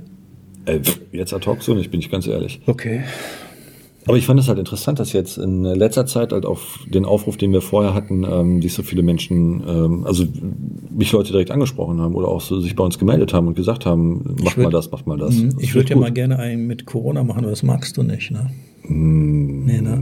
Äh, 0.66 0.80
jetzt 1.12 1.34
ad 1.34 1.46
hoc 1.46 1.62
so 1.62 1.74
nicht, 1.74 1.92
bin 1.92 2.00
ich 2.00 2.10
ganz 2.10 2.26
ehrlich. 2.26 2.62
Okay. 2.68 3.04
Aber 4.08 4.18
ich 4.18 4.26
fand 4.26 4.40
es 4.40 4.48
halt 4.48 4.58
interessant, 4.58 5.00
dass 5.00 5.14
jetzt 5.14 5.38
in 5.38 5.64
letzter 5.64 6.06
Zeit 6.06 6.32
halt 6.32 6.46
auf 6.46 6.80
den 6.88 7.06
Aufruf, 7.06 7.38
den 7.38 7.52
wir 7.52 7.62
vorher 7.62 7.94
hatten, 7.94 8.24
ähm, 8.24 8.62
sich 8.62 8.74
so 8.74 8.84
viele 8.84 9.04
Menschen, 9.04 9.64
ähm, 9.68 10.06
also 10.06 10.24
mich 10.90 11.12
Leute 11.12 11.32
direkt 11.32 11.52
angesprochen 11.52 12.00
haben 12.00 12.16
oder 12.16 12.30
auch 12.30 12.42
so 12.42 12.60
sich 12.60 12.76
bei 12.76 12.84
uns 12.84 12.98
gemeldet 12.98 13.34
haben 13.34 13.48
und 13.48 13.56
gesagt 13.56 13.86
haben, 13.86 14.36
mach 14.44 14.56
würd, 14.58 14.66
mal 14.66 14.72
das, 14.72 14.90
mach 14.92 15.06
mal 15.06 15.18
das. 15.18 15.36
Mhm. 15.36 15.52
das 15.54 15.62
ich 15.62 15.76
würde 15.76 15.90
ja 15.90 15.96
mal 15.98 16.12
gerne 16.12 16.40
einen 16.40 16.68
mit 16.68 16.86
Corona 16.86 17.24
machen, 17.24 17.40
aber 17.40 17.50
das 17.50 17.64
magst 17.64 17.98
du 17.98 18.04
nicht, 18.04 18.32
ne? 18.32 18.50
Mm, 18.88 19.66
nee, 19.66 19.82
ne? 19.82 20.02